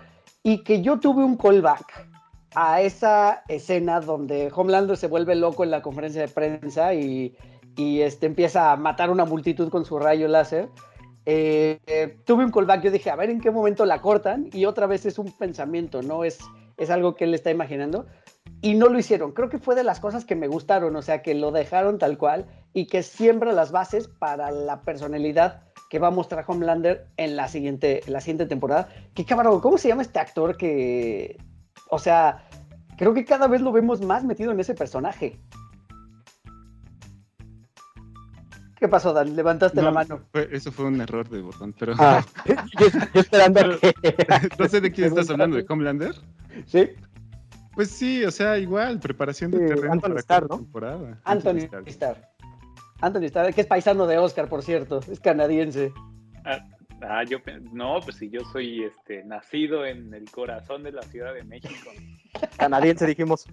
[0.44, 2.08] Y que yo tuve un callback
[2.56, 7.36] a esa escena donde Homelander se vuelve loco en la conferencia de prensa y,
[7.78, 10.70] y, este, empieza a matar una multitud con su rayo láser.
[11.26, 14.66] Eh, eh, tuve un callback, yo dije, a ver en qué momento la cortan y
[14.66, 16.24] otra vez es un pensamiento, ¿no?
[16.24, 16.40] Es,
[16.78, 18.06] es algo que él está imaginando.
[18.62, 19.32] Y no lo hicieron.
[19.32, 22.18] Creo que fue de las cosas que me gustaron, o sea, que lo dejaron tal
[22.18, 27.36] cual y que siembra las bases para la personalidad que va a mostrar Homelander en
[27.36, 28.90] la siguiente, en la siguiente temporada.
[29.14, 31.38] Qué cabrón, ¿cómo se llama este actor que,
[31.90, 32.48] o sea,
[32.98, 35.40] creo que cada vez lo vemos más metido en ese personaje?
[38.78, 39.36] ¿Qué pasó, Dan?
[39.36, 40.22] Levantaste la No, mano.
[40.32, 42.26] fue- eso fue un error de botón, pero Ah,
[42.80, 43.62] yo, esperando
[44.60, 46.16] no sé de quién estás hablando, ¿de Homelander?
[46.66, 46.90] Sí,
[47.76, 50.58] Pues sí, o sea, igual, preparación de Sí, terreno Anthony para ¿no?
[50.58, 51.22] temporada.
[51.24, 51.84] Anthony Starr.
[51.88, 52.18] Starr.
[53.02, 55.94] Anthony Starr, que es paisano de Oscar, por cierto, es canadiense.
[56.44, 56.66] Ah,
[57.02, 57.40] ah, yo
[57.72, 61.92] no, pues si yo soy este nacido en el corazón de la Ciudad de México.
[62.58, 63.46] Canadiense dijimos.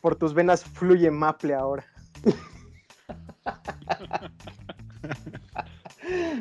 [0.00, 1.84] Por tus venas fluye Maple ahora.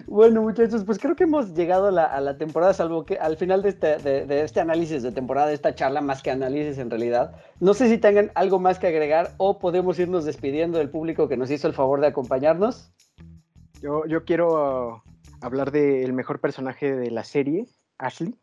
[0.08, 3.38] Bueno, muchachos, pues creo que hemos llegado a la, a la temporada, salvo que al
[3.38, 6.78] final de este, de, de este análisis de temporada, de esta charla, más que análisis
[6.78, 7.36] en realidad.
[7.60, 11.38] No sé si tengan algo más que agregar o podemos irnos despidiendo del público que
[11.38, 12.91] nos hizo el favor de acompañarnos.
[13.84, 15.03] Yo, yo quiero
[15.41, 18.34] hablar del mejor personaje de la serie, Ashley.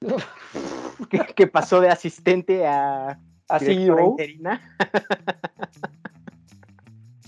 [1.10, 4.06] que, que pasó de asistente a, A CEO.
[4.12, 4.62] interina.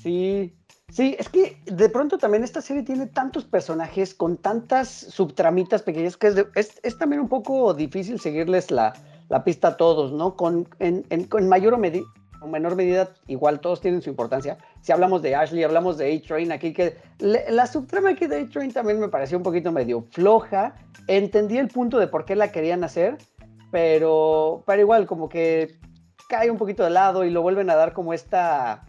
[0.02, 0.56] Sí,
[0.88, 6.16] sí, es que de pronto también esta serie tiene tantos personajes con tantas subtramitas pequeñas
[6.16, 8.94] que es, de- es, es también un poco difícil seguirles la,
[9.28, 10.34] la pista a todos, ¿no?
[10.34, 12.06] Con, en, en- con mayor o, medi-
[12.42, 14.58] o menor medida, igual todos tienen su importancia.
[14.80, 19.00] Si hablamos de Ashley, hablamos de A-Train aquí, que la subtrama aquí de A-Train también
[19.00, 20.74] me pareció un poquito medio floja.
[21.06, 23.18] Entendí el punto de por qué la querían hacer,
[23.70, 25.78] pero, pero igual como que
[26.28, 28.84] cae un poquito de lado y lo vuelven a dar como esta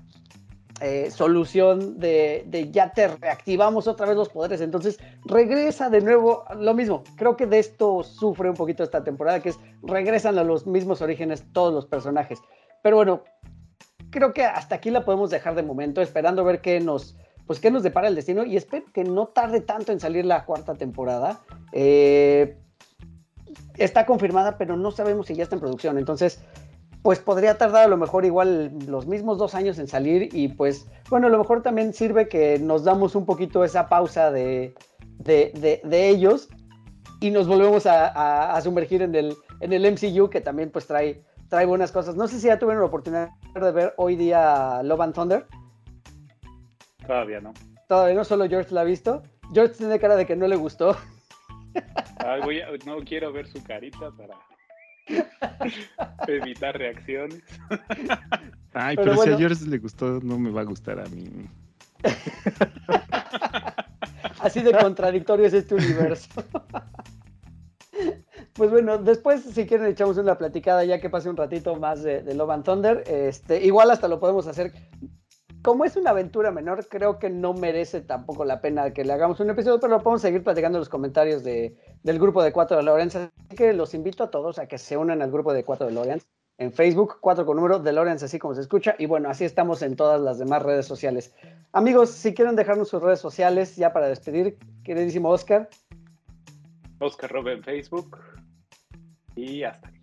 [0.82, 4.62] eh, solución de, de ya te reactivamos otra vez los poderes.
[4.62, 7.04] Entonces regresa de nuevo lo mismo.
[7.16, 11.02] Creo que de esto sufre un poquito esta temporada, que es regresan a los mismos
[11.02, 12.40] orígenes todos los personajes.
[12.84, 13.24] Pero bueno,
[14.12, 17.72] creo que hasta aquí la podemos dejar de momento, esperando ver qué nos, pues, qué
[17.72, 18.46] nos depara el destino.
[18.46, 21.40] Y espero que no tarde tanto en salir la cuarta temporada.
[21.72, 22.58] Eh,
[23.78, 25.98] está confirmada, pero no sabemos si ya está en producción.
[25.98, 26.44] Entonces,
[27.02, 30.88] pues podría tardar a lo mejor igual los mismos dos años en salir y pues
[31.10, 34.74] bueno, a lo mejor también sirve que nos damos un poquito esa pausa de,
[35.18, 36.48] de, de- de ellos
[37.20, 41.22] y nos volvemos a, a- sumergir en el, en el MCU que también pues trae,
[41.54, 42.16] trae buenas cosas.
[42.16, 45.46] No sé si ya tuvieron la oportunidad de ver hoy día Love and Thunder.
[47.06, 47.54] Todavía no.
[47.88, 49.22] Todavía no solo George la ha visto.
[49.54, 50.98] George tiene cara de que no le gustó.
[52.18, 54.34] Ay, voy a- no quiero ver su carita para
[56.28, 57.44] evitar reacciones.
[58.74, 59.36] Ay, Pero pero, si bueno.
[59.36, 61.30] a George le gustó, no me va a gustar a mí.
[64.40, 66.32] Así de contradictorio es este universo.
[68.54, 72.22] Pues bueno, después si quieren echamos una platicada ya que pase un ratito más de,
[72.34, 73.04] Love and Thunder.
[73.08, 74.72] Este, igual hasta lo podemos hacer.
[75.64, 79.40] Como es una aventura menor, creo que no merece tampoco la pena que le hagamos
[79.40, 82.78] un episodio, pero lo podemos seguir platicando en los comentarios de, del grupo de Cuatro
[82.78, 83.18] de Lawrence.
[83.18, 85.94] Así que los invito a todos a que se unan al grupo de Cuatro de
[85.94, 86.28] Lawrence
[86.58, 88.96] en Facebook, 4 con número de Lawrence, así como se escucha.
[89.00, 91.34] Y bueno, así estamos en todas las demás redes sociales.
[91.72, 95.70] Amigos, si quieren dejarnos sus redes sociales ya para despedir, queridísimo Oscar.
[97.00, 98.18] Oscar Rob en Facebook.
[99.36, 100.00] Y hasta aquí.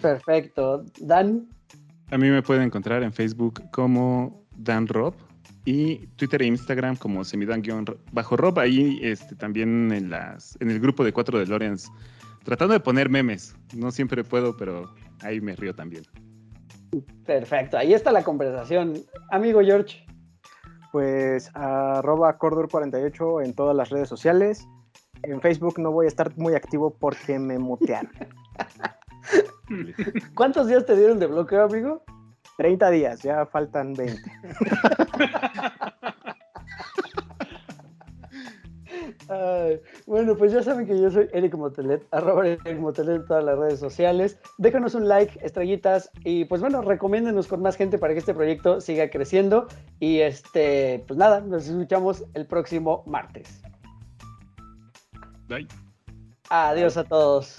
[0.00, 0.84] Perfecto.
[1.00, 1.48] Dan,
[2.10, 5.14] A mí me pueden encontrar en Facebook como Dan Rob
[5.64, 8.58] y Twitter e Instagram como semidan-rob.
[8.58, 11.88] Ahí este, también en, las, en el grupo de cuatro de Lorenz,
[12.44, 13.54] tratando de poner memes.
[13.74, 16.04] No siempre puedo, pero ahí me río también.
[17.24, 17.76] perfecto.
[17.76, 19.02] Ahí está la conversación.
[19.30, 20.06] Amigo George,
[20.92, 24.66] Pues arroba Cordor48 en todas las redes sociales.
[25.24, 28.12] En Facebook no voy a estar muy activo porque me mutearon.
[30.34, 32.02] ¿cuántos días te dieron de bloqueo, amigo?
[32.56, 34.22] 30 días, ya faltan 20.
[39.28, 43.44] Ay, bueno, pues ya saben que yo soy Eric Motelet, arroba Eric Motelet en todas
[43.44, 44.38] las redes sociales.
[44.58, 48.80] Déjanos un like, estrellitas y pues bueno, recomiéndenos con más gente para que este proyecto
[48.80, 49.66] siga creciendo.
[49.98, 53.60] Y este, pues nada, nos escuchamos el próximo martes.
[55.48, 55.66] Bye.
[56.50, 57.58] Adiós a todos.